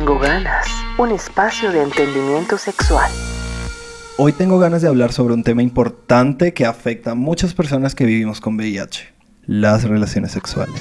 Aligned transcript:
Tengo 0.00 0.18
ganas, 0.18 0.66
un 0.96 1.10
espacio 1.10 1.70
de 1.72 1.82
entendimiento 1.82 2.56
sexual. 2.56 3.10
Hoy 4.16 4.32
tengo 4.32 4.58
ganas 4.58 4.80
de 4.80 4.88
hablar 4.88 5.12
sobre 5.12 5.34
un 5.34 5.44
tema 5.44 5.62
importante 5.62 6.54
que 6.54 6.64
afecta 6.64 7.10
a 7.10 7.14
muchas 7.14 7.52
personas 7.52 7.94
que 7.94 8.06
vivimos 8.06 8.40
con 8.40 8.56
VIH, 8.56 9.12
las 9.44 9.84
relaciones 9.84 10.32
sexuales. 10.32 10.80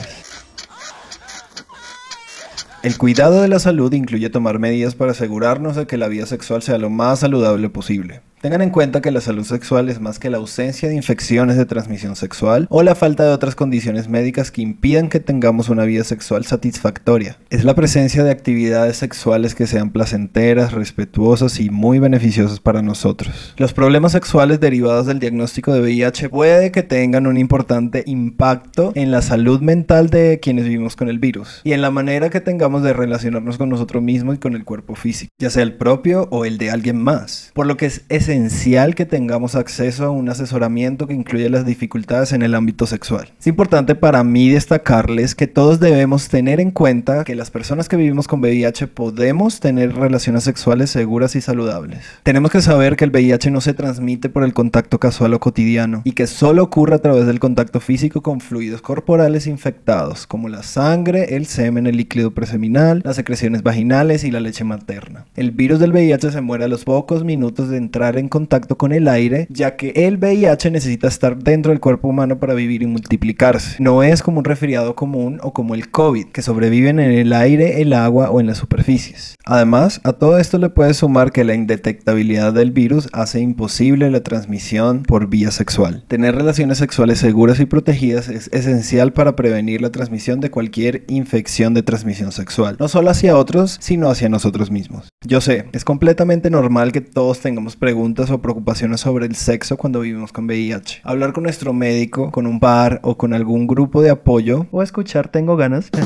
El 2.82 2.98
cuidado 2.98 3.42
de 3.42 3.50
la 3.50 3.60
salud 3.60 3.92
incluye 3.92 4.30
tomar 4.30 4.58
medidas 4.58 4.96
para 4.96 5.12
asegurarnos 5.12 5.76
de 5.76 5.86
que 5.86 5.98
la 5.98 6.08
vida 6.08 6.26
sexual 6.26 6.62
sea 6.62 6.78
lo 6.78 6.90
más 6.90 7.20
saludable 7.20 7.68
posible. 7.68 8.22
Tengan 8.42 8.62
en 8.62 8.70
cuenta 8.70 9.02
que 9.02 9.12
la 9.12 9.20
salud 9.20 9.44
sexual 9.44 9.90
es 9.90 10.00
más 10.00 10.18
que 10.18 10.30
la 10.30 10.38
ausencia 10.38 10.88
de 10.88 10.96
infecciones 10.96 11.58
de 11.58 11.66
transmisión 11.66 12.16
sexual 12.16 12.68
o 12.70 12.84
la 12.84 12.96
falta 12.96 13.26
de 13.26 13.34
otras 13.34 13.54
condiciones 13.54 14.08
médicas 14.08 14.50
que 14.50 14.62
impidan 14.62 15.10
que 15.10 15.20
tengamos 15.20 15.68
una 15.68 15.84
vida 15.84 16.06
sexual 16.06 16.46
satisfactoria. 16.46 17.36
Es 17.50 17.66
la 17.66 17.76
presencia 17.76 18.24
de 18.24 18.32
actividades 18.32 18.96
sexuales 18.96 19.56
que 19.56 19.68
sean 19.68 19.90
placenteras, 19.90 20.72
respetuosas 20.72 21.60
y 21.60 21.70
muy 21.70 22.00
beneficiosas 22.00 22.62
para 22.62 22.82
nosotros. 22.82 23.56
Los 23.58 23.74
problemas 23.74 24.14
sexuales 24.14 24.62
derivados 24.62 25.06
del 25.06 25.20
diagnóstico 25.20 25.74
de 25.74 25.82
VIH 25.82 26.30
puede 26.30 26.72
que 26.72 26.84
tengan 26.84 27.28
un 27.28 27.36
importante 27.36 28.06
impacto 28.06 28.94
en 28.96 29.12
la 29.12 29.22
salud 29.22 29.60
mental 29.60 30.10
de 30.10 30.40
quienes 30.42 30.64
vivimos 30.64 30.96
con 30.96 31.10
el 31.10 31.20
virus 31.20 31.60
y 31.66 31.74
en 31.74 31.82
la 31.82 31.92
manera 31.92 32.30
que 32.30 32.40
tengamos 32.40 32.84
de 32.84 32.94
relacionarnos 32.94 33.58
con 33.58 33.68
nosotros 33.68 34.02
mismos 34.02 34.36
y 34.36 34.40
con 34.40 34.56
el 34.56 34.64
cuerpo 34.64 34.96
físico, 34.96 35.34
ya 35.40 35.50
sea 35.50 35.64
el 35.64 35.74
propio 35.74 36.30
o 36.32 36.46
el 36.46 36.58
de 36.58 36.72
alguien 36.72 37.04
más. 37.04 37.52
Por 37.54 37.68
lo 37.68 37.76
que 37.76 37.88
es 37.88 38.29
esencial 38.30 38.94
que 38.94 39.08
tengamos 39.08 39.56
acceso 39.56 40.06
a 40.06 40.12
un 40.12 40.30
asesoramiento 40.30 41.08
que 41.08 41.16
incluya 41.16 41.50
las 41.50 41.66
dificultades 41.66 42.32
en 42.32 42.44
el 42.44 42.54
ámbito 42.54 42.86
sexual. 42.86 43.32
Es 43.40 43.48
importante 43.48 43.96
para 43.96 44.24
mí 44.24 44.50
destacarles 44.50 45.34
que 45.34 45.48
todos 45.48 45.80
debemos 45.80 46.30
tener 46.30 46.60
en 46.60 46.70
cuenta 46.70 47.24
que 47.24 47.34
las 47.34 47.50
personas 47.50 47.90
que 47.90 47.96
vivimos 47.96 48.28
con 48.28 48.42
VIH 48.42 48.86
podemos 48.86 49.60
tener 49.60 49.96
relaciones 49.96 50.44
sexuales 50.44 50.92
seguras 50.92 51.36
y 51.36 51.42
saludables. 51.42 52.06
Tenemos 52.22 52.52
que 52.52 52.62
saber 52.62 52.96
que 52.96 53.06
el 53.06 53.10
VIH 53.10 53.50
no 53.50 53.62
se 53.62 53.74
transmite 53.74 54.30
por 54.30 54.44
el 54.44 54.54
contacto 54.54 55.00
casual 55.00 55.34
o 55.34 55.40
cotidiano 55.40 56.04
y 56.04 56.12
que 56.12 56.28
solo 56.28 56.62
ocurre 56.62 56.96
a 56.96 57.02
través 57.02 57.26
del 57.26 57.40
contacto 57.40 57.80
físico 57.80 58.22
con 58.22 58.42
fluidos 58.42 58.84
corporales 58.84 59.48
infectados, 59.48 60.28
como 60.28 60.50
la 60.50 60.62
sangre, 60.62 61.36
el 61.36 61.48
semen, 61.48 61.88
el 61.88 61.98
líquido 61.98 62.32
preseminal, 62.32 63.02
las 63.04 63.16
secreciones 63.16 63.64
vaginales 63.64 64.24
y 64.24 64.30
la 64.30 64.40
leche 64.40 64.66
materna. 64.66 65.26
El 65.36 65.50
virus 65.50 65.80
del 65.80 65.94
VIH 65.94 66.32
se 66.32 66.42
muere 66.42 66.66
a 66.66 66.68
los 66.68 66.86
pocos 66.86 67.24
minutos 67.24 67.70
de 67.70 67.78
entrar 67.78 68.19
en 68.20 68.30
contacto 68.30 68.78
con 68.78 68.92
el 68.92 69.08
aire, 69.08 69.48
ya 69.50 69.76
que 69.76 69.92
el 69.96 70.18
VIH 70.18 70.72
necesita 70.72 71.08
estar 71.08 71.38
dentro 71.38 71.72
del 71.72 71.80
cuerpo 71.80 72.08
humano 72.08 72.40
para 72.40 72.54
vivir 72.54 72.84
y 72.84 72.88
multiplicarse. 72.88 73.78
No 73.80 74.04
es 74.04 74.22
como 74.22 74.40
un 74.40 74.46
resfriado 74.46 74.96
común 74.96 75.40
o 75.42 75.54
como 75.54 75.76
el 75.76 75.90
COVID, 75.90 76.28
que 76.28 76.42
sobreviven 76.42 77.00
en 77.00 77.12
el 77.12 77.34
aire, 77.34 77.82
el 77.82 77.94
agua 77.94 78.30
o 78.30 78.40
en 78.40 78.48
las 78.48 78.58
superficies. 78.58 79.38
Además, 79.46 80.02
a 80.04 80.14
todo 80.14 80.38
esto 80.38 80.58
le 80.58 80.70
puedes 80.70 80.98
sumar 80.98 81.32
que 81.32 81.44
la 81.44 81.56
indetectabilidad 81.56 82.54
del 82.54 82.72
virus 82.72 83.10
hace 83.14 83.40
imposible 83.40 84.12
la 84.12 84.22
transmisión 84.22 85.04
por 85.04 85.30
vía 85.30 85.52
sexual. 85.52 86.04
Tener 86.08 86.36
relaciones 86.36 86.78
sexuales 86.78 87.20
seguras 87.20 87.60
y 87.60 87.66
protegidas 87.66 88.30
es 88.30 88.50
esencial 88.54 89.14
para 89.14 89.36
prevenir 89.36 89.82
la 89.82 89.92
transmisión 89.92 90.40
de 90.40 90.52
cualquier 90.52 91.04
infección 91.08 91.74
de 91.74 91.84
transmisión 91.84 92.32
sexual, 92.32 92.78
no 92.80 92.88
solo 92.88 93.10
hacia 93.10 93.38
otros, 93.38 93.78
sino 93.80 94.10
hacia 94.10 94.30
nosotros 94.30 94.72
mismos. 94.72 95.10
Yo 95.26 95.42
sé, 95.42 95.66
es 95.72 95.86
completamente 95.86 96.50
normal 96.50 96.92
que 96.92 97.02
todos 97.02 97.40
tengamos 97.40 97.76
preguntas 97.76 98.09
o 98.18 98.42
preocupaciones 98.42 99.02
sobre 99.02 99.26
el 99.26 99.36
sexo 99.36 99.78
cuando 99.78 100.02
vivimos 100.02 100.32
con 100.32 100.46
VIH. 100.46 101.02
Hablar 101.04 101.34
con 101.34 101.44
nuestro 101.44 101.74
médico, 101.74 102.32
con 102.32 102.48
un 102.48 102.60
par 102.60 103.00
o 103.04 103.18
con 103.18 103.34
algún 103.34 103.68
grupo 103.68 104.02
de 104.02 104.10
apoyo 104.10 104.68
o 104.72 104.82
escuchar 104.82 105.30
Tengo 105.30 105.56
ganas. 105.56 105.90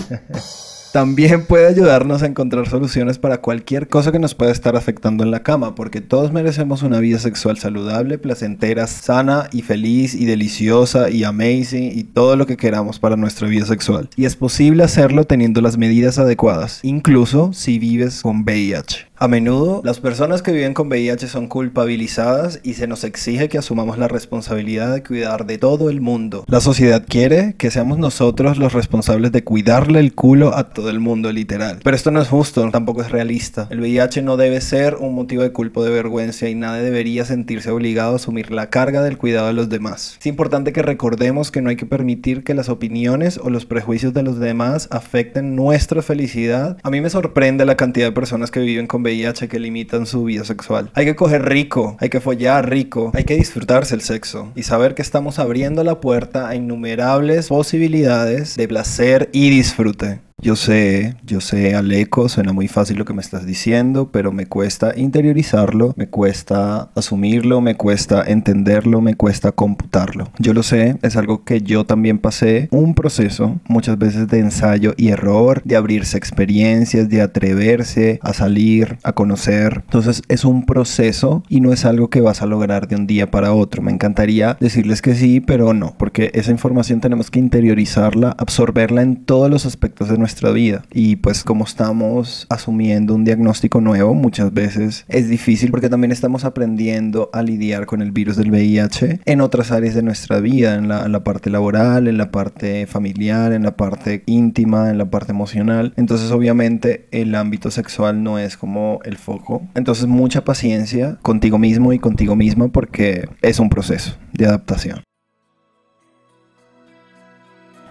También 0.94 1.48
puede 1.48 1.66
ayudarnos 1.66 2.22
a 2.22 2.28
encontrar 2.28 2.70
soluciones 2.70 3.18
para 3.18 3.42
cualquier 3.42 3.88
cosa 3.88 4.12
que 4.12 4.20
nos 4.20 4.36
pueda 4.36 4.52
estar 4.52 4.76
afectando 4.76 5.24
en 5.24 5.32
la 5.32 5.42
cama, 5.42 5.74
porque 5.74 6.02
todos 6.02 6.32
merecemos 6.32 6.84
una 6.84 7.00
vida 7.00 7.18
sexual 7.18 7.58
saludable, 7.58 8.20
placentera, 8.20 8.86
sana 8.86 9.50
y 9.52 9.64
feliz 9.64 10.14
y 10.14 10.26
deliciosa 10.26 11.10
y 11.10 11.24
amazing 11.24 11.98
y 11.98 12.04
todo 12.04 12.36
lo 12.36 12.46
que 12.46 12.58
queramos 12.58 13.00
para 13.00 13.16
nuestra 13.16 13.48
vida 13.48 13.66
sexual. 13.66 14.08
Y 14.16 14.26
es 14.26 14.36
posible 14.36 14.84
hacerlo 14.84 15.24
teniendo 15.24 15.62
las 15.62 15.80
medidas 15.80 16.20
adecuadas, 16.20 16.80
incluso 16.84 17.54
si 17.54 17.80
vives 17.80 18.22
con 18.22 18.42
VIH. 18.42 19.13
A 19.16 19.28
menudo, 19.28 19.82
las 19.86 20.00
personas 20.00 20.42
que 20.42 20.52
viven 20.52 20.74
con 20.74 20.88
VIH 20.88 21.28
son 21.28 21.48
culpabilizadas 21.48 22.60
y 22.64 22.74
se 22.74 22.88
nos 22.88 23.04
exige 23.04 23.48
que 23.48 23.60
asumamos 23.60 24.00
la 24.00 24.08
responsabilidad 24.08 24.92
de 24.92 25.04
cuidar 25.04 25.46
de 25.46 25.60
todo 25.60 25.92
el 25.92 26.02
mundo. 26.02 26.44
La 26.48 26.60
sociedad 26.62 27.06
quiere 27.08 27.54
que 27.60 27.70
seamos 27.70 28.00
nosotros 28.00 28.58
los 28.58 28.74
responsables 28.74 29.32
de 29.32 29.44
cuidarle 29.44 30.00
el 30.00 30.16
culo 30.16 30.58
a 30.58 30.72
todo 30.72 30.90
el 30.90 31.00
mundo, 31.00 31.32
literal. 31.32 31.80
Pero 31.84 31.96
esto 31.96 32.10
no 32.10 32.22
es 32.22 32.28
justo, 32.28 32.70
tampoco 32.72 33.02
es 33.02 33.12
realista. 33.12 33.68
El 33.70 33.82
VIH 33.82 34.24
no 34.24 34.36
debe 34.36 34.60
ser 34.62 34.96
un 34.96 35.14
motivo 35.14 35.44
de 35.44 35.52
culpa 35.52 35.84
de 35.84 35.92
vergüenza 35.92 36.50
y 36.50 36.56
nadie 36.56 36.82
debería 36.82 37.24
sentirse 37.24 37.70
obligado 37.70 38.14
a 38.14 38.16
asumir 38.16 38.52
la 38.52 38.72
carga 38.72 39.04
del 39.04 39.20
cuidado 39.20 39.48
de 39.48 39.54
los 39.54 39.70
demás. 39.70 40.18
Es 40.20 40.26
importante 40.26 40.74
que 40.74 40.82
recordemos 40.82 41.52
que 41.52 41.62
no 41.62 41.70
hay 41.70 41.76
que 41.76 41.86
permitir 41.86 42.44
que 42.44 42.56
las 42.56 42.68
opiniones 42.68 43.38
o 43.38 43.52
los 43.52 43.68
prejuicios 43.68 44.14
de 44.16 44.24
los 44.24 44.40
demás 44.40 44.88
afecten 44.90 45.56
nuestra 45.56 46.02
felicidad. 46.02 46.78
A 46.82 46.90
mí 46.90 47.00
me 47.00 47.12
sorprende 47.12 47.64
la 47.66 47.78
cantidad 47.78 48.08
de 48.08 48.12
personas 48.12 48.50
que 48.50 48.60
viven 48.60 48.88
con 48.88 49.04
VIH 49.04 49.13
que 49.50 49.60
limitan 49.60 50.06
su 50.06 50.24
vida 50.24 50.44
sexual. 50.44 50.92
Hay 50.94 51.06
que 51.06 51.16
coger 51.16 51.46
rico, 51.46 51.98
hay 52.00 52.10
que 52.10 52.20
follar 52.20 52.70
rico, 52.70 53.12
hay 53.14 53.24
que 53.24 53.36
disfrutarse 53.36 53.96
el 53.96 54.02
sexo 54.02 54.52
y 54.56 54.64
saber 54.64 54.96
que 54.96 55.02
estamos 55.02 55.40
abriendo 55.40 55.84
la 55.84 56.00
puerta 56.00 56.48
a 56.48 56.56
innumerables 56.56 57.48
posibilidades 57.48 58.56
de 58.56 58.68
placer 58.68 59.30
y 59.34 59.50
disfrute. 59.50 60.20
Yo 60.42 60.56
sé, 60.56 61.16
yo 61.26 61.40
sé, 61.40 61.76
Aleco, 61.76 62.28
suena 62.28 62.52
muy 62.54 62.68
fácil 62.68 62.98
lo 62.98 63.06
que 63.06 63.14
me 63.14 63.22
estás 63.22 63.46
diciendo, 63.46 64.10
pero 64.12 64.32
me 64.32 64.46
cuesta 64.46 64.94
interiorizarlo, 64.96 65.94
me 65.96 66.08
cuesta 66.08 66.90
asumirlo, 66.96 67.62
me 67.62 67.76
cuesta 67.76 68.24
entenderlo, 68.26 69.00
me 69.00 69.16
cuesta 69.16 69.52
computarlo. 69.52 70.30
Yo 70.40 70.54
lo 70.54 70.64
sé, 70.64 70.98
es 71.02 71.16
algo 71.16 71.46
que 71.46 71.62
yo 71.62 71.86
también 71.86 72.20
pasé, 72.20 72.68
un 72.72 72.94
proceso 72.94 73.60
muchas 73.68 73.98
veces 73.98 74.28
de 74.28 74.40
ensayo 74.40 74.94
y 74.98 75.10
error, 75.10 75.62
de 75.64 75.76
abrirse 75.76 76.18
experiencias, 76.18 77.08
de 77.10 77.22
atreverse 77.22 78.20
a 78.22 78.34
salir, 78.34 78.98
a 79.04 79.14
conocer. 79.14 79.84
Entonces 79.86 80.24
es 80.28 80.44
un 80.44 80.66
proceso 80.66 81.44
y 81.48 81.62
no 81.62 81.72
es 81.72 81.86
algo 81.86 82.10
que 82.10 82.22
vas 82.22 82.42
a 82.42 82.48
lograr 82.48 82.88
de 82.88 82.96
un 82.96 83.08
día 83.08 83.32
para 83.32 83.54
otro. 83.54 83.82
Me 83.82 83.92
encantaría 83.92 84.58
decirles 84.60 85.02
que 85.02 85.16
sí, 85.16 85.40
pero 85.40 85.74
no, 85.74 85.96
porque 85.98 86.32
esa 86.34 86.52
información 86.52 87.00
tenemos 87.00 87.32
que 87.32 87.40
interiorizarla, 87.40 88.36
absorberla 88.38 89.04
en 89.04 89.24
todos 89.24 89.50
los 89.50 89.66
aspectos 89.66 90.10
de 90.10 90.18
nuestra 90.24 90.52
vida. 90.52 90.86
Y 90.90 91.18
pues 91.18 91.44
como 91.44 91.66
estamos 91.66 92.48
asumiendo 92.50 93.14
un 93.14 93.26
diagnóstico 93.26 93.82
nuevo, 93.82 94.14
muchas 94.14 94.54
veces 94.54 95.04
es 95.10 95.28
difícil 95.28 95.70
porque 95.70 95.90
también 95.90 96.14
estamos 96.14 96.46
aprendiendo 96.46 97.30
a 97.34 97.44
lidiar 97.44 97.86
con 97.86 98.02
el 98.02 98.14
virus 98.14 98.38
del 98.38 98.50
VIH 98.50 99.20
en 99.26 99.42
otras 99.42 99.72
áreas 99.72 99.96
de 99.96 100.02
nuestra 100.02 100.40
vida, 100.40 100.76
en 100.76 100.88
la, 100.88 101.06
en 101.06 101.12
la 101.12 101.26
parte 101.26 101.50
laboral, 101.50 102.08
en 102.08 102.18
la 102.18 102.32
parte 102.32 102.88
familiar, 102.88 103.52
en 103.52 103.64
la 103.64 103.76
parte 103.76 104.24
íntima, 104.26 104.90
en 104.90 104.98
la 104.98 105.10
parte 105.10 105.34
emocional. 105.34 105.94
Entonces 105.98 106.32
obviamente 106.32 107.08
el 107.12 107.36
ámbito 107.36 107.70
sexual 107.70 108.24
no 108.24 108.40
es 108.40 108.56
como 108.56 109.00
el 109.04 109.18
foco. 109.18 109.68
Entonces 109.76 110.08
mucha 110.08 110.46
paciencia 110.46 111.18
contigo 111.22 111.58
mismo 111.58 111.92
y 111.92 112.00
contigo 112.00 112.38
misma 112.38 112.70
porque 112.70 113.28
es 113.42 113.60
un 113.60 113.70
proceso 113.70 114.16
de 114.32 114.46
adaptación. 114.46 115.04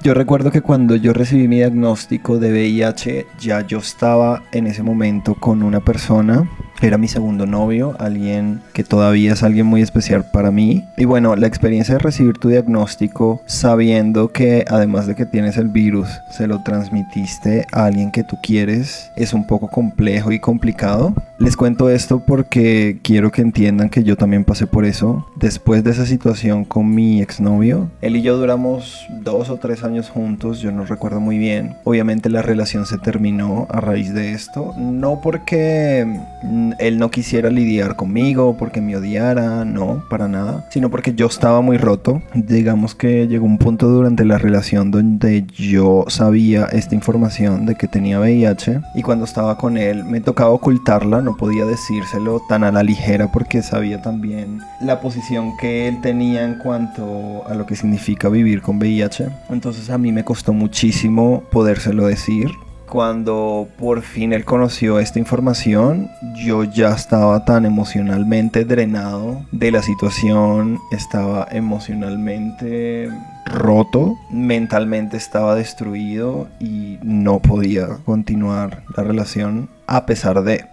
Yo 0.02 0.14
recuerdo 0.14 0.50
que 0.50 0.62
cuando 0.62 0.96
yo 0.96 1.12
recibí 1.12 1.46
mi 1.46 1.58
diagnóstico 1.58 2.40
de 2.40 2.50
VIH, 2.50 3.28
ya 3.38 3.64
yo 3.64 3.78
estaba 3.78 4.42
en 4.50 4.66
ese 4.66 4.82
momento 4.82 5.36
con 5.36 5.62
una 5.62 5.78
persona 5.78 6.44
era 6.82 6.98
mi 6.98 7.08
segundo 7.08 7.46
novio, 7.46 7.94
alguien 7.98 8.60
que 8.72 8.84
todavía 8.84 9.32
es 9.32 9.42
alguien 9.42 9.66
muy 9.66 9.82
especial 9.82 10.24
para 10.24 10.50
mí. 10.50 10.84
Y 10.96 11.04
bueno, 11.04 11.36
la 11.36 11.46
experiencia 11.46 11.94
de 11.94 12.00
recibir 12.00 12.38
tu 12.38 12.48
diagnóstico 12.48 13.40
sabiendo 13.46 14.32
que 14.32 14.64
además 14.68 15.06
de 15.06 15.14
que 15.14 15.26
tienes 15.26 15.56
el 15.56 15.68
virus, 15.68 16.08
se 16.30 16.46
lo 16.46 16.62
transmitiste 16.62 17.66
a 17.72 17.86
alguien 17.86 18.10
que 18.10 18.24
tú 18.24 18.36
quieres, 18.42 19.10
es 19.16 19.32
un 19.32 19.46
poco 19.46 19.68
complejo 19.68 20.32
y 20.32 20.40
complicado. 20.40 21.14
Les 21.38 21.56
cuento 21.56 21.90
esto 21.90 22.20
porque 22.24 22.98
quiero 23.02 23.30
que 23.30 23.42
entiendan 23.42 23.88
que 23.88 24.04
yo 24.04 24.16
también 24.16 24.44
pasé 24.44 24.66
por 24.66 24.84
eso. 24.84 25.26
Después 25.36 25.84
de 25.84 25.90
esa 25.90 26.06
situación 26.06 26.64
con 26.64 26.94
mi 26.94 27.20
exnovio, 27.20 27.90
él 28.00 28.16
y 28.16 28.22
yo 28.22 28.36
duramos 28.36 29.06
dos 29.22 29.50
o 29.50 29.56
tres 29.56 29.84
años 29.84 30.10
juntos, 30.10 30.60
yo 30.60 30.72
no 30.72 30.84
recuerdo 30.84 31.20
muy 31.20 31.38
bien. 31.38 31.76
Obviamente 31.84 32.28
la 32.28 32.42
relación 32.42 32.86
se 32.86 32.98
terminó 32.98 33.66
a 33.70 33.80
raíz 33.80 34.12
de 34.14 34.32
esto, 34.32 34.74
no 34.78 35.20
porque 35.20 36.06
él 36.78 36.98
no 36.98 37.10
quisiera 37.10 37.50
lidiar 37.50 37.96
conmigo, 37.96 38.56
porque 38.58 38.80
me 38.80 38.96
odiara, 38.96 39.64
no, 39.64 40.04
para 40.08 40.28
nada, 40.28 40.66
sino 40.70 40.90
porque 40.90 41.14
yo 41.14 41.26
estaba 41.26 41.60
muy 41.60 41.76
roto. 41.76 42.22
Digamos 42.34 42.94
que 42.94 43.26
llegó 43.26 43.46
un 43.46 43.58
punto 43.58 43.88
durante 43.88 44.24
la 44.24 44.38
relación 44.38 44.90
donde 44.90 45.44
yo 45.46 46.04
sabía 46.08 46.66
esta 46.66 46.94
información 46.94 47.66
de 47.66 47.74
que 47.74 47.88
tenía 47.88 48.20
VIH 48.20 48.80
y 48.94 49.02
cuando 49.02 49.24
estaba 49.24 49.58
con 49.58 49.76
él 49.76 50.04
me 50.04 50.20
tocaba 50.20 50.50
ocultarla, 50.50 51.20
no 51.22 51.36
podía 51.36 51.64
decírselo 51.64 52.42
tan 52.48 52.64
a 52.64 52.72
la 52.72 52.82
ligera 52.82 53.30
porque 53.32 53.62
sabía 53.62 54.02
también 54.02 54.60
la 54.80 55.00
posición 55.00 55.56
que 55.58 55.88
él 55.88 56.00
tenía 56.00 56.44
en 56.44 56.56
cuanto 56.58 57.46
a 57.46 57.54
lo 57.54 57.66
que 57.66 57.76
significa 57.76 58.28
vivir 58.28 58.62
con 58.62 58.78
VIH. 58.78 59.28
Entonces 59.50 59.90
a 59.90 59.98
mí 59.98 60.12
me 60.12 60.24
costó 60.24 60.52
muchísimo 60.52 61.42
podérselo 61.50 62.06
decir 62.06 62.50
cuando 62.92 63.68
por 63.78 64.02
fin 64.02 64.34
él 64.34 64.44
conoció 64.44 64.98
esta 64.98 65.18
información, 65.18 66.10
yo 66.34 66.62
ya 66.62 66.90
estaba 66.90 67.42
tan 67.46 67.64
emocionalmente 67.64 68.66
drenado 68.66 69.46
de 69.50 69.70
la 69.70 69.80
situación, 69.80 70.78
estaba 70.90 71.48
emocionalmente 71.50 73.08
roto, 73.46 74.18
mentalmente 74.30 75.16
estaba 75.16 75.54
destruido 75.54 76.48
y 76.60 76.98
no 77.02 77.38
podía 77.38 77.96
continuar 78.04 78.82
la 78.94 79.04
relación 79.04 79.70
a 79.86 80.04
pesar 80.04 80.42
de. 80.42 80.66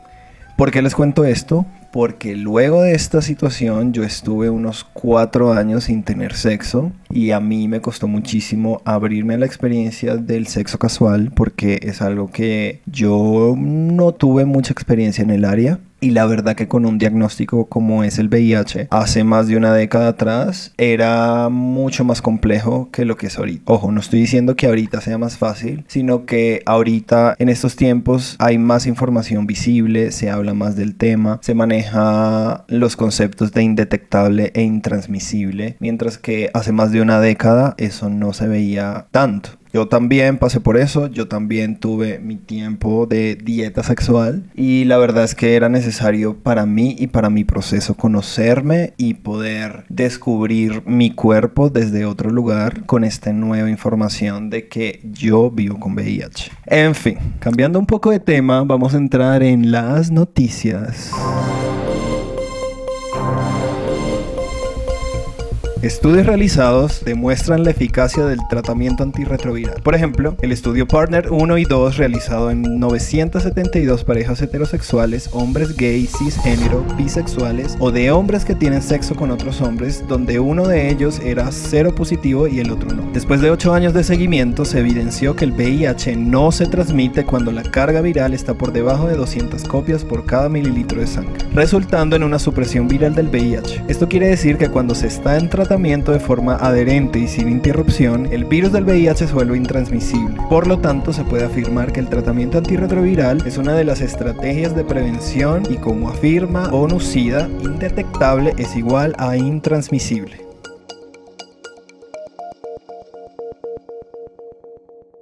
¿Por 0.58 0.72
qué 0.72 0.82
les 0.82 0.96
cuento 0.96 1.24
esto? 1.24 1.66
porque 1.92 2.36
luego 2.36 2.84
de 2.84 2.94
esta 2.94 3.22
situación 3.22 3.94
yo 3.94 4.04
estuve 4.04 4.50
unos 4.50 4.86
cuatro 4.94 5.54
años 5.54 5.86
sin 5.86 6.04
tener 6.04 6.36
sexo 6.36 6.92
y 7.12 7.32
a 7.32 7.40
mí 7.40 7.68
me 7.68 7.82
costó 7.82 8.08
muchísimo 8.08 8.82
abrirme 8.86 9.34
a 9.34 9.38
la 9.38 9.46
experiencia 9.46 10.16
del 10.16 10.48
sexo 10.48 10.78
casual 10.78 11.32
porque 11.36 11.80
es 11.82 12.02
algo 12.02 12.32
que 12.32 12.82
yo 12.86 13.56
no 13.58 14.14
tuve 14.14 14.46
mucha 14.46 14.74
experiencia 14.74 15.24
en 15.24 15.32
el 15.32 15.46
área 15.46 15.80
y 16.02 16.12
la 16.12 16.26
verdad 16.26 16.56
que 16.56 16.68
con 16.68 16.86
un 16.86 16.98
diagnóstico 16.98 17.66
como 17.66 18.04
es 18.04 18.20
el 18.20 18.30
VIH, 18.30 18.88
hace 18.90 19.24
más 19.24 19.48
de 19.48 19.58
una 19.58 19.74
década 19.74 20.10
atrás, 20.10 20.74
era 20.78 21.50
mucho 21.50 22.04
más 22.04 22.22
complejo 22.22 22.90
que 22.92 23.06
lo 23.06 23.18
que 23.18 23.28
es 23.28 23.38
ahorita. 23.38 23.64
Ojo, 23.66 23.92
no 23.92 24.00
estoy 24.00 24.22
diciendo 24.22 24.56
que 24.56 24.68
ahorita 24.68 25.02
sea 25.02 25.18
más 25.18 25.38
fácil, 25.38 25.84
sino 25.88 26.26
que 26.26 26.62
ahorita 26.66 27.36
en 27.38 27.50
estos 27.50 27.76
tiempos 27.76 28.36
hay 28.40 28.58
más 28.58 28.86
información 28.86 29.46
visible, 29.46 30.12
se 30.12 30.30
habla 30.30 30.54
más 30.54 30.76
del 30.76 30.96
tema, 30.96 31.40
se 31.42 31.54
maneja 31.54 32.64
los 32.68 32.96
conceptos 32.96 33.52
de 33.52 33.64
indetectable 33.64 34.52
e 34.54 34.62
intransmisible, 34.62 35.76
mientras 35.80 36.18
que 36.18 36.50
hace 36.54 36.72
más 36.72 36.92
de 36.92 36.99
una 37.02 37.20
década 37.20 37.76
eso 37.78 38.10
no 38.10 38.34
se 38.34 38.48
veía 38.48 39.08
tanto. 39.12 39.60
Yo 39.72 39.88
también 39.88 40.40
pasé 40.40 40.60
por 40.60 40.78
eso, 40.78 41.08
yo 41.08 41.28
también 41.28 41.80
tuve 41.80 42.18
mi 42.18 42.38
tiempo 42.38 43.06
de 43.06 43.36
dieta 43.36 43.84
sexual 43.84 44.50
y 44.56 44.86
la 44.86 44.98
verdad 44.98 45.24
es 45.24 45.36
que 45.36 45.56
era 45.56 45.70
necesario 45.70 46.38
para 46.38 46.66
mí 46.66 46.96
y 46.98 47.08
para 47.08 47.30
mi 47.30 47.44
proceso 47.44 47.94
conocerme 47.94 48.94
y 48.98 49.14
poder 49.14 49.86
descubrir 49.90 50.82
mi 50.88 51.12
cuerpo 51.12 51.70
desde 51.70 52.06
otro 52.06 52.32
lugar 52.32 52.88
con 52.88 53.04
esta 53.04 53.32
nueva 53.32 53.70
información 53.70 54.50
de 54.50 54.68
que 54.68 55.02
yo 55.04 55.52
vivo 55.52 55.80
con 55.80 55.94
VIH. 55.94 56.52
En 56.66 56.96
fin, 56.96 57.20
cambiando 57.40 57.78
un 57.78 57.86
poco 57.86 58.10
de 58.10 58.20
tema, 58.20 58.64
vamos 58.64 58.96
a 58.96 58.98
entrar 58.98 59.44
en 59.44 59.72
las 59.72 60.10
noticias. 60.10 61.12
Estudios 65.82 66.26
realizados 66.26 67.06
demuestran 67.06 67.64
la 67.64 67.72
eficacia 67.72 68.26
del 68.26 68.40
tratamiento 68.50 69.02
antirretroviral. 69.02 69.82
Por 69.82 69.96
ejemplo, 69.96 70.36
el 70.42 70.52
estudio 70.52 70.86
Partner 70.86 71.32
1 71.32 71.58
y 71.58 71.64
2 71.64 71.96
realizado 71.96 72.52
en 72.52 72.80
972 72.80 74.04
parejas 74.04 74.42
heterosexuales, 74.42 75.30
hombres 75.32 75.78
gay, 75.78 76.06
cisgénero, 76.06 76.84
bisexuales 76.98 77.78
o 77.80 77.92
de 77.92 78.12
hombres 78.12 78.44
que 78.44 78.56
tienen 78.56 78.82
sexo 78.82 79.16
con 79.16 79.32
otros 79.32 79.62
hombres, 79.62 80.04
donde 80.10 80.42
uno 80.42 80.68
de 80.68 80.90
ellos 80.90 81.22
era 81.24 81.50
cero 81.54 81.96
positivo 81.96 82.50
y 82.50 82.60
el 82.60 82.72
otro 82.72 82.94
no. 82.94 83.10
Después 83.14 83.40
de 83.40 83.50
8 83.50 83.74
años 83.74 83.94
de 83.94 84.04
seguimiento, 84.04 84.66
se 84.66 84.80
evidenció 84.80 85.38
que 85.38 85.46
el 85.46 85.54
VIH 85.54 86.18
no 86.18 86.52
se 86.52 86.66
transmite 86.66 87.24
cuando 87.24 87.54
la 87.54 87.64
carga 87.64 88.02
viral 88.02 88.34
está 88.34 88.54
por 88.54 88.74
debajo 88.74 89.08
de 89.08 89.16
200 89.16 89.64
copias 89.64 90.04
por 90.04 90.26
cada 90.26 90.50
mililitro 90.50 91.00
de 91.00 91.08
sangre, 91.08 91.38
resultando 91.54 92.18
en 92.18 92.24
una 92.24 92.38
supresión 92.38 92.90
viral 92.90 93.16
del 93.16 93.30
VIH. 93.30 93.86
Esto 93.88 94.10
quiere 94.10 94.28
decir 94.28 94.58
que 94.58 94.68
cuando 94.68 94.94
se 94.94 95.08
está 95.08 95.38
en 95.38 95.50
tratamiento 95.50 95.69
de 95.70 96.20
forma 96.20 96.56
adherente 96.56 97.20
y 97.20 97.28
sin 97.28 97.48
interrupción, 97.48 98.26
el 98.32 98.44
virus 98.46 98.72
del 98.72 98.86
VIH 98.86 99.28
se 99.28 99.34
vuelve 99.34 99.56
intransmisible. 99.56 100.36
Por 100.50 100.66
lo 100.66 100.80
tanto, 100.80 101.14
se 101.14 101.24
puede 101.24 101.46
afirmar 101.46 101.92
que 101.92 102.00
el 102.00 102.10
tratamiento 102.10 102.58
antirretroviral 102.58 103.46
es 103.46 103.60
una 103.60 103.74
de 103.74 103.84
las 103.84 104.02
estrategias 104.02 104.76
de 104.76 104.84
prevención 104.84 105.62
y 105.70 105.78
como 105.78 106.10
afirma 106.10 106.74
Onucida, 106.74 107.48
indetectable 107.62 108.56
es 108.58 108.76
igual 108.76 109.14
a 109.20 109.38
intransmisible. 109.38 110.42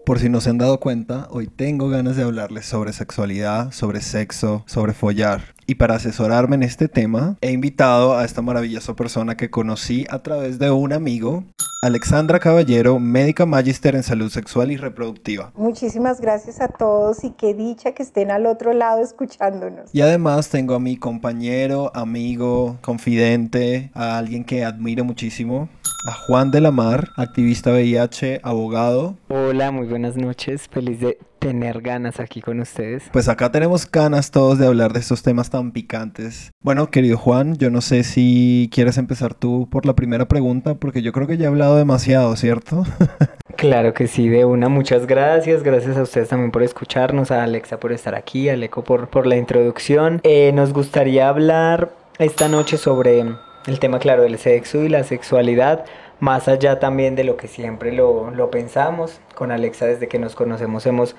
Por 0.05 0.19
si 0.19 0.29
no 0.29 0.39
se 0.39 0.49
han 0.49 0.59
dado 0.59 0.79
cuenta, 0.79 1.27
hoy 1.29 1.47
tengo 1.47 1.89
ganas 1.89 2.15
de 2.15 2.23
hablarles 2.23 2.65
sobre 2.65 2.93
sexualidad, 2.93 3.73
sobre 3.73 3.99
sexo, 3.99 4.63
sobre 4.65 4.93
follar. 4.93 5.56
Y 5.69 5.75
para 5.75 5.95
asesorarme 5.95 6.55
en 6.55 6.63
este 6.63 6.87
tema, 6.87 7.35
he 7.41 7.51
invitado 7.51 8.17
a 8.17 8.23
esta 8.23 8.41
maravillosa 8.41 8.95
persona 8.95 9.35
que 9.35 9.49
conocí 9.49 10.07
a 10.09 10.23
través 10.23 10.59
de 10.59 10.71
un 10.71 10.93
amigo, 10.93 11.43
Alexandra 11.81 12.39
Caballero, 12.39 12.99
médica 12.99 13.45
magister 13.45 13.93
en 13.93 14.03
salud 14.03 14.29
sexual 14.29 14.71
y 14.71 14.77
reproductiva. 14.77 15.51
Muchísimas 15.55 16.21
gracias 16.21 16.61
a 16.61 16.69
todos 16.69 17.25
y 17.25 17.31
qué 17.31 17.53
dicha 17.53 17.91
que 17.91 18.03
estén 18.03 18.31
al 18.31 18.45
otro 18.45 18.71
lado 18.71 19.03
escuchándonos. 19.03 19.89
Y 19.93 19.99
además 19.99 20.47
tengo 20.47 20.73
a 20.73 20.79
mi 20.79 20.95
compañero, 20.95 21.91
amigo, 21.93 22.77
confidente, 22.81 23.91
a 23.93 24.17
alguien 24.17 24.45
que 24.45 24.63
admiro 24.63 25.03
muchísimo, 25.03 25.67
a 26.07 26.13
Juan 26.13 26.49
de 26.49 26.61
la 26.61 26.71
Mar, 26.71 27.09
activista 27.17 27.71
VIH, 27.71 28.39
abogado. 28.41 29.17
Hola, 29.27 29.71
muy 29.71 29.85
buenas 29.85 30.15
noches. 30.15 30.69
Feliz 30.69 31.01
de 31.01 31.17
tener 31.39 31.81
ganas 31.81 32.19
aquí 32.19 32.41
con 32.41 32.59
ustedes. 32.59 33.03
Pues 33.11 33.29
acá 33.29 33.51
tenemos 33.51 33.89
ganas 33.89 34.31
todos 34.31 34.59
de 34.59 34.67
hablar 34.67 34.93
de 34.93 34.99
estos 34.99 35.23
temas 35.23 35.49
tan 35.49 35.71
picantes. 35.71 36.51
Bueno, 36.61 36.89
querido 36.89 37.17
Juan, 37.17 37.55
yo 37.57 37.69
no 37.69 37.81
sé 37.81 38.03
si 38.03 38.69
quieres 38.71 38.97
empezar 38.97 39.33
tú 39.33 39.67
por 39.69 39.85
la 39.85 39.95
primera 39.95 40.27
pregunta, 40.27 40.75
porque 40.75 41.01
yo 41.01 41.11
creo 41.11 41.27
que 41.27 41.37
ya 41.37 41.45
he 41.45 41.47
hablado 41.47 41.77
demasiado, 41.77 42.35
¿cierto? 42.35 42.85
claro 43.55 43.93
que 43.93 44.07
sí, 44.07 44.29
de 44.29 44.45
una, 44.45 44.69
muchas 44.69 45.07
gracias. 45.07 45.63
Gracias 45.63 45.97
a 45.97 46.03
ustedes 46.03 46.29
también 46.29 46.51
por 46.51 46.63
escucharnos, 46.63 47.31
a 47.31 47.43
Alexa 47.43 47.79
por 47.79 47.91
estar 47.91 48.15
aquí, 48.15 48.49
a 48.49 48.55
Leco 48.55 48.83
por, 48.83 49.09
por 49.09 49.27
la 49.27 49.37
introducción. 49.37 50.19
Eh, 50.23 50.51
nos 50.53 50.73
gustaría 50.73 51.29
hablar 51.29 51.91
esta 52.19 52.47
noche 52.47 52.77
sobre 52.77 53.25
el 53.67 53.79
tema, 53.79 53.99
claro, 53.99 54.23
del 54.23 54.37
sexo 54.37 54.83
y 54.83 54.89
la 54.89 55.03
sexualidad, 55.03 55.85
más 56.19 56.47
allá 56.47 56.79
también 56.79 57.15
de 57.15 57.23
lo 57.23 57.37
que 57.37 57.47
siempre 57.47 57.91
lo, 57.91 58.31
lo 58.31 58.49
pensamos. 58.51 59.19
Con 59.35 59.51
Alexa, 59.51 59.85
desde 59.85 60.07
que 60.07 60.19
nos 60.19 60.35
conocemos, 60.35 60.85
hemos 60.85 61.15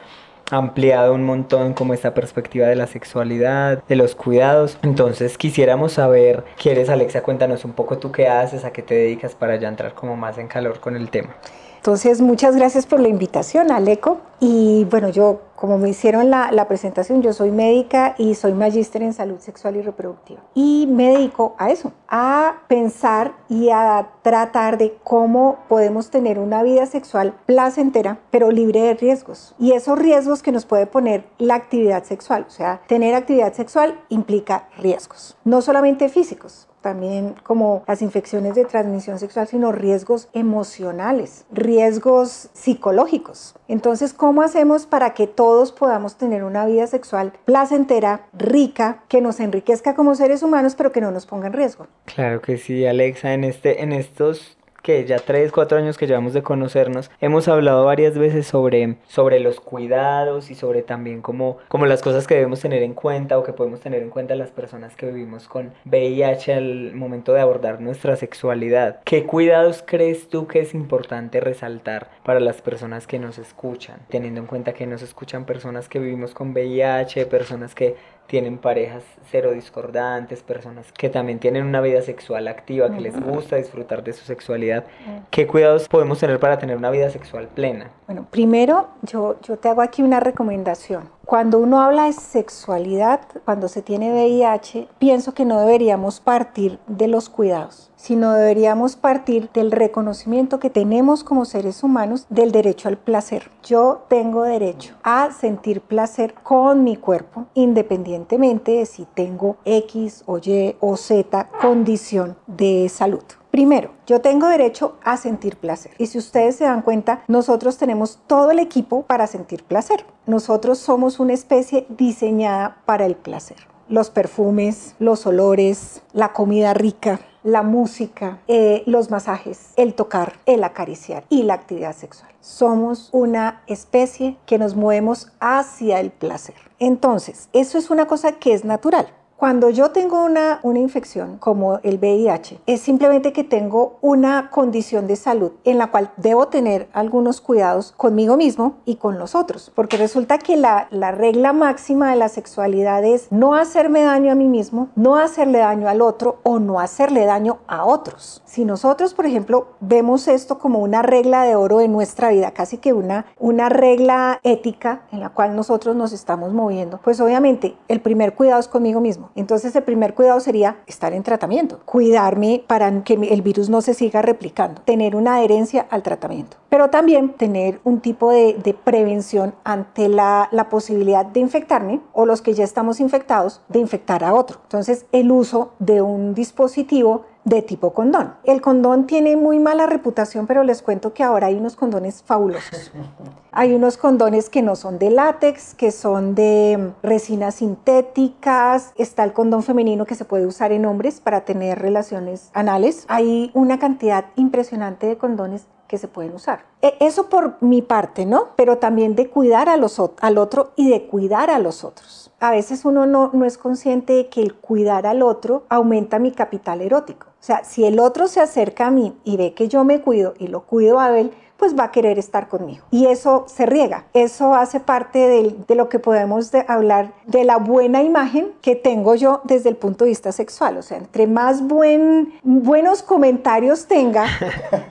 ampliado 0.51 1.15
un 1.15 1.25
montón 1.25 1.75
como 1.75 1.95
esta 1.95 2.15
perspectiva 2.15 2.67
de 2.67 2.77
la 2.77 2.87
sexualidad, 2.87 3.83
de 3.89 3.97
los 3.97 4.15
cuidados. 4.15 4.79
Entonces 4.83 5.37
quisiéramos 5.39 5.93
saber, 5.93 6.45
¿quieres 6.57 6.89
Alexa? 6.89 7.23
Cuéntanos 7.23 7.65
un 7.65 7.73
poco 7.73 7.99
tú 7.99 8.13
qué 8.13 8.29
haces, 8.29 8.65
a 8.65 8.73
qué 8.73 8.83
te 8.83 8.95
dedicas 8.95 9.35
para 9.35 9.57
ya 9.57 9.69
entrar 9.69 9.95
como 9.95 10.17
más 10.17 10.39
en 10.39 10.49
calor 10.49 10.81
con 10.81 10.97
el 10.97 11.11
tema. 11.11 11.37
Entonces, 11.79 12.21
muchas 12.21 12.57
gracias 12.57 12.87
por 12.87 13.01
la 13.01 13.09
invitación, 13.09 13.71
Aleco. 13.71 14.19
Y 14.41 14.85
bueno, 14.85 15.09
yo, 15.09 15.41
como 15.57 15.79
me 15.79 15.89
hicieron 15.89 16.31
la, 16.31 16.53
la, 16.53 16.69
presentación, 16.69 17.23
yo 17.23 17.33
soy 17.33 17.51
médica 17.51 18.15
y 18.19 18.35
soy 18.35 18.53
magíster 18.53 19.03
en 19.03 19.13
salud 19.13 19.39
sexual 19.41 19.77
y 19.77 19.83
reproductiva. 19.83 20.41
Y 20.55 20.87
me 20.89 21.11
dedico 21.11 21.57
a 21.59 21.71
eso, 21.71 21.93
a 22.09 22.59
pensar 22.69 23.33
y 23.49 23.71
a 23.71 24.11
tratar 24.23 24.79
de 24.79 24.97
cómo 25.03 25.59
podemos 25.69 26.11
tener 26.11 26.39
una 26.39 26.63
vida 26.63 26.87
sexual 26.87 27.35
placentera, 27.47 28.19
pero 28.31 28.51
libre 28.51 28.81
de 28.83 28.95
riesgos. 28.95 29.55
Y 29.59 29.73
esos 29.73 29.99
riesgos 29.99 30.43
que 30.43 30.53
nos 30.53 30.67
puede 30.67 30.87
poner 30.87 31.25
la 31.39 31.57
actividad 31.57 32.05
sexual. 32.05 32.45
O 32.47 32.51
sea, 32.51 32.83
tener 32.87 33.15
actividad 33.15 33.53
sexual 33.55 34.01
implica 34.09 34.69
riesgos, 34.79 35.37
no 35.45 35.63
solamente 35.63 36.09
físicos, 36.09 36.69
también 36.89 37.35
como 37.43 37.85
las 37.87 38.01
infecciones 38.01 38.55
de 38.55 38.65
transmisión 38.65 39.19
sexual, 39.19 39.47
sino 39.47 39.73
riesgos 39.73 40.31
emocionales, 40.33 41.45
riesgos 41.53 42.49
psicológicos. 42.55 43.55
Entonces, 43.69 44.15
¿cómo 44.15 44.41
hacemos 44.41 44.87
para 44.87 45.13
que 45.13 45.27
todos 45.27 45.71
podamos 45.71 46.17
tener 46.17 46.45
una 46.45 46.65
vida 46.65 46.87
sexual 46.87 47.35
placentera, 47.45 48.27
rica, 48.33 49.05
que 49.09 49.21
nos 49.21 49.39
enriquezca 49.39 49.95
como 49.95 50.15
seres 50.15 50.43
humanos, 50.43 50.77
pero 50.77 50.91
que 50.91 51.03
no 51.03 51.11
nos 51.11 51.27
ponga 51.27 51.49
en 51.49 51.53
riesgo? 51.53 51.89
Claro 52.07 52.41
que 52.41 52.57
sí, 52.57 52.87
Alexa, 52.87 53.35
en, 53.35 53.45
este, 53.45 53.83
en 53.83 53.93
estos 53.93 54.58
que 54.83 55.05
ya 55.05 55.19
3, 55.19 55.53
4 55.53 55.79
años 55.79 55.99
que 55.99 56.07
llevamos 56.07 56.33
de 56.33 56.43
conocernos, 56.43 57.11
hemos 57.21 57.49
hablado 57.49 57.85
varias 57.85 58.17
veces 58.17 58.47
sobre, 58.47 58.97
sobre 59.07 59.41
los 59.41 59.61
cuidados 59.61 60.51
y 60.51 60.55
sobre 60.55 60.83
también 60.83 61.23
como, 61.23 61.59
como 61.69 61.87
las 61.87 62.03
cosas 62.03 62.27
que 62.27 62.35
debemos 62.35 62.61
tener 62.61 62.83
en 62.83 62.95
cuenta 62.95 63.39
o 63.39 63.43
que 63.43 63.53
podemos 63.53 63.81
tener 63.81 64.03
en 64.03 64.11
cuenta 64.11 64.35
las 64.35 64.51
personas 64.51 64.97
que 64.97 65.07
vivimos 65.07 65.49
con 65.49 65.73
VIH 65.85 66.55
al 66.55 66.95
momento 66.95 67.33
de 67.33 67.41
abordar 67.41 67.81
nuestra 67.81 68.17
sexualidad. 68.17 69.01
¿Qué 69.05 69.25
cuidados 69.25 69.85
crees 69.87 70.29
tú 70.29 70.47
que 70.47 70.61
es 70.61 70.75
importante 70.75 71.41
resaltar 71.41 72.11
para 72.25 72.41
las 72.41 72.61
personas 72.61 73.07
que 73.07 73.19
nos 73.19 73.39
escuchan? 73.39 74.01
Teniendo 74.09 74.41
en 74.41 74.47
cuenta 74.47 74.73
que 74.73 74.87
nos 74.87 75.03
escuchan 75.03 75.45
personas 75.45 75.89
que 75.89 75.99
vivimos 75.99 76.35
con 76.35 76.53
VIH, 76.53 77.27
personas 77.27 77.75
que 77.75 77.97
tienen 78.29 78.59
parejas 78.59 79.03
cero 79.31 79.51
discordantes, 79.53 80.43
personas 80.43 80.93
que 80.93 81.09
también 81.09 81.39
tienen 81.39 81.65
una 81.65 81.81
vida 81.81 82.03
sexual 82.03 82.47
activa, 82.47 82.91
que 82.95 83.01
les 83.01 83.19
gusta 83.19 83.57
disfrutar 83.57 84.05
de 84.05 84.13
su 84.13 84.25
sexualidad. 84.25 84.85
¿Qué 85.31 85.47
cuidados 85.47 85.89
podemos 85.89 86.21
tener 86.21 86.39
para 86.39 86.59
tener 86.59 86.77
una 86.77 86.91
vida 86.91 87.11
sexual 87.11 87.49
plena? 87.49 87.91
Bueno, 88.07 88.27
primero 88.31 88.89
yo, 89.03 89.41
yo 89.43 89.57
te 89.57 89.69
hago 89.69 89.83
aquí 89.83 90.03
una 90.03 90.21
recomendación. 90.21 91.18
Cuando 91.29 91.59
uno 91.59 91.83
habla 91.83 92.05
de 92.05 92.15
sexualidad, 92.15 93.21
cuando 93.45 93.69
se 93.69 93.83
tiene 93.83 94.15
VIH, 94.15 94.89
pienso 94.99 95.35
que 95.35 95.45
no 95.45 95.61
deberíamos 95.61 96.21
partir 96.21 96.79
de 96.87 97.07
los 97.07 97.29
cuidados, 97.29 97.91
sino 97.97 98.33
deberíamos 98.33 98.97
partir 98.97 99.51
del 99.53 99.71
reconocimiento 99.71 100.59
que 100.59 100.71
tenemos 100.71 101.25
como 101.25 101.45
seres 101.45 101.83
humanos 101.83 102.25
del 102.31 102.51
derecho 102.51 102.89
al 102.89 102.97
placer. 102.97 103.51
Yo 103.63 104.07
tengo 104.09 104.45
derecho 104.45 104.95
a 105.03 105.31
sentir 105.33 105.83
placer 105.83 106.33
con 106.33 106.83
mi 106.83 106.97
cuerpo, 106.97 107.45
independientemente 107.53 108.73
de 108.73 108.87
si 108.87 109.05
tengo 109.05 109.59
X 109.67 110.23
o 110.25 110.39
Y 110.39 110.77
o 110.81 110.97
Z 110.97 111.51
condición 111.61 112.39
de 112.47 112.89
salud. 112.89 113.25
Primero, 113.59 113.91
yo 114.07 114.21
tengo 114.21 114.47
derecho 114.47 114.99
a 115.03 115.17
sentir 115.17 115.57
placer. 115.57 115.91
Y 115.99 116.07
si 116.07 116.17
ustedes 116.17 116.55
se 116.55 116.63
dan 116.63 116.81
cuenta, 116.81 117.25
nosotros 117.27 117.77
tenemos 117.77 118.21
todo 118.29 118.53
el 118.53 118.61
equipo 118.61 119.03
para 119.03 119.27
sentir 119.27 119.65
placer. 119.65 120.05
Nosotros 120.27 120.79
somos 120.79 121.19
una 121.19 121.33
especie 121.33 121.85
diseñada 121.89 122.81
para 122.87 123.05
el 123.05 123.17
placer. 123.17 123.57
Los 123.89 124.11
perfumes, 124.11 124.95
los 125.01 125.27
olores, 125.27 126.03
la 126.13 126.33
comida 126.33 126.73
rica, 126.73 127.19
la 127.43 127.65
música, 127.65 128.39
eh, 128.47 128.85
los 128.87 129.11
masajes, 129.11 129.73
el 129.75 129.95
tocar, 129.95 130.35
el 130.47 130.63
acariciar 130.63 131.25
y 131.29 131.43
la 131.43 131.55
actividad 131.55 131.97
sexual. 131.97 132.31
Somos 132.41 133.09
una 133.11 133.65
especie 133.67 134.37
que 134.47 134.59
nos 134.59 134.77
movemos 134.77 135.33
hacia 135.41 135.99
el 135.99 136.13
placer. 136.13 136.55
Entonces, 136.79 137.49
eso 137.53 137.77
es 137.77 137.91
una 137.91 138.07
cosa 138.07 138.39
que 138.39 138.53
es 138.53 138.65
natural. 138.65 139.09
Cuando 139.39 139.71
yo 139.71 139.93
tengo 139.93 140.25
una, 140.25 140.59
una 140.65 140.81
infección 140.81 141.39
como 141.39 141.79
el 141.85 141.99
VIH, 141.99 142.59
es 142.67 142.81
simplemente 142.81 143.33
que 143.33 143.45
tengo 143.45 143.97
una 144.01 144.51
condición 144.51 145.07
de 145.07 145.15
salud 145.15 145.53
en 145.63 145.79
la 145.79 145.93
cual 145.93 146.11
debo 146.17 146.49
tener 146.49 146.89
algunos 146.93 147.41
cuidados 147.41 147.93
conmigo 147.97 148.37
mismo 148.37 148.79
y 148.85 148.97
con 148.97 149.17
los 149.17 149.37
otros, 149.37 149.71
porque 149.77 149.97
resulta 149.97 150.39
que 150.39 150.57
la, 150.57 150.89
la 150.91 151.13
regla 151.13 151.53
máxima 151.53 152.11
de 152.11 152.17
la 152.17 152.29
sexualidad 152.29 153.05
es 153.05 153.31
no 153.31 153.55
hacerme 153.55 154.03
daño 154.03 154.33
a 154.33 154.35
mí 154.35 154.49
mismo, 154.49 154.89
no 154.97 155.15
hacerle 155.15 155.59
daño 155.59 155.89
al 155.89 156.03
otro 156.03 156.41
o 156.43 156.59
no 156.59 156.81
hacerle 156.81 157.25
daño 157.25 157.59
a 157.69 157.85
otros. 157.85 158.43
Si 158.45 158.65
nosotros, 158.65 159.15
por 159.15 159.25
ejemplo, 159.25 159.69
vemos 159.79 160.27
esto 160.27 160.59
como 160.59 160.81
una 160.81 161.03
regla 161.03 161.45
de 161.45 161.55
oro 161.55 161.79
de 161.79 161.87
nuestra 161.87 162.31
vida, 162.31 162.51
casi 162.51 162.79
que 162.79 162.93
una, 162.93 163.27
una 163.39 163.69
regla 163.69 164.41
ética 164.43 165.03
en 165.13 165.21
la 165.21 165.29
cual 165.29 165.55
nosotros 165.55 165.95
nos 165.95 166.13
estamos 166.13 166.53
moviendo, 166.53 166.99
pues 167.05 167.21
obviamente 167.21 167.77
el 167.87 168.01
primer 168.01 168.35
cuidado 168.35 168.59
es 168.59 168.67
conmigo 168.67 169.01
mismo. 169.01 169.28
Entonces 169.35 169.75
el 169.77 169.83
primer 169.83 170.15
cuidado 170.15 170.41
sería 170.41 170.79
estar 170.87 171.13
en 171.13 171.23
tratamiento, 171.23 171.81
cuidarme 171.85 172.65
para 172.67 173.03
que 173.05 173.15
el 173.15 173.43
virus 173.43 173.69
no 173.69 173.81
se 173.81 173.95
siga 173.95 174.23
replicando, 174.23 174.83
tener 174.83 175.15
una 175.17 175.37
adherencia 175.37 175.87
al 175.91 176.03
tratamiento, 176.03 176.57
pero 176.69 176.91
también 176.91 177.35
tener 177.35 177.81
un 177.85 178.01
tipo 178.01 178.31
de, 178.31 178.77
prevención 178.85 179.55
ante 179.65 180.09
la, 180.09 180.49
posibilidad 180.71 181.25
de 181.25 181.41
infectarme 181.41 182.01
o 182.13 182.27
los 182.27 182.43
que 182.43 182.55
ya 182.55 182.65
estamos 182.65 183.01
infectados 183.01 183.61
de 183.69 183.79
infectar 183.79 184.23
a 184.25 184.35
otro. 184.35 184.59
Entonces 184.65 185.07
el 185.13 185.31
uso 185.31 185.73
de 185.79 186.03
un 186.03 186.35
dispositivo 186.35 187.25
de 187.45 187.63
tipo 187.63 187.93
condón. 187.93 188.35
El 188.45 188.61
condón 188.61 189.07
tiene 189.07 189.37
muy 189.37 189.59
mala 189.59 189.87
reputación, 189.87 190.47
pero 190.47 190.65
les 190.65 190.83
cuento 190.83 191.15
que 191.15 191.23
ahora 191.23 191.49
hay 191.49 191.55
unos 191.55 191.77
condones 191.77 192.23
fabulosos. 192.23 192.93
Hay 193.51 193.75
unos 193.75 193.97
condones 193.97 194.51
que 194.51 194.63
no 194.63 194.77
son 194.77 195.01
de 195.01 195.11
látex, 195.11 195.75
que 195.75 195.91
son 195.91 196.37
de 196.37 196.93
resinas 197.03 197.57
sintéticas. 197.57 198.93
Está 198.95 199.25
el 199.25 199.33
condón 199.33 199.65
femenino 199.65 200.05
que 200.05 200.15
se 200.15 200.25
puede 200.25 200.47
usar 200.47 200.71
en 200.71 200.85
hombres 200.85 201.21
para 201.21 201.45
tener 201.45 201.81
relaciones 201.81 202.51
anales. 202.53 203.05
Hay 203.09 203.51
una 203.55 203.81
cantidad 203.81 204.27
impresionante 204.37 205.09
de 205.09 205.19
condones 205.19 205.67
que 205.89 205.99
se 205.99 206.07
pueden 206.07 206.35
usar. 206.35 206.67
E, 206.83 206.95
eso 207.01 207.29
por 207.29 207.61
mi 207.61 207.83
parte, 207.83 208.27
¿no? 208.27 208.51
Pero 208.55 208.79
también 208.79 209.17
de 209.17 209.29
cuidar 209.29 209.69
a 209.69 209.77
los, 209.77 210.01
al 210.21 210.39
otro 210.39 210.73
y 210.77 210.91
de 210.91 211.07
cuidar 211.07 211.51
a 211.51 211.59
los 211.59 211.83
otros. 211.83 212.31
A 212.39 212.53
veces 212.53 212.85
uno 212.85 213.07
no, 213.07 213.31
no 213.33 213.45
es 213.45 213.59
consciente 213.59 214.13
de 214.13 214.29
que 214.29 214.43
el 214.43 214.55
cuidar 214.55 215.07
al 215.07 215.23
otro 215.23 215.65
aumenta 215.69 216.21
mi 216.21 216.31
capital 216.31 216.83
erótico. 216.83 217.28
O 217.41 217.45
sea, 217.49 217.65
si 217.65 217.85
el 217.85 218.01
otro 218.01 218.29
se 218.29 218.41
acerca 218.41 218.87
a 218.87 218.91
mí 218.91 219.17
y 219.25 219.37
ve 219.37 219.55
que 219.55 219.69
yo 219.69 219.85
me 219.85 220.01
cuido 220.01 220.35
y 220.39 220.49
lo 220.49 220.63
cuido 220.63 220.99
a 220.99 221.19
él, 221.19 221.33
pues 221.59 221.77
va 221.77 221.85
a 221.85 221.91
querer 221.91 222.19
estar 222.19 222.49
conmigo. 222.49 222.85
Y 222.91 223.07
eso 223.07 223.45
se 223.49 223.67
riega. 223.67 224.07
Eso 224.15 224.55
hace 224.55 224.81
parte 224.81 225.19
de, 225.67 225.75
lo 225.75 225.89
que 225.89 225.99
podemos 225.99 226.53
hablar 226.69 227.13
de 227.27 227.45
la 227.45 227.59
buena 227.59 228.03
imagen 228.03 228.53
que 228.63 228.77
tengo 228.77 229.17
yo 229.17 229.41
desde 229.45 229.69
el 229.69 229.77
punto 229.77 230.05
de 230.05 230.11
vista 230.11 230.31
sexual. 230.33 230.79
O 230.79 230.83
sea, 230.83 230.99
entre 230.99 231.27
más 231.27 231.67
buen, 231.67 232.33
buenos 232.45 233.03
comentarios 233.03 233.87
tenga 233.87 234.27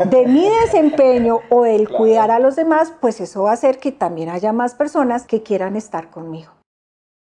de 0.06 0.28
mi 0.28 0.48
desempeño 0.64 1.40
o 1.50 1.64
del 1.64 1.90
cuidar 1.90 2.32
a 2.32 2.40
los 2.40 2.58
demás, 2.58 2.94
pues 3.00 3.22
eso 3.22 3.44
va 3.44 3.52
a 3.52 3.54
hacer 3.54 3.80
que 3.80 3.94
también 3.94 4.30
haya 4.30 4.52
más 4.52 4.76
personas 4.76 5.26
que 5.26 5.44
quieran 5.44 5.78
estar 5.78 6.10
conmigo. 6.10 6.57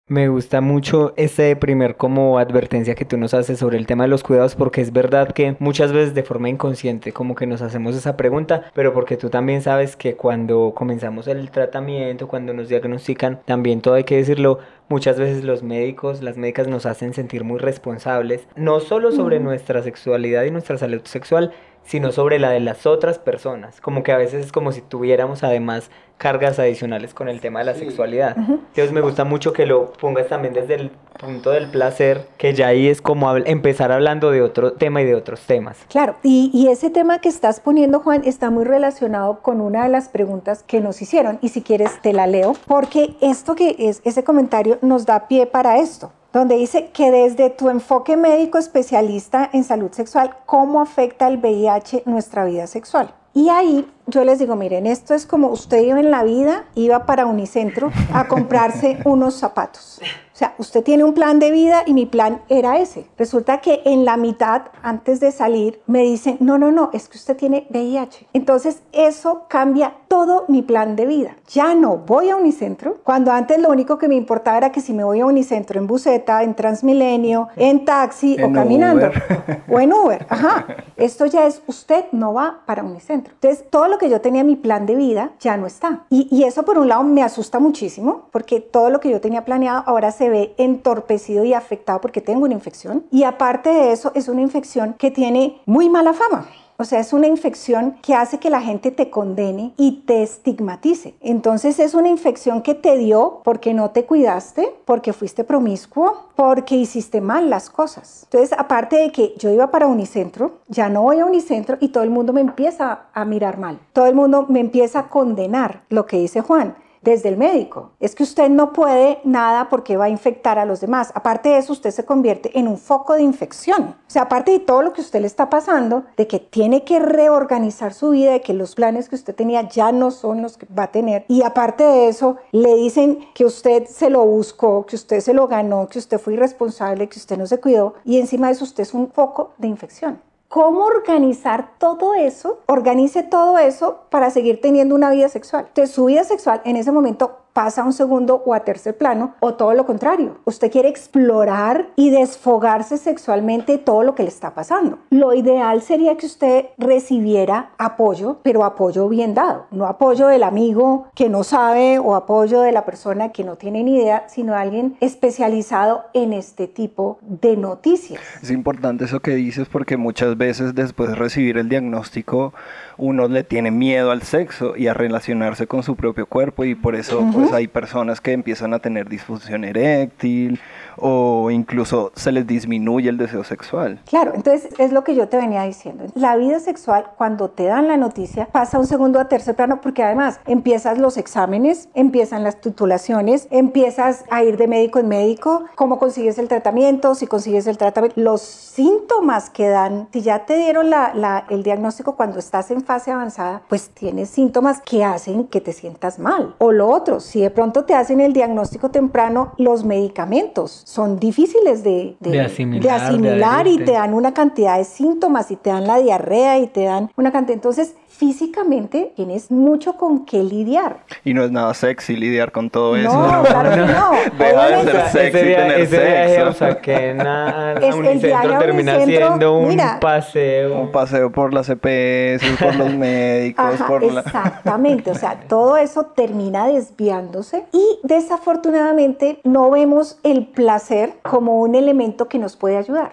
Me 0.09 0.29
gusta 0.29 0.61
mucho 0.61 1.15
ese 1.17 1.57
primer 1.57 1.97
como 1.97 2.39
advertencia 2.39 2.95
que 2.95 3.05
tú 3.05 3.17
nos 3.17 3.35
haces 3.35 3.59
sobre 3.59 3.77
el 3.77 3.89
tema 3.89 4.05
de 4.05 4.09
los 4.09 4.23
cuidados 4.23 4.55
porque 4.55 4.81
es 4.81 4.93
verdad 4.93 5.33
que 5.33 5.57
muchas 5.59 5.93
veces 5.93 6.15
de 6.15 6.23
forma 6.23 6.49
inconsciente 6.49 7.11
como 7.11 7.35
que 7.35 7.49
nos 7.49 7.61
hacemos 7.61 7.97
esa 7.97 8.17
pregunta, 8.17 8.71
pero 8.73 8.95
porque 8.95 9.17
tú 9.17 9.31
también 9.31 9.63
sabes 9.63 9.97
que 9.97 10.15
cuando 10.15 10.75
comenzamos 10.77 11.27
el 11.27 11.51
tratamiento, 11.51 12.29
cuando 12.29 12.55
nos 12.55 12.69
diagnostican, 12.69 13.41
también 13.47 13.81
todo 13.81 13.95
hay 13.95 14.05
que 14.05 14.19
decirlo, 14.19 14.61
muchas 14.89 15.19
veces 15.19 15.43
los 15.43 15.65
médicos, 15.65 16.23
las 16.23 16.37
médicas 16.37 16.69
nos 16.69 16.87
hacen 16.87 17.13
sentir 17.13 17.43
muy 17.43 17.59
responsables, 17.59 18.47
no 18.55 18.79
solo 18.79 19.11
sobre 19.11 19.41
nuestra 19.41 19.83
sexualidad 19.83 20.45
y 20.45 20.53
nuestra 20.53 20.79
salud 20.79 21.01
sexual, 21.03 21.53
sino 21.87 22.13
sobre 22.13 22.39
la 22.39 22.51
de 22.51 22.61
las 22.61 22.87
otras 22.87 23.19
personas. 23.19 23.81
Como 23.81 24.03
que 24.03 24.13
a 24.13 24.17
veces 24.17 24.45
es 24.45 24.53
como 24.53 24.73
si 24.73 24.83
tuviéramos 24.83 25.43
además 25.43 25.91
cargas 26.19 26.59
adicionales 26.59 27.13
con 27.15 27.29
el 27.29 27.41
tema 27.41 27.59
de 27.61 27.67
la 27.67 27.75
sexualidad. 27.75 28.37
Entonces 28.37 28.93
me 28.93 29.01
gusta 29.01 29.25
mucho 29.25 29.53
que 29.53 29.67
lo 29.67 29.93
pongas 29.93 30.29
también 30.29 30.55
desde 30.55 30.75
el 30.75 30.91
punto 31.21 31.51
del 31.51 31.69
placer, 31.69 32.27
que 32.39 32.55
ya 32.55 32.69
ahí 32.69 32.89
es 32.89 33.03
como 33.03 33.37
empezar 33.37 33.93
hablando 33.93 34.31
de 34.31 34.43
otro 34.43 34.73
tema 34.73 35.03
y 35.03 35.05
de 35.05 35.15
otros 35.15 35.41
temas. 35.43 35.79
Claro, 35.89 36.17
y, 36.23 36.51
y 36.53 36.69
ese 36.69 36.91
tema 36.91 37.21
que 37.21 37.29
estás 37.29 37.61
poniendo, 37.61 38.01
Juan, 38.01 38.23
está 38.25 38.51
muy 38.51 38.65
relacionado 38.65 39.41
con 39.41 39.61
una 39.61 39.85
de 39.85 39.91
las 39.91 40.09
preguntas 40.09 40.63
que 40.63 40.81
nos 40.81 41.03
hicieron, 41.03 41.39
y 41.43 41.51
si 41.51 41.63
quieres 41.63 42.01
te 42.03 42.13
la 42.13 42.27
leo, 42.27 42.55
porque 42.67 43.15
esto 43.21 43.55
que 43.55 43.77
es, 43.79 44.01
ese 44.05 44.25
comentario 44.25 44.79
nos 44.83 45.07
da 45.07 45.29
pie 45.29 45.47
para 45.47 45.79
esto 45.79 46.13
donde 46.37 46.57
dice 46.57 46.91
que 46.91 47.11
desde 47.11 47.49
tu 47.49 47.71
enfoque 47.71 48.15
médico 48.15 48.59
especialista 48.59 49.49
en 49.55 49.65
salud 49.65 49.91
sexual, 49.93 50.37
¿cómo 50.45 50.83
afecta 50.83 51.29
el 51.29 51.39
VIH 51.39 52.03
nuestra 52.05 52.45
vida 52.45 52.67
sexual? 52.67 53.15
Y 53.33 53.49
ahí 53.49 53.91
yo 54.07 54.23
les 54.23 54.39
digo, 54.39 54.55
miren, 54.55 54.85
esto 54.87 55.15
es 55.15 55.25
como 55.25 55.49
usted 55.49 55.81
iba 55.81 55.99
en 55.99 56.11
la 56.11 56.25
vida, 56.25 56.67
iba 56.75 57.07
para 57.07 57.25
Unicentro 57.25 57.91
a 58.13 58.29
comprarse 58.29 58.99
unos 59.07 59.37
zapatos. 59.37 59.99
O 60.37 60.39
sea, 60.39 60.55
usted 60.59 60.85
tiene 60.85 61.03
un 61.03 61.15
plan 61.15 61.39
de 61.39 61.51
vida 61.51 61.83
y 61.87 61.95
mi 61.95 62.05
plan 62.05 62.43
era 62.51 62.79
ese. 62.79 63.07
Resulta 63.17 63.63
que 63.63 63.81
en 63.87 64.05
la 64.05 64.19
mitad, 64.19 64.65
antes 64.83 65.19
de 65.19 65.33
salir, 65.33 65.81
me 65.87 66.03
dicen, 66.03 66.37
no, 66.41 66.59
no, 66.59 66.71
no, 66.71 66.91
es 66.93 67.09
que 67.09 67.17
usted 67.17 67.39
tiene 67.39 67.67
VIH. 67.71 68.27
Entonces, 68.35 68.83
eso 68.93 69.47
cambia 69.49 69.95
todo 70.09 70.45
mi 70.49 70.61
plan 70.61 70.95
de 70.95 71.07
vida. 71.07 71.37
Ya 71.49 71.75
no 71.75 71.97
voy 71.97 72.29
a 72.29 72.37
Unicentro, 72.37 72.99
cuando 73.03 73.33
antes 73.33 73.59
lo 73.59 73.71
único 73.71 73.97
que 73.97 74.09
me 74.09 74.15
importaba 74.15 74.59
era 74.59 74.73
que 74.73 74.83
si 74.83 74.93
me 74.93 75.05
voy 75.05 75.21
a 75.21 75.27
Unicentro 75.27 75.81
en 75.81 75.87
buseta, 75.87 76.43
en 76.43 76.55
Transmilenio, 76.55 77.49
en 77.57 77.87
taxi 77.87 78.37
o 78.43 78.53
caminando 78.53 79.09
o 79.71 79.81
en 79.81 79.91
Uber. 79.91 80.27
Ajá. 80.29 80.67
Esto 80.99 81.25
ya 81.25 81.47
es, 81.47 81.63
usted 81.67 82.05
no 82.13 82.35
va 82.35 82.61
para 82.67 82.85
Unicentro. 82.85 83.33
Entonces, 83.33 83.65
todo 83.71 83.89
lo 83.89 83.97
que 83.97 84.11
yo 84.11 84.21
tenía 84.21 84.45
mi 84.45 84.57
plan 84.57 84.85
de 84.85 84.97
vida 84.97 85.31
ya 85.41 85.57
no 85.57 85.67
está. 85.67 86.05
Y, 86.11 86.29
y 86.31 86.45
eso 86.45 86.63
por 86.67 86.77
un 86.77 86.89
lado 86.89 87.05
me 87.05 87.23
asusta 87.23 87.59
muchísimo 87.59 88.29
porque 88.33 88.61
todo 88.61 88.91
lo 88.91 89.01
que 89.01 89.09
yo 89.09 89.23
tenía 89.23 89.47
planeado 89.47 89.83
ahora 89.87 90.11
se 90.11 90.26
ve 90.29 90.55
entorpecido 90.59 91.45
y 91.45 91.55
afectado 91.55 92.01
porque 92.01 92.21
tengo 92.21 92.45
una 92.45 92.55
infección. 92.55 93.07
Y 93.11 93.25
aparte 93.25 93.71
de 93.71 93.93
eso 93.93 94.13
es 94.15 94.29
una 94.29 94.43
infección 94.43 94.95
que 94.95 95.11
tiene 95.11 95.61
muy 95.67 95.89
mala 95.89 96.13
fama. 96.13 96.47
O 96.79 96.85
sea, 96.85 97.01
es 97.01 97.13
una 97.15 97.27
infección 97.27 97.97
que 98.03 98.15
hace 98.15 98.39
que 98.39 98.51
la 98.51 98.61
gente 98.61 98.91
te 98.91 99.09
condene 99.09 99.73
y 99.79 100.03
te 100.07 100.23
estigmatice. 100.23 101.15
Entonces 101.21 101.79
es 101.79 101.95
una 101.95 102.09
infección 102.09 102.61
que 102.61 102.75
te 102.75 102.99
dio 102.99 103.41
porque 103.45 103.73
no 103.73 103.91
te 103.93 104.05
cuidaste, 104.05 104.75
porque 104.85 105.15
fuiste 105.15 105.43
promiscuo, 105.43 106.27
porque 106.37 106.77
hiciste 106.77 107.23
mal 107.23 107.49
las 107.49 107.71
cosas. 107.71 108.25
Entonces, 108.25 108.57
aparte 108.59 108.97
de 108.97 109.11
que 109.11 109.35
yo 109.39 109.51
iba 109.51 109.71
para 109.71 109.87
Unicentro, 109.87 110.59
ya 110.69 110.91
no 110.91 111.03
voy 111.03 111.21
a 111.21 111.25
Unicentro 111.25 111.79
y 111.81 111.89
todo 111.89 112.05
el 112.05 112.11
mundo 112.11 112.35
me 112.35 112.43
empieza 112.43 113.07
a 113.15 113.25
mirar 113.25 113.59
mal. 113.59 113.79
Todo 113.95 114.07
el 114.07 114.15
mundo 114.15 114.45
me 114.49 114.61
empieza 114.61 114.99
a 114.99 115.09
condenar 115.09 115.83
lo 115.89 116.05
que 116.07 116.19
dice 116.19 116.43
Juan 116.43 116.77
desde 117.07 117.29
el 117.29 117.37
médico. 117.37 117.93
Es 118.01 118.15
que 118.15 118.25
usted 118.25 118.51
no 118.51 118.73
puede 118.73 119.21
nada 119.25 119.69
porque 119.69 119.97
va 119.97 120.07
a 120.07 120.09
infectar 120.11 120.59
a 120.59 120.65
los 120.65 120.81
demás. 120.81 121.13
Aparte 121.15 121.51
de 121.51 121.59
eso, 121.59 121.73
usted 121.73 121.93
se 121.93 122.05
convierte 122.05 122.59
en 122.59 122.67
un 122.67 122.79
foco 122.79 123.15
de 123.15 123.23
infección. 123.23 123.95
O 123.97 124.11
sea, 124.11 124.23
aparte 124.23 124.51
de 124.51 124.59
todo 124.59 124.83
lo 124.83 124.93
que 124.93 125.01
usted 125.01 125.21
le 125.21 125.29
está 125.29 125.49
pasando, 125.49 126.05
de 126.17 126.27
que 126.27 126.41
tiene 126.41 126.85
que 126.85 126.99
reorganizar 126.99 127.95
su 127.95 128.11
vida, 128.11 128.33
de 128.33 128.41
que 128.41 128.55
los 128.55 128.75
planes 128.75 129.09
que 129.09 129.15
usted 129.15 129.37
tenía 129.37 129.69
ya 129.69 129.93
no 129.93 130.11
son 130.11 130.43
los 130.43 130.57
que 130.57 130.67
va 130.67 130.85
a 130.85 130.93
tener. 130.93 131.25
Y 131.29 131.43
aparte 131.43 131.85
de 131.85 132.09
eso, 132.09 132.37
le 132.51 132.75
dicen 132.75 133.21
que 133.35 133.45
usted 133.45 133.87
se 133.87 134.11
lo 134.11 134.25
buscó, 134.27 134.85
que 134.85 134.97
usted 134.97 135.21
se 135.21 135.33
lo 135.33 135.47
ganó, 135.47 135.89
que 135.89 136.01
usted 136.01 136.19
fue 136.19 136.35
irresponsable, 136.35 137.09
que 137.09 137.21
usted 137.21 137.39
no 137.39 137.47
se 137.47 137.61
cuidó. 137.61 137.95
Y 138.05 138.19
encima 138.19 138.49
de 138.49 138.55
eso, 138.55 138.65
usted 138.65 138.83
es 138.83 138.95
un 138.95 139.13
foco 139.13 139.53
de 139.59 139.69
infección 139.69 140.26
cómo 140.49 140.85
organizar 140.85 141.79
todo 141.79 142.15
eso, 142.15 142.61
organice 142.67 143.23
todo 143.23 143.59
eso 143.59 144.03
para 144.11 144.31
seguir 144.31 144.61
teniendo 144.61 144.95
una 144.95 145.11
vida 145.11 145.29
sexual. 145.29 145.67
Entonces 145.69 145.95
su 145.95 146.05
vida 146.07 146.25
sexual 146.25 146.63
en 146.65 146.77
ese 146.77 146.93
momento 146.93 147.46
pasa 147.57 147.81
a 147.81 147.85
un 147.87 147.95
segundo 147.95 148.43
o 148.45 148.53
a 148.53 148.61
tercer 148.61 148.99
plano, 148.99 149.35
o 149.41 149.55
todo 149.55 149.73
lo 149.73 149.87
contrario. 149.87 150.37
Usted 150.45 150.71
quiere 150.71 150.91
explorar 150.91 151.87
y 151.97 152.11
desfogarse 152.11 152.99
sexualmente 152.99 153.79
todo 153.79 154.03
lo 154.03 154.15
que 154.15 154.25
le 154.25 154.29
está 154.29 154.55
pasando. 154.55 154.99
Lo 155.09 155.33
ideal 155.33 155.81
sería 155.81 156.19
que 156.19 156.27
usted 156.27 156.67
recibiera 156.77 157.71
apoyo, 157.79 158.41
pero 158.43 158.63
apoyo 158.63 159.09
bien 159.09 159.33
dado, 159.33 159.65
no 159.71 159.87
apoyo 159.87 160.27
del 160.27 160.43
amigo 160.43 161.07
que 161.15 161.31
no 161.31 161.45
sabe 161.45 161.99
o 161.99 162.15
apoyo 162.15 162.61
de 162.61 162.73
la 162.73 162.85
persona 162.85 163.31
que 163.33 163.43
no 163.43 163.57
tiene 163.57 163.83
ni 163.83 163.97
idea, 163.97 164.29
sino 164.29 164.55
alguien 164.55 164.99
especializado 165.01 166.05
en 166.13 166.35
este 166.35 166.69
tipo 166.69 167.19
de 167.23 167.57
noticias. 167.57 168.21
Es 168.43 168.51
importante 168.51 169.07
eso 169.07 169.21
que 169.21 169.35
dices 169.35 169.67
porque 169.67 169.97
muchas 169.97 170.37
veces 170.37 170.75
después 170.75 171.09
de 171.09 171.15
recibir 171.15 171.57
el 171.57 171.71
diagnóstico 171.71 172.53
uno 172.99 173.29
le 173.29 173.45
tiene 173.45 173.71
miedo 173.71 174.11
al 174.11 174.23
sexo 174.23 174.77
y 174.77 174.89
a 174.89 174.95
relacionarse 174.95 175.67
con 175.67 175.83
su 175.83 175.97
propio 175.97 176.27
cuerpo 176.27 176.65
y 176.65 176.75
por 176.75 176.95
eso 176.95 177.25
pues 177.33 177.53
hay 177.53 177.69
personas 177.69 178.21
que 178.21 178.33
empiezan 178.33 178.75
a 178.75 178.79
tener 178.79 179.09
disfunción 179.09 179.65
eréctil 179.65 180.61
o 180.97 181.51
incluso 181.51 182.13
se 182.15 182.33
les 182.33 182.47
disminuye 182.47 183.09
el 183.09 183.19
deseo 183.19 183.45
sexual. 183.45 184.01
Claro, 184.07 184.33
entonces 184.35 184.69
es 184.79 184.93
lo 184.93 185.05
que 185.05 185.15
yo 185.15 185.29
te 185.29 185.37
venía 185.37 185.63
diciendo. 185.63 186.05
La 186.15 186.37
vida 186.37 186.61
sexual 186.61 187.07
cuando 187.17 187.51
te 187.51 187.65
dan 187.65 187.89
la 187.89 187.97
noticia 187.97 188.47
pasa 188.47 188.79
un 188.79 188.87
segundo 188.87 189.21
a 189.21 189.29
tercer 189.29 189.55
plano 189.55 189.81
porque 189.81 190.03
además 190.03 190.41
empiezas 190.47 190.99
los 190.99 191.17
exámenes, 191.17 191.89
empiezan 191.95 192.45
las 192.45 192.61
titulaciones, 192.61 193.49
empiezas 193.51 194.25
a 194.31 194.43
ir 194.43 194.57
de 194.57 194.69
médico 194.69 194.99
en 194.99 195.09
médico, 195.09 195.65
cómo 195.75 195.99
consigues 195.99 196.39
el 196.39 196.49
tratamiento, 196.49 197.15
si 197.15 197.27
consigues 197.27 197.67
el 197.67 197.77
tratamiento, 197.77 198.21
los 198.21 198.43
síntomas 198.43 199.51
que 199.51 199.69
dan, 199.69 200.09
si 200.13 200.23
ya 200.23 200.47
te 200.47 200.57
dieron 200.57 200.91
la, 200.91 201.45
el 201.51 201.63
diagnóstico 201.63 202.17
cuando 202.17 202.39
estás 202.39 202.71
en 202.71 202.83
fase 202.87 203.13
avanzada, 203.13 203.63
pues 203.69 203.91
tienes 203.91 204.31
síntomas 204.31 204.81
que 204.81 205.05
hacen 205.05 205.49
que 205.49 205.61
te 205.61 205.73
sientas 205.73 206.19
mal. 206.19 206.55
O 206.59 206.73
lo 206.73 206.89
otro, 206.89 207.21
si 207.21 207.41
de 207.41 207.51
pronto 207.51 207.85
te 207.85 207.95
hacen 207.95 208.21
el 208.21 208.33
diagnóstico 208.33 208.91
temprano, 208.91 209.53
los 209.59 209.85
medicamentos 209.85 210.83
son 210.87 211.19
difíciles 211.19 211.85
de, 211.85 212.17
de, 212.21 212.41
asimilar, 212.41 213.67
y 213.67 213.79
te 213.79 213.93
dan 213.93 214.15
una 214.15 214.33
cantidad 214.33 214.79
de 214.79 214.85
síntomas 214.85 215.51
y 215.51 215.57
te 215.57 215.71
dan 215.71 215.87
la 215.87 215.99
diarrea 215.99 216.59
y 216.59 216.69
te 216.69 216.85
dan 216.85 217.11
una 217.17 217.33
cantidad. 217.33 217.55
Entonces, 217.55 217.95
físicamente 218.17 219.13
tienes 219.15 219.51
mucho 219.51 219.95
con 219.97 220.25
qué 220.25 220.43
lidiar. 220.43 220.99
Y 221.25 221.35
no 221.35 221.45
es 221.45 221.51
nada 221.51 221.75
sexy 221.75 222.17
lidiar 222.17 222.51
con 222.51 222.71
todo 222.71 222.97
eso. 222.97 223.13
No, 223.13 223.43
claro 223.43 223.71
que 223.71 223.77
no. 223.93 224.11
Deja 224.39 224.69
de 224.69 224.85
ser 224.85 225.09
sexy 225.09 225.39
ese 225.39 225.55
tener 225.55 225.81
ese 225.81 225.97
sexo. 225.97 226.49
o 226.49 226.53
sea, 226.53 226.81
que 226.81 227.15
nada, 227.15 227.73
Es 227.83 227.95
el 227.95 228.19
viaje 228.19 228.55
a 228.55 228.59
termina 228.59 228.97
Unicentro, 228.97 229.27
siendo 229.27 229.59
un 229.59 229.69
mira. 229.69 229.99
paseo. 230.01 230.81
Un 230.81 230.93
paseo 230.93 231.31
por 231.31 231.53
las 231.53 231.69
EPS, 231.69 232.43
por 232.59 232.76
los 232.77 232.95
médicos, 232.95 233.81
Ajá, 233.81 233.87
por 233.87 234.03
la... 234.03 234.21
Exactamente, 234.21 235.11
o 235.11 235.15
sea, 235.15 235.41
todo 235.49 235.77
eso 235.77 236.07
termina 236.07 236.67
desviándose 236.67 237.65
y 237.73 237.99
desafortunadamente 238.03 239.41
no 239.45 239.71
vemos 239.71 240.19
el 240.23 240.47
placer 240.47 241.15
como 241.23 241.61
un 241.61 241.75
elemento 241.75 242.29
que 242.29 242.39
nos 242.39 242.57
puede 242.57 242.77
ayudar. 242.77 243.13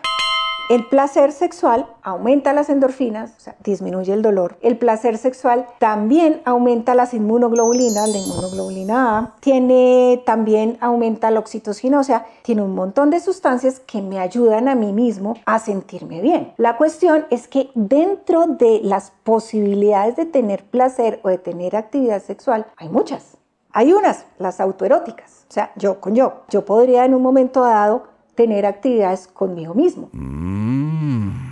El 0.70 0.88
placer 0.88 1.34
sexual 1.34 1.88
aumenta 2.04 2.54
las 2.54 2.70
endorfinas, 2.70 3.34
o 3.38 3.40
sea, 3.42 3.56
disminuye 3.64 4.14
el 4.14 4.22
dolor. 4.22 4.56
El 4.62 4.78
placer 4.78 5.18
sexual 5.18 5.68
también 5.78 6.42
aumenta 6.46 6.96
las 6.96 7.14
inmunoglobulinas, 7.14 8.08
la 8.08 8.18
inmunoglobulina 8.18 9.20
A. 9.20 9.36
Tiene 9.42 10.24
también 10.26 10.78
aumenta 10.80 11.32
la 11.32 11.42
oxitocina, 11.42 12.00
o 12.00 12.04
sea, 12.04 12.26
tiene 12.44 12.62
un 12.62 12.76
montón 12.76 13.10
de 13.10 13.20
sustancias 13.20 13.82
que 13.82 14.02
me 14.02 14.20
ayudan 14.20 14.70
a 14.70 14.76
mí 14.76 14.94
mismo 14.94 15.36
a 15.46 15.60
sentirme 15.60 16.22
bien. 16.22 16.54
La 16.56 16.78
cuestión 16.78 17.26
es 17.30 17.50
que 17.50 17.70
dentro 17.76 18.48
de 18.48 18.80
las 18.84 19.12
posibilidades 19.24 20.16
de 20.16 20.26
tener 20.26 20.64
placer 20.64 21.20
o 21.24 21.30
de 21.30 21.40
tener 21.40 21.76
actividad 21.76 22.24
sexual, 22.24 22.68
hay 22.78 22.88
muchas. 22.88 23.38
Hay 23.74 23.92
unas, 23.92 24.26
las 24.38 24.62
autoeróticas, 24.62 25.46
o 25.50 25.54
sea, 25.54 25.72
yo 25.76 26.00
con 26.00 26.16
yo. 26.16 26.44
Yo 26.48 26.64
podría 26.64 27.04
en 27.06 27.16
un 27.16 27.22
momento 27.22 27.62
dado 27.64 28.13
tener 28.36 28.66
actividades 28.66 29.28
conmigo 29.28 29.74
mismo. 29.74 30.10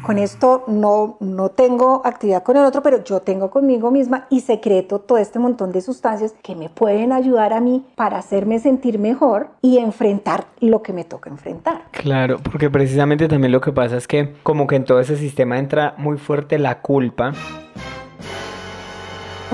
Con 0.04 0.18
esto 0.18 0.64
no, 0.68 1.18
no 1.20 1.50
tengo 1.50 2.02
actividad 2.06 2.44
con 2.44 2.58
el 2.58 2.66
otro, 2.66 2.82
pero 2.82 3.04
yo 3.04 3.20
tengo 3.22 3.52
conmigo 3.52 3.92
misma 3.92 4.26
y 4.30 4.42
secreto 4.42 5.00
todo 5.00 5.18
este 5.18 5.38
montón 5.38 5.72
de 5.72 5.82
sustancias 5.82 6.34
que 6.42 6.56
me 6.56 6.70
pueden 6.70 7.12
ayudar 7.12 7.54
a 7.54 7.62
mí 7.62 7.86
para 7.96 8.18
hacerme 8.18 8.60
sentir 8.60 8.98
mejor 8.98 9.50
y 9.62 9.78
enfrentar 9.78 10.46
lo 10.60 10.82
que 10.82 10.94
me 10.94 11.04
toca 11.04 11.30
enfrentar. 11.30 11.84
Claro, 11.92 12.40
porque 12.40 12.70
precisamente 12.70 13.28
también 13.28 13.52
lo 13.52 13.62
que 13.62 13.72
pasa 13.72 13.98
es 13.98 14.08
que 14.08 14.34
como 14.44 14.66
que 14.68 14.76
en 14.76 14.86
todo 14.86 15.00
ese 15.00 15.18
sistema 15.18 15.60
entra 15.60 15.94
muy 15.98 16.18
fuerte 16.18 16.58
la 16.58 16.82
culpa. 16.82 17.34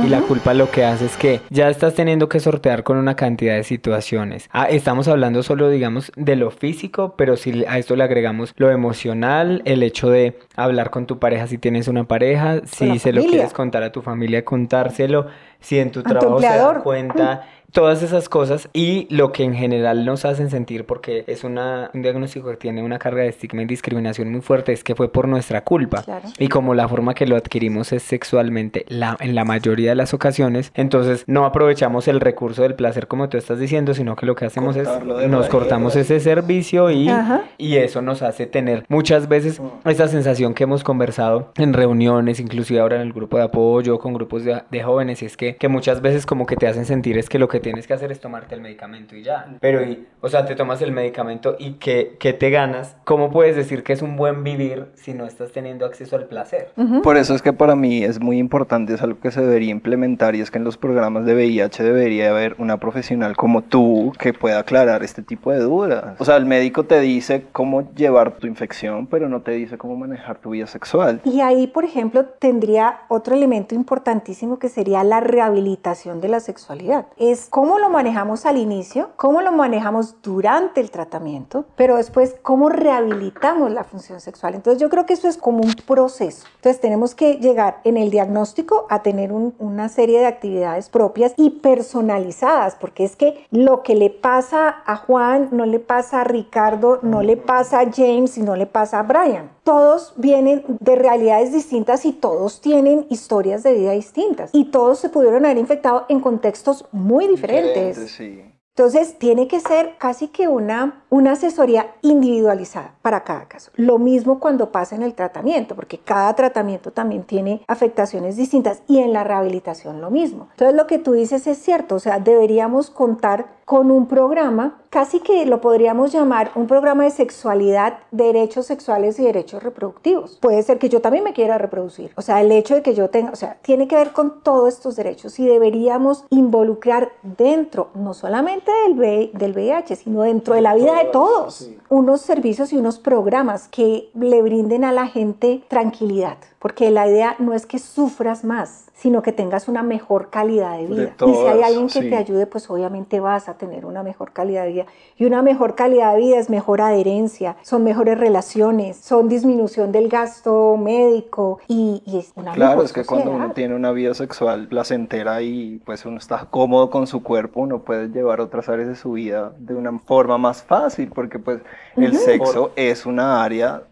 Y 0.03 0.09
la 0.09 0.21
culpa 0.21 0.53
lo 0.53 0.69
que 0.69 0.85
hace 0.85 1.05
es 1.05 1.17
que 1.17 1.41
ya 1.49 1.69
estás 1.69 1.95
teniendo 1.95 2.29
que 2.29 2.39
sortear 2.39 2.83
con 2.83 2.97
una 2.97 3.15
cantidad 3.15 3.55
de 3.55 3.63
situaciones. 3.63 4.47
Ah, 4.51 4.65
estamos 4.69 5.07
hablando 5.07 5.41
solo, 5.41 5.69
digamos, 5.69 6.11
de 6.15 6.35
lo 6.35 6.51
físico, 6.51 7.15
pero 7.17 7.35
si 7.35 7.65
a 7.65 7.79
esto 7.79 7.95
le 7.95 8.03
agregamos 8.03 8.53
lo 8.57 8.69
emocional, 8.69 9.63
el 9.65 9.81
hecho 9.81 10.09
de 10.09 10.37
hablar 10.55 10.91
con 10.91 11.07
tu 11.07 11.17
pareja 11.17 11.47
si 11.47 11.57
tienes 11.57 11.87
una 11.87 12.03
pareja, 12.03 12.61
si 12.65 12.99
se 12.99 13.11
lo 13.11 13.23
quieres 13.23 13.53
contar 13.53 13.83
a 13.83 13.91
tu 13.91 14.01
familia, 14.01 14.45
contárselo, 14.45 15.27
si 15.59 15.79
en 15.79 15.91
tu 15.91 16.01
A 16.01 16.03
tu 16.03 16.09
trabajo 16.09 16.41
se 16.41 16.47
dan 16.47 16.81
cuenta. 16.81 17.47
Todas 17.71 18.01
esas 18.01 18.29
cosas 18.29 18.69
y 18.73 19.07
lo 19.09 19.31
que 19.31 19.43
en 19.43 19.53
general 19.53 20.05
nos 20.05 20.25
hacen 20.25 20.49
sentir, 20.49 20.85
porque 20.85 21.23
es 21.27 21.43
una, 21.43 21.91
un 21.93 22.01
diagnóstico 22.01 22.49
que 22.49 22.57
tiene 22.57 22.83
una 22.83 22.97
carga 22.97 23.23
de 23.23 23.29
estigma 23.29 23.61
y 23.61 23.65
discriminación 23.65 24.31
muy 24.31 24.41
fuerte, 24.41 24.73
es 24.73 24.83
que 24.83 24.95
fue 24.95 25.11
por 25.11 25.27
nuestra 25.27 25.63
culpa. 25.63 26.03
Claro. 26.03 26.27
Y 26.39 26.47
como 26.47 26.73
la 26.73 26.87
forma 26.87 27.13
que 27.13 27.27
lo 27.27 27.35
adquirimos 27.35 27.91
es 27.91 28.03
sexualmente, 28.03 28.85
la, 28.87 29.17
en 29.19 29.35
la 29.35 29.45
mayoría 29.45 29.89
de 29.89 29.95
las 29.95 30.13
ocasiones, 30.13 30.71
entonces 30.75 31.23
no 31.27 31.45
aprovechamos 31.45 32.07
el 32.07 32.19
recurso 32.19 32.63
del 32.63 32.75
placer 32.75 33.07
como 33.07 33.29
tú 33.29 33.37
estás 33.37 33.59
diciendo, 33.59 33.93
sino 33.93 34.15
que 34.15 34.25
lo 34.25 34.35
que 34.35 34.45
hacemos 34.45 34.75
Cortarlo 34.75 35.19
es 35.19 35.29
nos 35.29 35.47
cortamos 35.47 35.95
ese 35.95 36.19
servicio 36.19 36.89
y, 36.91 37.09
Ajá. 37.09 37.43
y 37.57 37.75
eso 37.75 38.01
nos 38.01 38.21
hace 38.21 38.45
tener 38.47 38.85
muchas 38.89 39.27
veces 39.27 39.61
esta 39.85 40.07
sensación 40.07 40.53
que 40.53 40.63
hemos 40.63 40.83
conversado 40.83 41.51
en 41.57 41.73
reuniones, 41.73 42.39
inclusive 42.39 42.79
ahora 42.79 42.95
en 42.95 43.01
el 43.01 43.13
grupo 43.13 43.37
de 43.37 43.43
apoyo, 43.43 43.99
con 43.99 44.13
grupos 44.13 44.43
de, 44.43 44.61
de 44.69 44.83
jóvenes, 44.83 45.21
y 45.21 45.25
es 45.25 45.37
que, 45.37 45.55
que 45.55 45.67
muchas 45.67 46.01
veces 46.01 46.25
como 46.25 46.45
que 46.45 46.55
te 46.55 46.67
hacen 46.67 46.85
sentir 46.85 47.17
es 47.17 47.29
que 47.29 47.39
lo 47.39 47.47
que 47.47 47.56
tienes 47.59 47.87
que 47.87 47.93
hacer 47.93 48.11
es 48.11 48.19
tomarte 48.19 48.55
el 48.55 48.61
medicamento 48.61 49.15
y 49.15 49.23
ya. 49.23 49.47
Pero, 49.59 49.83
y, 49.83 50.05
o 50.21 50.29
sea, 50.29 50.45
te 50.45 50.55
tomas 50.55 50.81
el 50.81 50.91
medicamento 50.91 51.55
y 51.59 51.73
que, 51.73 52.17
que 52.19 52.33
te 52.33 52.49
ganas. 52.49 52.95
¿Cómo 53.03 53.31
puedes 53.31 53.55
decir 53.55 53.83
que 53.83 53.93
es 53.93 54.01
un 54.01 54.15
buen 54.15 54.43
vivir 54.43 54.87
si 54.95 55.13
no 55.13 55.25
estás 55.25 55.51
teniendo 55.51 55.85
acceso 55.85 56.15
al 56.15 56.25
placer? 56.25 56.71
Por 57.03 57.17
eso 57.17 57.35
es 57.35 57.41
que 57.41 57.53
para 57.53 57.75
mí 57.75 58.03
es 58.03 58.19
muy 58.19 58.37
importante, 58.37 58.93
es 58.93 59.01
algo 59.01 59.19
que 59.19 59.31
se 59.31 59.41
debería 59.41 59.71
implementar 59.71 60.35
y 60.35 60.41
es 60.41 60.51
que 60.51 60.57
en 60.57 60.63
los 60.63 60.77
programas 60.77 61.25
de 61.25 61.33
VIH 61.33 61.83
debería 61.83 62.29
haber 62.29 62.55
una 62.57 62.77
profesional 62.77 63.35
como 63.35 63.63
tú 63.63 64.13
que 64.19 64.33
pueda 64.33 64.59
aclarar 64.59 65.03
este 65.03 65.21
tipo 65.21 65.51
de 65.51 65.59
dudas. 65.59 66.15
O 66.19 66.25
sea, 66.25 66.37
el 66.37 66.45
médico 66.45 66.85
te 66.85 66.99
dice 66.99 67.45
cómo 67.51 67.93
llevar 67.93 68.37
tu 68.37 68.47
infección, 68.47 69.07
pero 69.07 69.29
no 69.29 69.41
te 69.41 69.51
dice 69.51 69.77
cómo 69.77 69.95
manejar 69.95 70.39
tu 70.39 70.51
vida 70.51 70.67
sexual. 70.67 71.21
Y 71.23 71.41
ahí, 71.41 71.67
por 71.67 71.85
ejemplo, 71.85 72.25
tendría 72.25 73.01
otro 73.07 73.35
elemento 73.35 73.75
importantísimo 73.75 74.59
que 74.59 74.69
sería 74.69 75.03
la 75.03 75.19
rehabilitación 75.19 76.21
de 76.21 76.27
la 76.27 76.39
sexualidad. 76.39 77.07
Es 77.17 77.46
cómo 77.49 77.79
lo 77.79 77.89
manejamos 77.89 78.45
al 78.45 78.57
inicio, 78.57 79.09
cómo 79.15 79.41
lo 79.41 79.51
manejamos 79.51 80.21
durante 80.21 80.81
el 80.81 80.91
tratamiento, 80.91 81.65
pero 81.75 81.97
después 81.97 82.35
cómo 82.41 82.69
rehabilitamos 82.69 83.71
la 83.71 83.83
función 83.83 84.19
sexual. 84.19 84.55
Entonces 84.55 84.81
yo 84.81 84.89
creo 84.89 85.05
que 85.05 85.13
eso 85.13 85.27
es 85.27 85.37
como 85.37 85.59
un 85.59 85.73
proceso. 85.85 86.45
Entonces 86.55 86.79
tenemos 86.81 87.15
que 87.15 87.35
llegar 87.35 87.79
en 87.83 87.97
el 87.97 88.09
diagnóstico 88.11 88.85
a 88.89 89.01
tener 89.03 89.31
un- 89.31 89.53
una 89.59 89.89
serie 89.89 90.19
de 90.19 90.25
actividades 90.25 90.89
propias 90.89 91.33
y 91.37 91.49
personalizadas, 91.51 92.75
porque 92.75 93.03
es 93.03 93.15
que 93.15 93.45
lo 93.51 93.83
que 93.83 93.95
le 93.95 94.09
pasa 94.09 94.83
a 94.85 94.95
Juan 94.97 95.49
no 95.51 95.65
le 95.65 95.79
pasa 95.79 96.21
a 96.21 96.23
Ricardo, 96.23 96.99
no 97.01 97.21
le 97.21 97.37
pasa 97.37 97.79
a 97.81 97.91
James 97.91 98.37
y 98.37 98.41
no 98.43 98.55
le 98.55 98.65
pasa 98.65 98.99
a 98.99 99.03
Brian. 99.03 99.49
Todos 99.67 100.13
vienen 100.15 100.63
de 100.79 100.95
realidades 100.95 101.51
distintas 101.51 102.05
y 102.05 102.13
todos 102.13 102.61
tienen 102.61 103.05
historias 103.09 103.63
de 103.63 103.73
vida 103.73 103.91
distintas. 103.91 104.49
Y 104.53 104.71
todos 104.71 104.97
se 104.99 105.09
pudieron 105.09 105.43
haber 105.43 105.57
infectado 105.57 106.05
en 106.07 106.21
contextos 106.21 106.85
muy 106.93 107.27
diferentes. 107.27 108.09
sí. 108.09 108.45
Entonces, 108.77 109.17
tiene 109.17 109.47
que 109.47 109.59
ser 109.59 109.95
casi 109.97 110.27
que 110.27 110.47
una, 110.47 111.03
una 111.09 111.31
asesoría 111.31 111.95
individualizada 112.03 112.93
para 113.01 113.23
cada 113.23 113.47
caso. 113.47 113.71
Lo 113.75 113.97
mismo 113.97 114.39
cuando 114.39 114.71
pasa 114.71 114.95
en 114.95 115.01
el 115.01 115.15
tratamiento, 115.15 115.75
porque 115.75 115.97
cada 115.97 116.33
tratamiento 116.35 116.91
también 116.91 117.23
tiene 117.23 117.65
afectaciones 117.67 118.37
distintas 118.37 118.83
y 118.87 118.99
en 118.99 119.13
la 119.13 119.23
rehabilitación 119.23 119.99
lo 119.99 120.11
mismo. 120.11 120.49
Entonces, 120.51 120.77
lo 120.77 120.85
que 120.85 120.99
tú 120.99 121.13
dices 121.13 121.47
es 121.47 121.57
cierto, 121.57 121.95
o 121.95 121.99
sea, 121.99 122.19
deberíamos 122.19 122.91
contar 122.91 123.56
con 123.67 123.91
un 123.91 124.07
programa, 124.07 124.79
casi 124.89 125.19
que 125.19 125.45
lo 125.45 125.59
podríamos 125.59 126.13
llamar 126.13 126.51
un 126.55 126.67
programa 126.67 127.03
de 127.03 127.11
sexualidad, 127.11 127.99
derechos 128.11 128.65
sexuales 128.65 129.19
y 129.19 129.25
derechos 129.25 129.61
reproductivos. 129.61 130.37
Puede 130.37 130.63
ser 130.63 130.79
que 130.79 130.87
yo 130.87 131.01
también 131.01 131.25
me 131.25 131.33
quiera 131.33 131.57
reproducir. 131.57 132.13
O 132.15 132.21
sea, 132.21 132.39
el 132.39 132.49
hecho 132.53 132.75
de 132.75 132.81
que 132.81 132.95
yo 132.95 133.09
tenga, 133.09 133.33
o 133.33 133.35
sea, 133.35 133.57
tiene 133.61 133.89
que 133.89 133.97
ver 133.97 134.13
con 134.13 134.41
todos 134.41 134.73
estos 134.73 134.95
derechos 134.95 135.37
y 135.37 135.45
deberíamos 135.45 136.23
involucrar 136.29 137.11
dentro, 137.23 137.89
no 137.93 138.13
solamente 138.13 138.71
del, 138.87 139.31
del 139.33 139.51
VIH, 139.51 139.97
sino 139.97 140.21
dentro 140.21 140.55
de 140.55 140.61
la 140.61 140.73
vida 140.73 140.95
de 141.03 141.09
todos, 141.11 141.69
unos 141.89 142.21
servicios 142.21 142.71
y 142.71 142.77
unos 142.77 142.99
programas 142.99 143.67
que 143.67 144.09
le 144.13 144.41
brinden 144.41 144.85
a 144.85 144.93
la 144.93 145.07
gente 145.07 145.61
tranquilidad. 145.67 146.37
Porque 146.59 146.89
la 146.89 147.07
idea 147.07 147.35
no 147.39 147.53
es 147.53 147.65
que 147.65 147.79
sufras 147.79 148.45
más, 148.45 148.86
sino 148.97 149.21
que 149.21 149.31
tengas 149.31 149.67
una 149.67 149.83
mejor 149.83 150.29
calidad 150.29 150.75
de 150.77 150.87
vida. 150.87 151.15
y 151.25 151.33
si 151.33 151.45
hay 151.45 151.61
alguien 151.61 151.87
que 151.87 152.01
te 152.01 152.15
ayude, 152.15 152.47
pues 152.47 152.67
obviamente 152.69 153.19
vas 153.19 153.47
a 153.47 153.53
tener 153.53 153.85
una 153.85 154.01
mejor 154.01 154.33
calidad 154.33 154.63
de 154.63 154.71
vida. 154.71 154.85
Y 155.17 155.25
una 155.25 155.43
mejor 155.43 155.75
calidad 155.75 156.15
de 156.15 156.19
vida 156.19 156.39
es 156.39 156.49
mejor 156.49 156.81
adherencia, 156.81 157.57
son 157.61 157.83
mejores 157.83 158.19
relaciones, 158.19 158.97
son 158.97 159.29
disminución 159.29 159.91
del 159.91 160.09
gasto 160.09 160.77
médico 160.77 161.59
y, 161.67 162.01
es 162.07 162.31
una 162.35 162.53
Claro, 162.53 162.81
es 162.81 162.91
que 162.91 163.05
cuando 163.05 163.31
uno 163.31 163.51
tiene 163.51 163.75
una 163.75 163.91
vida 163.91 164.15
sexual 164.15 164.67
placentera 164.67 165.43
y 165.43 165.79
pues 165.85 166.03
uno 166.05 166.17
está 166.17 166.47
cómodo 166.49 166.89
con 166.89 167.05
su 167.05 167.21
cuerpo, 167.21 167.61
uno 167.61 167.83
puede 167.83 168.07
llevar 168.07 168.41
otras 168.41 168.67
áreas 168.67 168.87
de 168.87 168.95
su 168.95 169.11
vida 169.11 169.53
de 169.59 169.75
una 169.75 169.99
forma 169.99 170.39
más 170.39 170.63
fácil, 170.63 171.11
porque 171.13 171.37
pues 171.37 171.59
el 171.95 172.15
sexo 172.15 172.71
es 172.75 173.05
una 173.05 173.43
área 173.43 173.83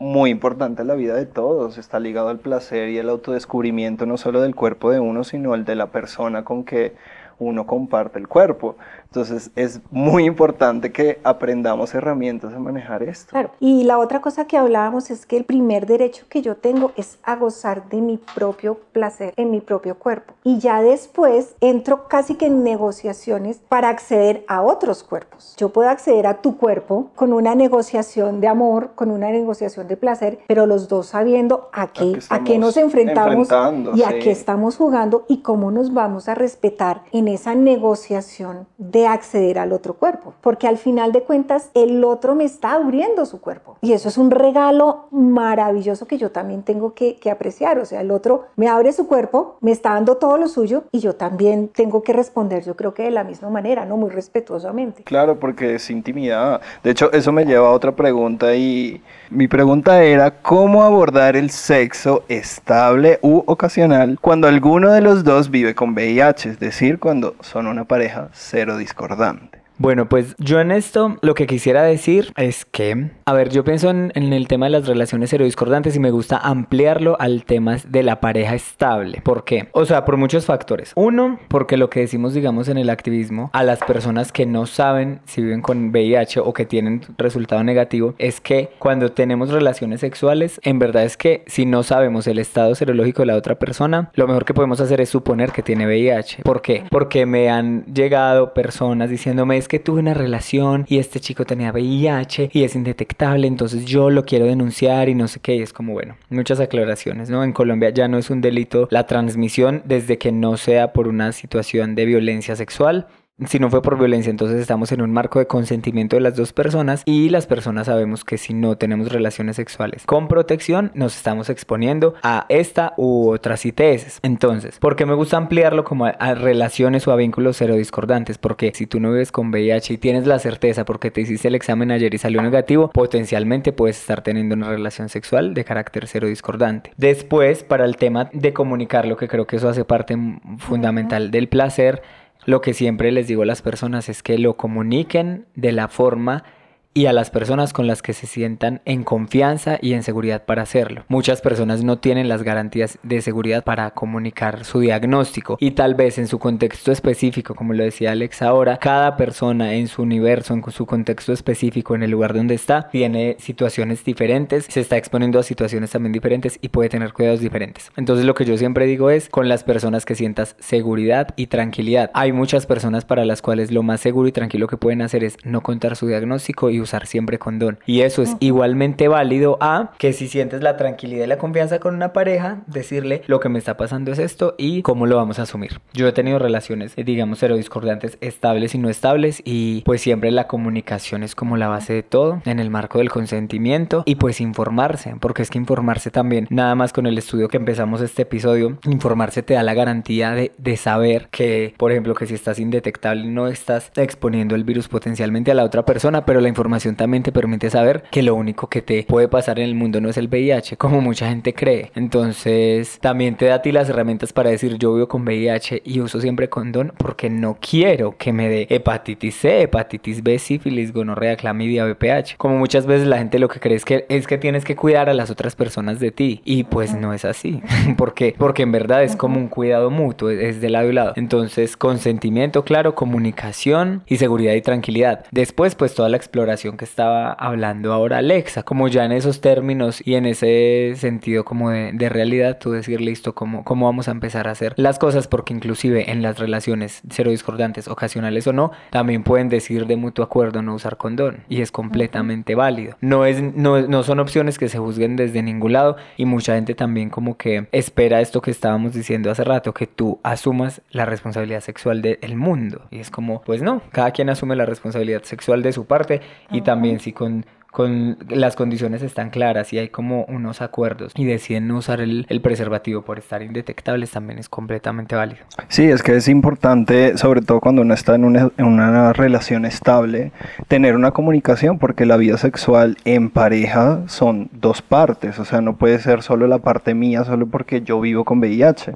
muy 0.00 0.30
importante 0.30 0.80
en 0.82 0.88
la 0.88 0.94
vida 0.94 1.14
de 1.14 1.26
todos. 1.26 1.78
Está 1.78 2.00
ligado 2.00 2.30
al 2.30 2.38
placer 2.38 2.88
y 2.88 2.98
el 2.98 3.10
autodescubrimiento 3.10 4.06
no 4.06 4.16
solo 4.16 4.40
del 4.40 4.54
cuerpo 4.54 4.90
de 4.90 4.98
uno, 4.98 5.24
sino 5.24 5.54
el 5.54 5.64
de 5.66 5.76
la 5.76 5.88
persona 5.88 6.42
con 6.42 6.64
que 6.64 6.94
uno 7.38 7.66
comparte 7.66 8.18
el 8.18 8.26
cuerpo. 8.26 8.76
Entonces 9.10 9.50
es 9.56 9.80
muy 9.90 10.24
importante 10.24 10.92
que 10.92 11.18
aprendamos 11.24 11.92
herramientas 11.96 12.54
a 12.54 12.60
manejar 12.60 13.02
esto. 13.02 13.30
Claro. 13.30 13.50
Y 13.58 13.82
la 13.82 13.98
otra 13.98 14.20
cosa 14.20 14.46
que 14.46 14.56
hablábamos 14.56 15.10
es 15.10 15.26
que 15.26 15.36
el 15.36 15.42
primer 15.42 15.86
derecho 15.86 16.26
que 16.28 16.42
yo 16.42 16.56
tengo 16.56 16.92
es 16.96 17.18
a 17.24 17.34
gozar 17.34 17.88
de 17.88 18.00
mi 18.00 18.18
propio 18.18 18.78
placer 18.92 19.34
en 19.36 19.50
mi 19.50 19.60
propio 19.60 19.98
cuerpo. 19.98 20.34
Y 20.44 20.60
ya 20.60 20.80
después 20.80 21.56
entro 21.60 22.06
casi 22.06 22.36
que 22.36 22.46
en 22.46 22.62
negociaciones 22.62 23.60
para 23.68 23.88
acceder 23.88 24.44
a 24.46 24.62
otros 24.62 25.02
cuerpos. 25.02 25.54
Yo 25.56 25.70
puedo 25.70 25.88
acceder 25.88 26.28
a 26.28 26.40
tu 26.40 26.56
cuerpo 26.56 27.10
con 27.16 27.32
una 27.32 27.56
negociación 27.56 28.40
de 28.40 28.46
amor, 28.46 28.90
con 28.94 29.10
una 29.10 29.30
negociación 29.30 29.88
de 29.88 29.96
placer, 29.96 30.38
pero 30.46 30.66
los 30.66 30.86
dos 30.86 31.06
sabiendo 31.06 31.68
a 31.72 31.88
qué, 31.88 32.20
a 32.28 32.44
qué 32.44 32.58
nos 32.58 32.76
enfrentamos 32.76 33.48
y 33.96 34.04
a 34.04 34.20
qué 34.20 34.30
estamos 34.30 34.76
jugando 34.76 35.24
y 35.26 35.38
cómo 35.38 35.72
nos 35.72 35.92
vamos 35.92 36.28
a 36.28 36.36
respetar 36.36 37.02
en 37.10 37.26
esa 37.26 37.56
negociación 37.56 38.68
de 38.78 38.99
acceder 39.06 39.58
al 39.58 39.72
otro 39.72 39.94
cuerpo, 39.94 40.34
porque 40.40 40.68
al 40.68 40.78
final 40.78 41.12
de 41.12 41.22
cuentas 41.22 41.70
el 41.74 42.04
otro 42.04 42.34
me 42.34 42.44
está 42.44 42.72
abriendo 42.72 43.26
su 43.26 43.40
cuerpo 43.40 43.76
y 43.80 43.92
eso 43.92 44.08
es 44.08 44.18
un 44.18 44.30
regalo 44.30 45.06
maravilloso 45.10 46.06
que 46.06 46.18
yo 46.18 46.30
también 46.30 46.62
tengo 46.62 46.94
que, 46.94 47.16
que 47.16 47.30
apreciar, 47.30 47.78
o 47.78 47.84
sea, 47.84 48.00
el 48.00 48.10
otro 48.10 48.46
me 48.56 48.68
abre 48.68 48.92
su 48.92 49.06
cuerpo, 49.06 49.56
me 49.60 49.72
está 49.72 49.94
dando 49.94 50.16
todo 50.16 50.36
lo 50.36 50.48
suyo 50.48 50.84
y 50.92 51.00
yo 51.00 51.14
también 51.14 51.68
tengo 51.68 52.02
que 52.02 52.12
responder, 52.12 52.64
yo 52.64 52.76
creo 52.76 52.94
que 52.94 53.04
de 53.04 53.10
la 53.10 53.24
misma 53.24 53.50
manera, 53.50 53.84
no 53.84 53.96
muy 53.96 54.10
respetuosamente. 54.10 55.02
Claro, 55.04 55.38
porque 55.38 55.74
es 55.74 55.90
intimidad. 55.90 56.60
De 56.82 56.90
hecho, 56.90 57.12
eso 57.12 57.32
me 57.32 57.44
lleva 57.44 57.68
a 57.68 57.72
otra 57.72 57.92
pregunta 57.92 58.54
y 58.54 59.02
mi 59.30 59.48
pregunta 59.48 60.02
era 60.02 60.42
cómo 60.42 60.82
abordar 60.82 61.36
el 61.36 61.50
sexo 61.50 62.24
estable 62.28 63.18
u 63.22 63.42
ocasional 63.46 64.18
cuando 64.20 64.48
alguno 64.48 64.90
de 64.92 65.00
los 65.00 65.24
dos 65.24 65.50
vive 65.50 65.74
con 65.74 65.92
VIH, 65.92 66.50
es 66.50 66.58
decir, 66.58 66.98
cuando 66.98 67.34
son 67.40 67.66
una 67.66 67.84
pareja 67.84 68.28
cero 68.32 68.76
discordante. 68.90 69.59
Bueno, 69.80 70.10
pues 70.10 70.36
yo 70.36 70.60
en 70.60 70.72
esto 70.72 71.16
lo 71.22 71.34
que 71.34 71.46
quisiera 71.46 71.82
decir 71.82 72.34
es 72.36 72.66
que, 72.66 73.12
a 73.24 73.32
ver, 73.32 73.48
yo 73.48 73.64
pienso 73.64 73.88
en, 73.88 74.12
el 74.14 74.46
tema 74.46 74.66
de 74.66 74.72
las 74.72 74.86
relaciones 74.86 75.30
discordantes 75.30 75.96
y 75.96 76.00
me 76.00 76.10
gusta 76.10 76.36
ampliarlo 76.36 77.16
al 77.18 77.44
tema 77.44 77.78
de 77.88 78.02
la 78.02 78.20
pareja 78.20 78.54
estable. 78.54 79.22
¿Por 79.24 79.44
qué? 79.44 79.70
O 79.72 79.86
sea, 79.86 80.04
por 80.04 80.18
muchos 80.18 80.44
factores. 80.44 80.92
Uno, 80.96 81.40
porque 81.48 81.78
lo 81.78 81.88
que 81.88 82.00
decimos, 82.00 82.34
digamos, 82.34 82.68
en 82.68 82.76
el 82.76 82.90
activismo, 82.90 83.48
a 83.54 83.64
las 83.64 83.78
personas 83.78 84.32
que 84.32 84.44
no 84.44 84.66
saben 84.66 85.20
si 85.24 85.40
viven 85.40 85.62
con 85.62 85.88
VIH 85.88 86.40
o 86.40 86.52
que 86.52 86.66
tienen 86.66 87.00
resultado 87.16 87.64
negativo, 87.64 88.14
es 88.18 88.42
que 88.42 88.68
cuando 88.78 89.12
tenemos 89.12 89.48
relaciones 89.48 90.00
sexuales, 90.00 90.60
en 90.62 90.78
verdad 90.78 91.04
es 91.04 91.16
que 91.16 91.42
si 91.46 91.64
no 91.64 91.84
sabemos 91.84 92.26
el 92.26 92.38
estado 92.38 92.74
serológico 92.74 93.22
de 93.22 93.26
la 93.28 93.36
otra 93.36 93.58
persona, 93.58 94.10
lo 94.12 94.26
mejor 94.26 94.44
que 94.44 94.52
podemos 94.52 94.82
hacer 94.82 95.00
es 95.00 95.08
suponer 95.08 95.52
que 95.52 95.62
tiene 95.62 95.86
VIH. 95.86 96.42
¿Por 96.42 96.60
qué? 96.60 96.84
Porque 96.90 97.24
me 97.24 97.48
han 97.48 97.86
llegado 97.86 98.52
personas 98.52 99.08
diciéndome 99.08 99.56
es 99.56 99.69
que 99.70 99.78
tuve 99.78 100.00
una 100.00 100.14
relación 100.14 100.84
y 100.88 100.98
este 100.98 101.20
chico 101.20 101.44
tenía 101.44 101.70
VIH 101.70 102.50
y 102.52 102.64
es 102.64 102.74
indetectable, 102.74 103.46
entonces 103.46 103.84
yo 103.84 104.10
lo 104.10 104.24
quiero 104.24 104.46
denunciar 104.46 105.08
y 105.08 105.14
no 105.14 105.28
sé 105.28 105.38
qué. 105.38 105.54
Y 105.54 105.62
es 105.62 105.72
como, 105.72 105.92
bueno, 105.92 106.16
muchas 106.28 106.58
aclaraciones, 106.58 107.30
¿no? 107.30 107.44
En 107.44 107.52
Colombia 107.52 107.90
ya 107.90 108.08
no 108.08 108.18
es 108.18 108.30
un 108.30 108.40
delito 108.40 108.88
la 108.90 109.06
transmisión 109.06 109.82
desde 109.84 110.18
que 110.18 110.32
no 110.32 110.56
sea 110.56 110.92
por 110.92 111.06
una 111.06 111.30
situación 111.30 111.94
de 111.94 112.04
violencia 112.04 112.56
sexual 112.56 113.06
si 113.46 113.58
no 113.58 113.70
fue 113.70 113.82
por 113.82 113.98
violencia, 113.98 114.30
entonces 114.30 114.60
estamos 114.60 114.92
en 114.92 115.02
un 115.02 115.12
marco 115.12 115.38
de 115.38 115.46
consentimiento 115.46 116.16
de 116.16 116.22
las 116.22 116.36
dos 116.36 116.52
personas 116.52 117.02
y 117.04 117.30
las 117.30 117.46
personas 117.46 117.86
sabemos 117.86 118.24
que 118.24 118.38
si 118.38 118.54
no 118.54 118.76
tenemos 118.76 119.10
relaciones 119.10 119.56
sexuales 119.56 120.04
con 120.04 120.28
protección, 120.28 120.90
nos 120.94 121.16
estamos 121.16 121.48
exponiendo 121.50 122.14
a 122.22 122.46
esta 122.48 122.94
u 122.96 123.30
otras 123.30 123.64
ITS. 123.64 124.20
Entonces, 124.22 124.78
¿por 124.78 124.96
qué 124.96 125.06
me 125.06 125.14
gusta 125.14 125.36
ampliarlo 125.36 125.84
como 125.84 126.06
a, 126.06 126.34
relaciones 126.34 127.06
o 127.08 127.12
a 127.12 127.16
vínculos 127.16 127.56
cero 127.56 127.76
discordantes? 127.76 128.38
Porque 128.38 128.72
si 128.74 128.86
tú 128.86 129.00
no 129.00 129.12
vives 129.12 129.32
con 129.32 129.50
VIH 129.50 129.94
y 129.94 129.98
tienes 129.98 130.26
la 130.26 130.38
certeza 130.38 130.84
porque 130.84 131.10
te 131.10 131.22
hiciste 131.22 131.48
el 131.48 131.54
examen 131.54 131.90
ayer 131.90 132.12
y 132.14 132.18
salió 132.18 132.42
negativo, 132.42 132.90
potencialmente 132.90 133.72
puedes 133.72 133.98
estar 133.98 134.22
teniendo 134.22 134.54
una 134.54 134.68
relación 134.68 135.08
sexual 135.08 135.54
de 135.54 135.64
carácter 135.64 136.06
cero 136.06 136.28
discordante. 136.28 136.92
Después, 136.96 137.64
para 137.64 137.84
el 137.84 137.96
tema 137.96 138.28
de 138.32 138.52
comunicarlo, 138.52 139.16
que 139.16 139.28
creo 139.28 139.46
que 139.46 139.56
eso 139.56 139.68
hace 139.68 139.84
parte 139.84 140.16
fundamental 140.58 141.30
del 141.30 141.48
placer, 141.48 142.02
lo 142.44 142.60
que 142.60 142.74
siempre 142.74 143.12
les 143.12 143.26
digo 143.26 143.42
a 143.42 143.46
las 143.46 143.62
personas 143.62 144.08
es 144.08 144.22
que 144.22 144.38
lo 144.38 144.56
comuniquen 144.56 145.46
de 145.54 145.72
la 145.72 145.88
forma 145.88 146.44
y 146.92 147.06
a 147.06 147.12
las 147.12 147.30
personas 147.30 147.72
con 147.72 147.86
las 147.86 148.02
que 148.02 148.12
se 148.12 148.26
sientan 148.26 148.80
en 148.84 149.04
confianza 149.04 149.78
y 149.80 149.92
en 149.92 150.02
seguridad 150.02 150.44
para 150.44 150.62
hacerlo. 150.62 151.04
Muchas 151.08 151.40
personas 151.40 151.84
no 151.84 151.98
tienen 151.98 152.28
las 152.28 152.42
garantías 152.42 152.98
de 153.04 153.22
seguridad 153.22 153.62
para 153.62 153.92
comunicar 153.92 154.64
su 154.64 154.80
diagnóstico 154.80 155.56
y 155.60 155.72
tal 155.72 155.94
vez 155.94 156.18
en 156.18 156.26
su 156.26 156.40
contexto 156.40 156.90
específico, 156.90 157.54
como 157.54 157.74
lo 157.74 157.84
decía 157.84 158.10
Alex 158.10 158.42
ahora, 158.42 158.78
cada 158.78 159.16
persona 159.16 159.74
en 159.74 159.86
su 159.86 160.02
universo, 160.02 160.52
en 160.52 160.64
su 160.72 160.84
contexto 160.84 161.32
específico, 161.32 161.94
en 161.94 162.02
el 162.02 162.10
lugar 162.10 162.34
donde 162.34 162.54
está, 162.54 162.88
tiene 162.88 163.36
situaciones 163.38 164.04
diferentes, 164.04 164.66
se 164.68 164.80
está 164.80 164.96
exponiendo 164.96 165.38
a 165.38 165.44
situaciones 165.44 165.90
también 165.90 166.12
diferentes 166.12 166.58
y 166.60 166.70
puede 166.70 166.88
tener 166.88 167.12
cuidados 167.12 167.40
diferentes. 167.40 167.92
Entonces 167.96 168.26
lo 168.26 168.34
que 168.34 168.44
yo 168.44 168.56
siempre 168.56 168.86
digo 168.86 169.10
es 169.10 169.28
con 169.28 169.48
las 169.48 169.62
personas 169.62 170.04
que 170.04 170.16
sientas 170.16 170.56
seguridad 170.58 171.34
y 171.36 171.46
tranquilidad. 171.46 172.10
Hay 172.14 172.32
muchas 172.32 172.66
personas 172.66 173.04
para 173.04 173.24
las 173.24 173.42
cuales 173.42 173.70
lo 173.70 173.84
más 173.84 174.00
seguro 174.00 174.26
y 174.26 174.32
tranquilo 174.32 174.66
que 174.66 174.76
pueden 174.76 175.02
hacer 175.02 175.22
es 175.22 175.36
no 175.44 175.60
contar 175.60 175.94
su 175.94 176.08
diagnóstico 176.08 176.70
y 176.70 176.79
usar 176.80 177.06
siempre 177.06 177.38
condón. 177.38 177.78
Y 177.86 178.02
eso 178.02 178.22
es 178.22 178.36
igualmente 178.40 179.08
válido 179.08 179.58
a 179.60 179.92
que 179.98 180.12
si 180.12 180.28
sientes 180.28 180.62
la 180.62 180.76
tranquilidad 180.76 181.24
y 181.24 181.28
la 181.28 181.38
confianza 181.38 181.78
con 181.78 181.94
una 181.94 182.12
pareja, 182.12 182.62
decirle 182.66 183.22
lo 183.26 183.40
que 183.40 183.48
me 183.48 183.58
está 183.58 183.76
pasando 183.76 184.12
es 184.12 184.18
esto 184.18 184.54
y 184.58 184.82
cómo 184.82 185.06
lo 185.06 185.16
vamos 185.16 185.38
a 185.38 185.42
asumir. 185.42 185.80
Yo 185.92 186.08
he 186.08 186.12
tenido 186.12 186.38
relaciones, 186.38 186.92
eh, 186.96 187.04
digamos, 187.04 187.38
cero 187.38 187.56
discordantes, 187.56 188.18
estables 188.20 188.74
y 188.74 188.78
no 188.78 188.88
estables 188.88 189.42
y 189.44 189.82
pues 189.82 190.00
siempre 190.00 190.30
la 190.30 190.46
comunicación 190.46 191.22
es 191.22 191.34
como 191.34 191.56
la 191.56 191.68
base 191.68 191.92
de 191.92 192.02
todo 192.02 192.40
en 192.44 192.58
el 192.58 192.70
marco 192.70 192.98
del 192.98 193.10
consentimiento 193.10 194.02
y 194.06 194.16
pues 194.16 194.40
informarse, 194.40 195.14
porque 195.20 195.42
es 195.42 195.50
que 195.50 195.58
informarse 195.58 196.10
también, 196.10 196.46
nada 196.50 196.74
más 196.74 196.92
con 196.92 197.06
el 197.06 197.18
estudio 197.18 197.48
que 197.48 197.56
empezamos 197.56 198.00
este 198.00 198.22
episodio, 198.22 198.78
informarse 198.84 199.42
te 199.42 199.54
da 199.54 199.62
la 199.62 199.74
garantía 199.74 200.32
de, 200.32 200.52
de 200.58 200.76
saber 200.76 201.28
que, 201.30 201.74
por 201.76 201.90
ejemplo, 201.90 202.14
que 202.14 202.26
si 202.26 202.34
estás 202.34 202.58
indetectable 202.58 203.26
no 203.26 203.48
estás 203.48 203.92
exponiendo 203.96 204.54
el 204.54 204.64
virus 204.64 204.88
potencialmente 204.88 205.50
a 205.50 205.54
la 205.54 205.64
otra 205.64 205.84
persona, 205.84 206.24
pero 206.24 206.40
la 206.40 206.48
información 206.48 206.69
también 206.96 207.22
te 207.22 207.32
permite 207.32 207.70
saber 207.70 208.04
que 208.10 208.22
lo 208.22 208.34
único 208.34 208.68
que 208.68 208.82
te 208.82 209.04
puede 209.04 209.28
pasar 209.28 209.58
en 209.58 209.66
el 209.66 209.74
mundo 209.74 210.00
no 210.00 210.08
es 210.08 210.16
el 210.16 210.28
VIH, 210.28 210.76
como 210.76 211.00
mucha 211.00 211.28
gente 211.28 211.54
cree. 211.54 211.90
Entonces, 211.94 212.98
también 213.00 213.36
te 213.36 213.46
da 213.46 213.56
a 213.56 213.62
ti 213.62 213.72
las 213.72 213.88
herramientas 213.88 214.32
para 214.32 214.50
decir 214.50 214.78
yo 214.78 214.94
vivo 214.94 215.08
con 215.08 215.22
VIH 215.22 215.82
y 215.84 216.00
uso 216.00 216.20
siempre 216.20 216.48
condón 216.48 216.92
porque 216.96 217.30
no 217.30 217.58
quiero 217.60 218.16
que 218.16 218.32
me 218.32 218.48
dé 218.48 218.66
hepatitis 218.70 219.34
C, 219.36 219.62
hepatitis 219.62 220.22
B, 220.22 220.38
sífilis, 220.38 220.92
gonorrea, 220.92 221.36
clamidia, 221.36 221.84
VPH. 221.84 222.36
Como 222.36 222.56
muchas 222.56 222.86
veces 222.86 223.06
la 223.06 223.18
gente 223.18 223.38
lo 223.38 223.48
que 223.48 223.60
cree 223.60 223.76
es 223.76 223.84
que 223.84 224.06
es 224.08 224.26
que 224.26 224.38
tienes 224.38 224.64
que 224.64 224.76
cuidar 224.76 225.08
a 225.08 225.14
las 225.14 225.30
otras 225.30 225.56
personas 225.56 226.00
de 226.00 226.10
ti 226.10 226.40
y 226.44 226.64
pues 226.64 226.94
no 226.94 227.12
es 227.12 227.24
así. 227.24 227.62
porque 227.96 228.34
Porque 228.38 228.62
en 228.62 228.72
verdad 228.72 229.02
es 229.02 229.16
como 229.16 229.38
un 229.38 229.48
cuidado 229.48 229.90
mutuo, 229.90 230.30
es 230.30 230.60
de 230.60 230.70
lado 230.70 230.90
y 230.90 230.92
lado. 230.92 231.12
Entonces, 231.16 231.76
consentimiento, 231.76 232.64
claro, 232.64 232.94
comunicación 232.94 234.02
y 234.06 234.16
seguridad 234.16 234.54
y 234.54 234.62
tranquilidad. 234.62 235.24
Después, 235.30 235.74
pues 235.74 235.94
toda 235.94 236.08
la 236.08 236.16
exploración 236.16 236.59
que 236.60 236.84
estaba 236.84 237.32
hablando 237.32 237.92
ahora 237.92 238.18
Alexa, 238.18 238.62
como 238.62 238.88
ya 238.88 239.04
en 239.04 239.12
esos 239.12 239.40
términos 239.40 240.02
y 240.04 240.14
en 240.14 240.26
ese 240.26 240.92
sentido 240.96 241.44
como 241.44 241.70
de, 241.70 242.08
realidad, 242.10 242.58
tú 242.58 242.72
decir, 242.72 243.00
listo, 243.00 243.34
¿cómo, 243.34 243.64
¿cómo 243.64 243.86
vamos 243.86 244.08
a 244.08 244.10
empezar 244.10 244.46
a 244.46 244.50
hacer 244.50 244.74
las 244.76 244.98
cosas? 244.98 245.26
Porque 245.26 245.54
inclusive 245.54 246.10
en 246.10 246.22
las 246.22 246.38
relaciones 246.38 247.00
cero 247.08 247.30
discordantes, 247.30 247.88
ocasionales 247.88 248.46
o 248.46 248.52
no, 248.52 248.72
también 248.90 249.22
pueden 249.22 249.48
decir 249.48 249.86
de 249.86 249.96
mutuo 249.96 250.24
acuerdo 250.24 250.60
no 250.62 250.74
usar 250.74 250.96
condón 250.96 251.44
y 251.48 251.62
es 251.62 251.72
completamente 251.72 252.54
válido. 252.54 252.96
No, 253.00 253.24
es, 253.24 253.40
no, 253.40 253.80
no 253.82 254.02
son 254.02 254.20
opciones 254.20 254.58
que 254.58 254.68
se 254.68 254.78
juzguen 254.78 255.16
desde 255.16 255.42
ningún 255.42 255.72
lado 255.72 255.96
y 256.16 256.26
mucha 256.26 256.54
gente 256.56 256.74
también 256.74 257.08
como 257.08 257.36
que 257.36 257.68
espera 257.72 258.20
esto 258.20 258.42
que 258.42 258.50
estábamos 258.50 258.92
diciendo 258.92 259.30
hace 259.30 259.44
rato, 259.44 259.72
que 259.72 259.86
tú 259.86 260.20
asumas 260.22 260.82
la 260.90 261.06
responsabilidad 261.06 261.60
sexual 261.60 262.02
del 262.02 262.36
mundo. 262.36 262.82
Y 262.90 262.98
es 262.98 263.10
como, 263.10 263.40
pues 263.42 263.62
no, 263.62 263.82
cada 263.92 264.10
quien 264.10 264.28
asume 264.30 264.56
la 264.56 264.66
responsabilidad 264.66 265.22
sexual 265.22 265.62
de 265.62 265.72
su 265.72 265.86
parte 265.86 266.20
y 266.50 266.62
también 266.62 267.00
si 267.00 267.12
con 267.12 267.44
con 267.70 268.18
las 268.28 268.56
condiciones 268.56 269.02
están 269.02 269.30
claras 269.30 269.72
y 269.72 269.78
hay 269.78 269.88
como 269.88 270.24
unos 270.24 270.60
acuerdos 270.60 271.12
y 271.16 271.24
deciden 271.24 271.68
no 271.68 271.78
usar 271.78 272.00
el, 272.00 272.26
el 272.28 272.40
preservativo 272.40 273.02
por 273.02 273.18
estar 273.18 273.42
indetectables, 273.42 274.10
también 274.10 274.38
es 274.38 274.48
completamente 274.48 275.14
válido. 275.14 275.40
Sí, 275.68 275.84
es 275.84 276.02
que 276.02 276.16
es 276.16 276.28
importante, 276.28 277.16
sobre 277.16 277.42
todo 277.42 277.60
cuando 277.60 277.82
uno 277.82 277.94
está 277.94 278.14
en 278.14 278.24
una, 278.24 278.50
en 278.56 278.64
una 278.64 279.12
relación 279.12 279.64
estable, 279.64 280.32
tener 280.68 280.96
una 280.96 281.12
comunicación, 281.12 281.78
porque 281.78 282.06
la 282.06 282.16
vida 282.16 282.36
sexual 282.38 282.96
en 283.04 283.30
pareja 283.30 284.00
son 284.06 284.50
dos 284.52 284.82
partes, 284.82 285.38
o 285.38 285.44
sea, 285.44 285.60
no 285.60 285.76
puede 285.76 285.98
ser 286.00 286.22
solo 286.22 286.46
la 286.46 286.58
parte 286.58 286.94
mía, 286.94 287.24
solo 287.24 287.46
porque 287.46 287.82
yo 287.82 288.00
vivo 288.00 288.24
con 288.24 288.38
VIH 288.40 288.94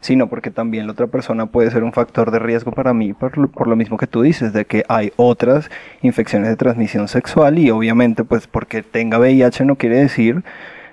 sino 0.00 0.28
porque 0.28 0.50
también 0.50 0.86
la 0.86 0.92
otra 0.92 1.06
persona 1.06 1.46
puede 1.46 1.70
ser 1.70 1.84
un 1.84 1.92
factor 1.92 2.30
de 2.30 2.38
riesgo 2.38 2.72
para 2.72 2.94
mí, 2.94 3.12
por 3.12 3.36
lo, 3.38 3.48
por 3.48 3.68
lo, 3.68 3.76
mismo 3.76 3.96
que 3.96 4.06
tú 4.06 4.22
dices, 4.22 4.52
de 4.52 4.64
que 4.64 4.84
hay 4.88 5.12
otras 5.16 5.70
infecciones 6.02 6.48
de 6.48 6.56
transmisión 6.56 7.08
sexual 7.08 7.58
y 7.58 7.70
obviamente 7.70 8.24
pues 8.24 8.46
porque 8.46 8.82
tenga 8.82 9.18
VIH 9.18 9.64
no 9.64 9.76
quiere 9.76 9.98
decir 9.98 10.42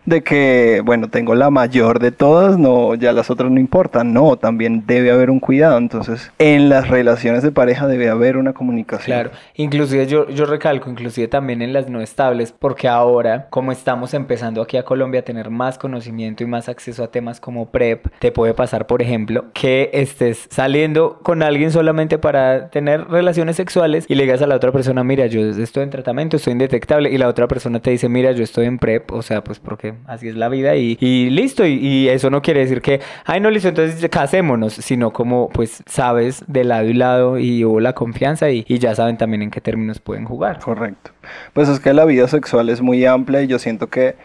de 0.08 0.24
que, 0.24 0.82
bueno, 0.86 1.10
tengo 1.10 1.36
la 1.36 1.50
mayor 1.50 2.00
de 2.00 2.12
todas, 2.12 2.58
no, 2.58 2.96
ya 2.96 3.12
las 3.12 3.30
otras 3.30 3.52
no 3.52 3.60
importan, 3.60 4.14
no, 4.14 4.38
también 4.38 4.86
debe 4.88 5.12
haber 5.12 5.30
un 5.30 5.42
cuidado, 5.42 5.78
entonces 5.78 6.32
en 6.40 6.70
las 6.70 6.88
relaciones 6.88 7.44
de 7.44 7.52
pareja 7.52 7.88
debe 7.88 8.10
haber 8.10 8.38
una 8.38 8.54
comunicación. 8.54 9.14
Claro, 9.14 9.32
inclusive 9.56 10.08
yo, 10.08 10.30
yo 10.30 10.46
recalco, 10.46 10.90
inclusive 10.90 11.28
también 11.28 11.62
en 11.62 11.74
las 11.74 11.90
no 11.90 12.00
estables, 12.00 12.54
porque 12.58 12.88
ahora, 12.88 13.48
como 13.50 13.74
estamos 13.74 14.14
empezando 14.14 14.62
aquí 14.62 14.78
a 14.78 14.84
Colombia 14.84 15.20
a 15.20 15.24
tener 15.24 15.50
más 15.50 15.78
conocimiento 15.78 16.42
y 16.42 16.48
más 16.48 16.70
acceso 16.70 17.04
a 17.04 17.12
temas 17.12 17.42
como 17.42 17.70
PrEP, 17.70 18.08
te 18.20 18.32
puede 18.32 18.54
pasar, 18.54 18.88
por 18.88 19.02
ejemplo, 19.02 19.48
que 19.54 19.90
estés 19.92 20.48
saliendo 20.50 21.20
con 21.22 21.44
alguien 21.44 21.70
solamente 21.70 22.18
para 22.18 22.70
tener 22.70 23.10
relaciones 23.10 23.58
sexuales 23.58 24.06
y 24.08 24.16
le 24.16 24.24
digas 24.24 24.42
a 24.42 24.48
la 24.48 24.56
otra 24.56 24.72
persona, 24.72 25.04
mira, 25.04 25.26
yo 25.26 25.42
estoy 25.42 25.84
en 25.84 25.90
tratamiento, 25.90 26.38
estoy 26.38 26.54
indetectable, 26.54 27.12
y 27.12 27.18
la 27.18 27.28
otra 27.28 27.50
persona 27.50 27.82
te 27.82 27.92
dice, 27.92 28.08
mira, 28.08 28.32
yo 28.32 28.46
estoy 28.46 28.68
en 28.68 28.80
PrEP, 28.80 29.12
o 29.12 29.22
sea, 29.22 29.44
pues 29.44 29.60
porque 29.60 29.97
así 30.06 30.28
es 30.28 30.36
la 30.36 30.50
vida 30.50 30.76
y, 30.76 31.30
listo. 31.30 31.66
Y, 31.66 31.74
y, 31.74 32.10
eso 32.10 32.30
no 32.30 32.42
quiere 32.42 32.62
decir 32.62 32.82
que, 32.82 33.02
ay, 33.26 33.40
no, 33.40 33.50
listo, 33.50 33.70
entonces 33.70 34.10
casémonos, 34.10 34.74
sino 34.74 35.12
como 35.12 35.50
pues 35.50 35.84
sabes 35.86 36.44
de 36.48 36.64
lado 36.64 36.88
y 36.88 36.94
lado 36.94 37.40
y 37.40 37.64
hubo 37.66 37.80
la 37.80 37.94
confianza 37.94 38.50
y, 38.50 38.66
y 38.68 38.80
ya 38.80 38.96
saben 38.96 39.18
también 39.18 39.42
en 39.42 39.52
qué 39.52 39.62
términos 39.62 40.00
pueden 40.00 40.26
jugar. 40.26 40.60
Correcto. 40.60 41.12
Pues 41.54 41.70
es 41.70 41.80
que 41.80 41.94
la 41.94 42.06
vida 42.06 42.28
sexual 42.28 42.70
es 42.70 42.82
muy 42.82 43.06
amplia 43.06 43.42
y 43.42 43.48
yo 43.48 43.60
siento 43.60 43.88
que 43.88 44.16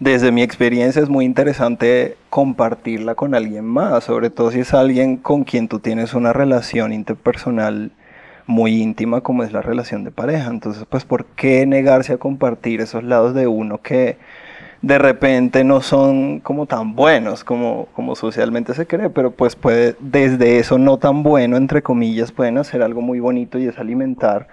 desde 0.00 0.32
mi 0.32 0.42
experiencia 0.42 1.02
es 1.02 1.10
muy 1.10 1.26
interesante 1.26 2.16
compartirla 2.30 3.14
con 3.14 3.34
alguien 3.34 3.66
más, 3.66 4.04
sobre 4.04 4.30
todo 4.30 4.50
si 4.50 4.60
es 4.60 4.72
alguien 4.72 5.18
con 5.18 5.44
quien 5.44 5.68
tú 5.68 5.78
tienes 5.78 6.14
una 6.14 6.32
relación 6.32 6.92
interpersonal 6.92 7.90
muy 8.46 8.82
íntima 8.82 9.20
como 9.20 9.44
es 9.44 9.52
la 9.52 9.62
relación 9.62 10.04
de 10.04 10.10
pareja. 10.10 10.48
Entonces, 10.50 10.84
pues, 10.88 11.04
¿por 11.04 11.24
qué 11.26 11.66
negarse 11.66 12.14
a 12.14 12.18
compartir 12.18 12.80
esos 12.80 13.04
lados 13.04 13.34
de 13.34 13.46
uno 13.46 13.82
que 13.82 14.16
de 14.82 14.98
repente 14.98 15.62
no 15.62 15.82
son 15.82 16.40
como 16.40 16.66
tan 16.66 16.94
buenos 16.94 17.44
como, 17.44 17.88
como 17.94 18.16
socialmente 18.16 18.74
se 18.74 18.86
cree, 18.86 19.10
pero 19.10 19.30
pues 19.30 19.56
puede, 19.56 19.94
desde 20.00 20.58
eso 20.58 20.78
no 20.78 20.96
tan 20.96 21.22
bueno, 21.22 21.56
entre 21.56 21.82
comillas, 21.82 22.32
pueden 22.32 22.58
hacer 22.58 22.82
algo 22.82 23.02
muy 23.02 23.20
bonito 23.20 23.58
y 23.58 23.66
es 23.66 23.78
alimentar 23.78 24.48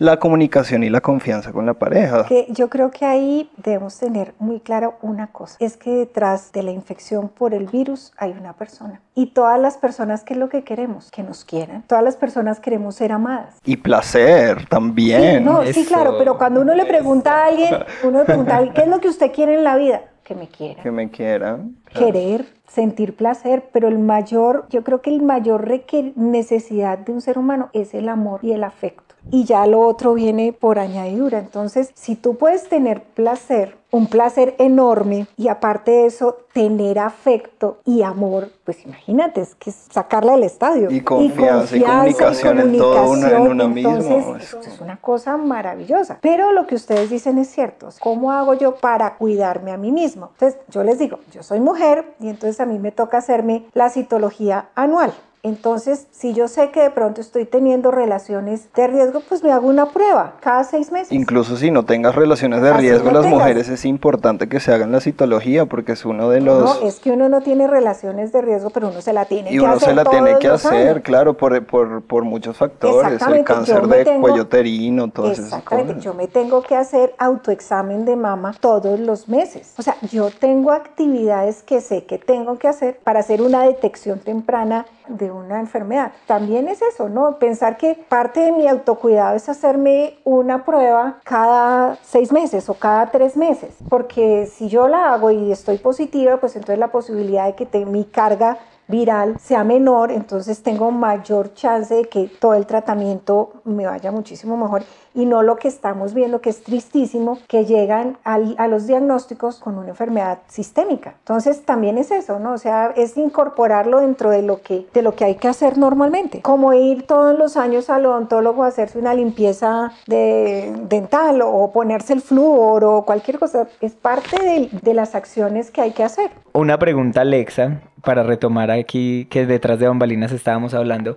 la 0.00 0.18
comunicación 0.18 0.82
y 0.82 0.88
la 0.88 1.02
confianza 1.02 1.52
con 1.52 1.66
la 1.66 1.74
pareja. 1.74 2.24
Que 2.24 2.46
yo 2.48 2.70
creo 2.70 2.90
que 2.90 3.04
ahí 3.04 3.50
debemos 3.58 3.98
tener 3.98 4.32
muy 4.38 4.60
claro 4.60 4.94
una 5.02 5.26
cosa, 5.26 5.56
es 5.60 5.76
que 5.76 5.90
detrás 5.90 6.52
de 6.52 6.62
la 6.62 6.70
infección 6.70 7.28
por 7.28 7.52
el 7.52 7.66
virus 7.66 8.12
hay 8.16 8.32
una 8.32 8.54
persona. 8.54 9.02
Y 9.14 9.26
todas 9.26 9.60
las 9.60 9.76
personas, 9.76 10.24
¿qué 10.24 10.32
es 10.32 10.38
lo 10.38 10.48
que 10.48 10.64
queremos? 10.64 11.10
Que 11.10 11.22
nos 11.22 11.44
quieran. 11.44 11.82
Todas 11.86 12.02
las 12.02 12.16
personas 12.16 12.60
queremos 12.60 12.94
ser 12.94 13.12
amadas. 13.12 13.56
Y 13.64 13.76
placer 13.76 14.66
también. 14.68 15.40
Sí, 15.40 15.44
no, 15.44 15.62
sí, 15.64 15.84
claro, 15.84 16.16
pero 16.16 16.38
cuando 16.38 16.62
uno 16.62 16.74
le 16.74 16.86
pregunta 16.86 17.44
a 17.44 17.46
alguien, 17.48 17.74
uno 18.02 18.20
le 18.20 18.24
pregunta, 18.24 18.54
a 18.54 18.56
alguien, 18.56 18.74
¿qué 18.74 18.82
es 18.82 18.88
lo 18.88 19.00
que 19.00 19.08
usted 19.08 19.30
quiere 19.32 19.54
en 19.54 19.64
la 19.64 19.76
vida? 19.76 20.00
Que 20.24 20.34
me 20.34 20.48
quieran. 20.48 20.82
Que 20.82 20.90
me 20.90 21.10
quieran. 21.10 21.76
Claro. 21.84 22.06
Querer, 22.06 22.46
sentir 22.68 23.16
placer, 23.16 23.68
pero 23.70 23.88
el 23.88 23.98
mayor, 23.98 24.66
yo 24.70 24.82
creo 24.82 25.02
que 25.02 25.10
el 25.10 25.20
mayor 25.20 25.68
necesidad 26.16 26.96
de 26.96 27.12
un 27.12 27.20
ser 27.20 27.36
humano 27.36 27.68
es 27.74 27.92
el 27.92 28.08
amor 28.08 28.40
y 28.42 28.52
el 28.52 28.64
afecto 28.64 29.09
y 29.30 29.44
ya 29.44 29.66
lo 29.66 29.80
otro 29.80 30.14
viene 30.14 30.52
por 30.52 30.78
añadidura. 30.78 31.38
Entonces, 31.38 31.90
si 31.94 32.16
tú 32.16 32.36
puedes 32.36 32.68
tener 32.68 33.02
placer, 33.02 33.76
un 33.92 34.06
placer 34.06 34.54
enorme 34.58 35.26
y 35.36 35.48
aparte 35.48 35.90
de 35.90 36.06
eso 36.06 36.38
tener 36.52 36.98
afecto 36.98 37.78
y 37.84 38.02
amor, 38.02 38.50
pues 38.64 38.84
imagínate, 38.84 39.40
es 39.40 39.54
que 39.56 39.70
es 39.70 39.76
sacarla 39.90 40.32
del 40.32 40.44
estadio. 40.44 40.90
Y 40.90 41.00
confianza 41.00 41.76
y, 41.76 41.80
confianza, 41.80 41.80
y 41.80 41.80
comunicación, 41.80 42.58
y 42.58 42.58
comunicación 42.58 42.58
en 42.60 42.78
todo 42.78 43.10
una, 43.10 43.30
en 43.30 43.40
uno 43.42 43.68
mismo. 43.68 44.36
Eso 44.36 44.60
es 44.60 44.80
una 44.80 44.96
cosa 44.96 45.36
maravillosa. 45.36 46.18
Pero 46.20 46.52
lo 46.52 46.66
que 46.66 46.76
ustedes 46.76 47.10
dicen 47.10 47.38
es 47.38 47.48
cierto. 47.48 47.88
¿Cómo 48.00 48.32
hago 48.32 48.54
yo 48.54 48.76
para 48.76 49.16
cuidarme 49.16 49.72
a 49.72 49.76
mí 49.76 49.90
mismo? 49.90 50.30
Entonces, 50.34 50.60
yo 50.68 50.84
les 50.84 50.98
digo, 50.98 51.18
yo 51.32 51.42
soy 51.42 51.60
mujer 51.60 52.14
y 52.20 52.28
entonces 52.28 52.60
a 52.60 52.66
mí 52.66 52.78
me 52.78 52.92
toca 52.92 53.18
hacerme 53.18 53.66
la 53.74 53.90
citología 53.90 54.68
anual. 54.74 55.12
Entonces, 55.42 56.06
si 56.10 56.34
yo 56.34 56.48
sé 56.48 56.70
que 56.70 56.82
de 56.82 56.90
pronto 56.90 57.20
estoy 57.22 57.46
teniendo 57.46 57.90
relaciones 57.90 58.70
de 58.74 58.86
riesgo, 58.86 59.20
pues 59.26 59.42
me 59.42 59.50
hago 59.52 59.68
una 59.68 59.86
prueba 59.86 60.34
cada 60.40 60.64
seis 60.64 60.92
meses. 60.92 61.12
Incluso 61.12 61.56
si 61.56 61.70
no 61.70 61.84
tengas 61.86 62.14
relaciones 62.14 62.60
de 62.60 62.68
Así 62.68 62.80
riesgo, 62.82 63.06
no 63.06 63.12
las 63.14 63.22
tengas. 63.22 63.38
mujeres 63.40 63.68
es 63.70 63.86
importante 63.86 64.48
que 64.50 64.60
se 64.60 64.72
hagan 64.72 64.92
la 64.92 65.00
citología 65.00 65.64
porque 65.64 65.92
es 65.92 66.04
uno 66.04 66.28
de 66.28 66.42
los... 66.42 66.80
No, 66.80 66.86
es 66.86 67.00
que 67.00 67.10
uno 67.12 67.30
no 67.30 67.40
tiene 67.40 67.66
relaciones 67.66 68.32
de 68.32 68.42
riesgo, 68.42 68.68
pero 68.68 68.88
uno 68.88 69.00
se 69.00 69.14
la 69.14 69.24
tiene 69.24 69.48
y 69.50 69.54
que 69.54 69.60
uno 69.60 69.72
hacer 69.72 69.88
se 69.88 69.94
la 69.94 70.04
tiene 70.04 70.38
que 70.38 70.48
hacer, 70.48 70.88
años. 70.88 71.02
claro, 71.04 71.34
por, 71.34 71.64
por, 71.64 72.02
por 72.02 72.24
muchos 72.24 72.58
factores, 72.58 73.20
el 73.22 73.44
cáncer 73.44 73.86
de 73.86 74.04
tengo- 74.04 74.20
cuello 74.20 74.42
uterino, 74.42 75.08
todas 75.08 75.32
esas 75.38 75.46
Exactamente, 75.46 75.92
cosas. 75.94 76.04
yo 76.04 76.14
me 76.14 76.28
tengo 76.28 76.62
que 76.62 76.76
hacer 76.76 77.14
autoexamen 77.18 78.04
de 78.04 78.16
mama 78.16 78.54
todos 78.60 79.00
los 79.00 79.28
meses. 79.28 79.72
O 79.78 79.82
sea, 79.82 79.96
yo 80.12 80.28
tengo 80.30 80.70
actividades 80.72 81.62
que 81.62 81.80
sé 81.80 82.04
que 82.04 82.18
tengo 82.18 82.58
que 82.58 82.68
hacer 82.68 82.98
para 83.02 83.20
hacer 83.20 83.40
una 83.40 83.62
detección 83.62 84.18
temprana 84.18 84.84
de 85.10 85.30
una 85.30 85.60
enfermedad. 85.60 86.12
También 86.26 86.68
es 86.68 86.82
eso, 86.82 87.08
¿no? 87.08 87.38
Pensar 87.38 87.76
que 87.76 87.94
parte 88.08 88.40
de 88.40 88.52
mi 88.52 88.66
autocuidado 88.66 89.36
es 89.36 89.48
hacerme 89.48 90.18
una 90.24 90.64
prueba 90.64 91.18
cada 91.24 91.96
seis 92.02 92.32
meses 92.32 92.68
o 92.68 92.74
cada 92.74 93.10
tres 93.10 93.36
meses, 93.36 93.76
porque 93.88 94.46
si 94.46 94.68
yo 94.68 94.88
la 94.88 95.12
hago 95.12 95.30
y 95.30 95.52
estoy 95.52 95.78
positiva, 95.78 96.38
pues 96.38 96.56
entonces 96.56 96.78
la 96.78 96.92
posibilidad 96.92 97.46
de 97.46 97.54
que 97.54 97.86
mi 97.86 98.04
carga 98.04 98.58
viral 98.90 99.38
sea 99.38 99.64
menor, 99.64 100.10
entonces 100.10 100.62
tengo 100.62 100.90
mayor 100.90 101.54
chance 101.54 101.94
de 101.94 102.04
que 102.04 102.28
todo 102.40 102.54
el 102.54 102.66
tratamiento 102.66 103.52
me 103.64 103.86
vaya 103.86 104.10
muchísimo 104.10 104.56
mejor 104.56 104.82
y 105.14 105.26
no 105.26 105.42
lo 105.42 105.56
que 105.56 105.68
estamos 105.68 106.14
viendo 106.14 106.40
que 106.40 106.50
es 106.50 106.62
tristísimo, 106.62 107.38
que 107.48 107.64
llegan 107.64 108.16
a 108.24 108.68
los 108.68 108.86
diagnósticos 108.86 109.58
con 109.58 109.78
una 109.78 109.90
enfermedad 109.90 110.38
sistémica. 110.48 111.14
Entonces 111.18 111.62
también 111.64 111.98
es 111.98 112.10
eso, 112.10 112.38
¿no? 112.38 112.52
O 112.52 112.58
sea, 112.58 112.92
es 112.96 113.16
incorporarlo 113.16 114.00
dentro 114.00 114.30
de 114.30 114.42
lo 114.42 114.62
que, 114.62 114.86
de 114.92 115.02
lo 115.02 115.14
que 115.14 115.24
hay 115.24 115.34
que 115.36 115.48
hacer 115.48 115.78
normalmente, 115.78 116.40
como 116.42 116.72
ir 116.72 117.06
todos 117.06 117.38
los 117.38 117.56
años 117.56 117.90
al 117.90 118.06
odontólogo 118.06 118.64
a 118.64 118.68
hacerse 118.68 118.98
una 118.98 119.14
limpieza 119.14 119.92
de, 120.06 120.72
dental 120.88 121.40
o 121.42 121.70
ponerse 121.72 122.12
el 122.12 122.20
flúor 122.20 122.84
o 122.84 123.02
cualquier 123.02 123.38
cosa, 123.38 123.68
es 123.80 123.94
parte 123.94 124.42
de, 124.42 124.68
de 124.80 124.94
las 124.94 125.14
acciones 125.14 125.70
que 125.70 125.80
hay 125.80 125.92
que 125.92 126.04
hacer. 126.04 126.30
Una 126.52 126.78
pregunta, 126.78 127.20
Alexa, 127.22 127.80
para 128.02 128.22
retomar 128.22 128.70
aquí 128.70 129.26
que 129.30 129.46
detrás 129.46 129.78
de 129.78 129.88
bambalinas 129.88 130.32
estábamos 130.32 130.74
hablando. 130.74 131.16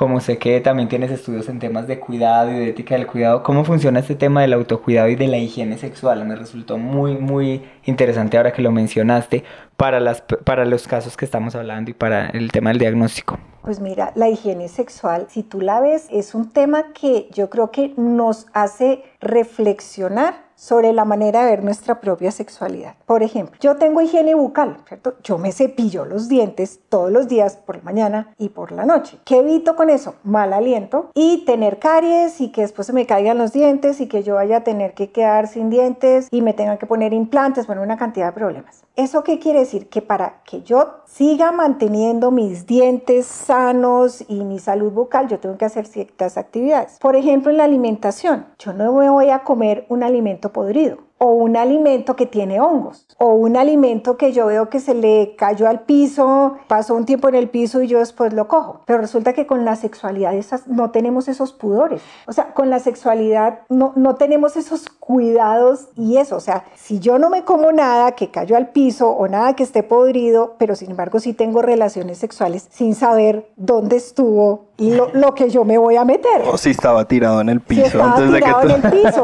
Como 0.00 0.18
sé 0.20 0.38
que 0.38 0.62
también 0.62 0.88
tienes 0.88 1.10
estudios 1.10 1.46
en 1.50 1.58
temas 1.58 1.86
de 1.86 2.00
cuidado 2.00 2.50
y 2.50 2.54
de 2.54 2.70
ética 2.70 2.94
del 2.94 3.06
cuidado, 3.06 3.42
¿cómo 3.42 3.66
funciona 3.66 4.00
este 4.00 4.14
tema 4.14 4.40
del 4.40 4.54
autocuidado 4.54 5.10
y 5.10 5.14
de 5.14 5.26
la 5.26 5.36
higiene 5.36 5.76
sexual? 5.76 6.24
Me 6.24 6.36
resultó 6.36 6.78
muy, 6.78 7.18
muy 7.18 7.60
interesante 7.84 8.38
ahora 8.38 8.54
que 8.54 8.62
lo 8.62 8.72
mencionaste 8.72 9.44
para, 9.76 10.00
las, 10.00 10.22
para 10.22 10.64
los 10.64 10.88
casos 10.88 11.18
que 11.18 11.26
estamos 11.26 11.54
hablando 11.54 11.90
y 11.90 11.92
para 11.92 12.30
el 12.30 12.50
tema 12.50 12.70
del 12.70 12.78
diagnóstico. 12.78 13.38
Pues 13.60 13.78
mira, 13.78 14.12
la 14.14 14.30
higiene 14.30 14.68
sexual, 14.68 15.26
si 15.28 15.42
tú 15.42 15.60
la 15.60 15.82
ves, 15.82 16.06
es 16.10 16.34
un 16.34 16.48
tema 16.48 16.94
que 16.94 17.28
yo 17.34 17.50
creo 17.50 17.70
que 17.70 17.92
nos 17.98 18.46
hace 18.54 19.02
reflexionar 19.20 20.49
sobre 20.60 20.92
la 20.92 21.06
manera 21.06 21.40
de 21.40 21.52
ver 21.52 21.64
nuestra 21.64 22.02
propia 22.02 22.30
sexualidad. 22.30 22.94
Por 23.06 23.22
ejemplo, 23.22 23.56
yo 23.60 23.76
tengo 23.76 24.02
higiene 24.02 24.34
bucal, 24.34 24.76
¿cierto? 24.86 25.14
Yo 25.24 25.38
me 25.38 25.52
cepillo 25.52 26.04
los 26.04 26.28
dientes 26.28 26.80
todos 26.90 27.10
los 27.10 27.28
días 27.28 27.56
por 27.56 27.76
la 27.76 27.82
mañana 27.82 28.34
y 28.36 28.50
por 28.50 28.70
la 28.70 28.84
noche. 28.84 29.18
¿Qué 29.24 29.38
evito 29.38 29.74
con 29.74 29.88
eso? 29.88 30.16
Mal 30.22 30.52
aliento 30.52 31.10
y 31.14 31.46
tener 31.46 31.78
caries 31.78 32.42
y 32.42 32.52
que 32.52 32.60
después 32.60 32.86
se 32.86 32.92
me 32.92 33.06
caigan 33.06 33.38
los 33.38 33.54
dientes 33.54 34.02
y 34.02 34.06
que 34.06 34.22
yo 34.22 34.34
vaya 34.34 34.58
a 34.58 34.64
tener 34.64 34.92
que 34.92 35.10
quedar 35.10 35.48
sin 35.48 35.70
dientes 35.70 36.28
y 36.30 36.42
me 36.42 36.52
tengan 36.52 36.76
que 36.76 36.86
poner 36.86 37.14
implantes, 37.14 37.66
bueno, 37.66 37.80
una 37.80 37.96
cantidad 37.96 38.26
de 38.26 38.32
problemas. 38.32 38.84
¿Eso 38.96 39.24
qué 39.24 39.38
quiere 39.38 39.60
decir? 39.60 39.88
Que 39.88 40.02
para 40.02 40.42
que 40.44 40.60
yo 40.60 40.96
siga 41.06 41.52
manteniendo 41.52 42.30
mis 42.30 42.66
dientes 42.66 43.24
sanos 43.24 44.22
y 44.28 44.44
mi 44.44 44.58
salud 44.58 44.92
bucal, 44.92 45.26
yo 45.26 45.38
tengo 45.38 45.56
que 45.56 45.64
hacer 45.64 45.86
ciertas 45.86 46.36
actividades. 46.36 46.98
Por 47.00 47.16
ejemplo, 47.16 47.50
en 47.50 47.56
la 47.56 47.64
alimentación, 47.64 48.44
yo 48.58 48.74
no 48.74 48.92
me 48.92 49.08
voy 49.08 49.30
a 49.30 49.38
comer 49.38 49.86
un 49.88 50.02
alimento 50.02 50.49
podrido. 50.52 50.98
o 51.22 51.32
un 51.34 51.54
alimento 51.54 52.16
que 52.16 52.24
tiene 52.24 52.60
hongos 52.60 53.06
o 53.18 53.34
un 53.34 53.58
alimento 53.58 54.16
que 54.16 54.32
yo 54.32 54.46
veo 54.46 54.70
que 54.70 54.80
se 54.80 54.94
le 54.94 55.34
cayó 55.36 55.68
al 55.68 55.80
piso, 55.80 56.56
pasó 56.66 56.94
un 56.94 57.04
tiempo 57.04 57.28
en 57.28 57.34
el 57.34 57.50
piso 57.50 57.82
y 57.82 57.86
yo 57.86 57.98
después 57.98 58.32
lo 58.32 58.48
cojo. 58.48 58.80
Pero 58.86 58.98
resulta 58.98 59.34
que 59.34 59.46
con 59.46 59.66
la 59.66 59.76
sexualidad 59.76 60.34
esas, 60.34 60.66
no 60.66 60.90
tenemos 60.90 61.28
esos 61.28 61.52
pudores. 61.52 62.00
O 62.26 62.32
sea, 62.32 62.54
con 62.54 62.70
la 62.70 62.78
sexualidad 62.78 63.60
no, 63.68 63.92
no 63.96 64.14
tenemos 64.14 64.56
esos 64.56 64.88
cuidados 64.88 65.88
y 65.96 66.16
eso. 66.16 66.36
O 66.36 66.40
sea, 66.40 66.64
si 66.76 66.98
yo 66.98 67.18
no 67.18 67.28
me 67.28 67.44
como 67.44 67.72
nada 67.72 68.12
que 68.12 68.30
cayó 68.30 68.56
al 68.56 68.70
piso 68.70 69.10
o 69.10 69.28
nada 69.28 69.54
que 69.54 69.64
esté 69.64 69.82
podrido, 69.82 70.54
pero 70.56 70.74
sin 70.74 70.92
embargo 70.92 71.20
sí 71.20 71.34
tengo 71.34 71.60
relaciones 71.60 72.16
sexuales 72.16 72.68
sin 72.70 72.94
saber 72.94 73.50
dónde 73.56 73.96
estuvo 73.96 74.69
lo, 74.80 75.34
que 75.34 75.50
yo 75.50 75.64
me 75.64 75.76
voy 75.76 75.96
a 75.96 76.04
meter. 76.04 76.42
O 76.46 76.56
si 76.56 76.70
estaba 76.70 77.06
tirado 77.06 77.40
en 77.40 77.50
el 77.50 77.60
piso. 77.60 77.82
Si 77.82 77.86
estaba 77.88 78.16
tirado 78.16 78.62
en 78.62 78.70
el 78.70 78.90
piso, 78.90 79.22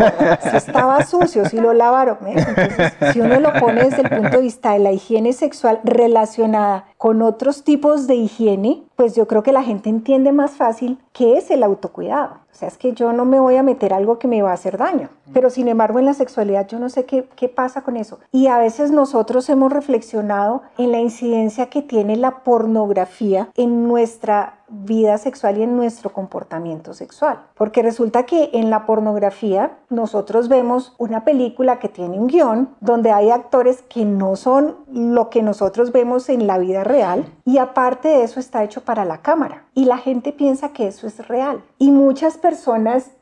si 0.51 0.57
estaba 0.57 1.05
sucio, 1.05 1.49
si 1.49 1.59
lo 1.59 1.73
lavaron. 1.73 2.19
¿eh? 2.27 2.35
Entonces, 2.37 2.93
si 3.13 3.21
uno 3.21 3.41
lo 3.41 3.53
pone 3.55 3.85
desde 3.85 4.03
el 4.03 4.11
punto 4.11 4.37
de 4.37 4.43
vista 4.43 4.73
de 4.73 4.81
la 4.81 4.93
higiene 4.93 5.33
sexual 5.33 5.81
relacionada 5.83 6.85
con 6.99 7.23
otros 7.23 7.65
tipos 7.65 8.07
de 8.07 8.17
higiene, 8.17 8.83
pues 8.97 9.15
yo 9.15 9.27
creo 9.27 9.43
que 9.43 9.53
la 9.53 9.63
gente 9.63 9.89
entiende 9.89 10.33
más 10.33 10.53
fácil 10.53 10.99
qué 11.13 11.39
es 11.39 11.51
el 11.51 11.63
autocuidado. 11.63 12.46
O 12.57 12.59
sea, 12.59 12.69
es 12.69 12.79
que 12.79 12.95
yo 12.95 13.13
no 13.13 13.27
me 13.27 13.39
voy 13.39 13.57
a 13.57 13.63
meter 13.63 13.93
algo 13.93 14.19
que 14.19 14.29
me 14.29 14.41
va 14.41 14.51
a 14.51 14.55
hacer 14.55 14.79
daño. 14.79 15.11
Pero 15.35 15.51
sin 15.51 15.69
embargo, 15.69 15.99
en 15.99 16.07
la 16.07 16.15
sexualidad 16.15 16.67
yo 16.67 16.79
no 16.79 16.89
sé 16.89 17.05
qué, 17.05 17.29
qué 17.37 17.51
pasa 17.51 17.83
con 17.83 17.99
eso. 17.99 18.19
Y 18.33 18.47
a 18.47 18.57
veces 18.57 18.91
nosotros 18.91 19.47
hemos 19.51 19.71
reflexionado 19.71 20.63
en 20.79 20.91
la 20.91 20.99
incidencia 20.99 21.67
que 21.67 21.83
tiene 21.83 22.17
la 22.17 22.45
pornografía 22.45 23.51
en 23.57 23.87
nuestra 23.87 24.55
vida 24.69 25.17
sexual 25.19 25.59
y 25.59 25.63
en 25.63 25.77
nuestro 25.77 26.13
comportamiento 26.13 26.93
sexual. 26.93 27.39
Porque 27.55 27.83
resulta 27.83 28.25
que 28.25 28.51
en 28.53 28.71
la 28.71 28.87
pornografía 28.87 29.79
nosotros 29.91 30.49
vemos 30.49 30.95
una 30.99 31.25
película 31.25 31.79
que 31.79 31.89
tiene 31.89 32.19
un 32.19 32.27
guion 32.27 32.71
donde 32.81 33.13
hay 33.13 33.31
actores 33.31 33.83
que 33.83 34.05
no 34.05 34.35
son 34.35 34.77
lo 34.91 35.31
que 35.31 35.43
nosotros 35.43 35.93
vemos 35.93 36.29
en 36.29 36.47
la 36.47 36.59
vida 36.59 36.83
real 36.83 37.33
y 37.45 37.59
aparte 37.59 38.09
de 38.09 38.25
eso 38.25 38.41
está 38.41 38.65
hecho 38.65 38.81
para 38.81 39.05
la 39.05 39.19
cámara 39.19 39.65
y 39.75 39.85
la 39.85 39.99
gente 39.99 40.33
piensa 40.33 40.71
que 40.73 40.89
eso 40.89 41.07
es 41.07 41.29
real 41.29 41.63
y 41.79 41.91
muchas 41.91 42.37
personas 42.37 42.46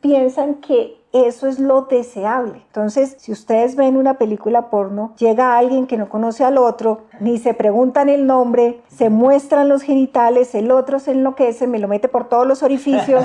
piensan 0.00 0.54
que 0.56 0.96
eso 1.14 1.46
es 1.46 1.60
lo 1.60 1.82
deseable. 1.82 2.60
Entonces, 2.66 3.16
si 3.18 3.30
ustedes 3.30 3.76
ven 3.76 3.96
una 3.96 4.14
película 4.14 4.68
porno, 4.68 5.14
llega 5.16 5.56
alguien 5.56 5.87
que 5.87 5.96
no 5.96 6.08
conoce 6.08 6.44
al 6.44 6.58
otro, 6.58 7.02
ni 7.20 7.38
se 7.38 7.54
preguntan 7.54 8.08
el 8.08 8.26
nombre, 8.26 8.80
se 8.88 9.10
muestran 9.10 9.68
los 9.68 9.82
genitales, 9.82 10.54
el 10.56 10.72
otro 10.72 10.98
se 10.98 11.12
enloquece, 11.12 11.68
me 11.68 11.78
lo 11.78 11.87
mete 11.87 12.08
por 12.08 12.28
todos 12.28 12.46
los 12.46 12.64
orificios 12.64 13.24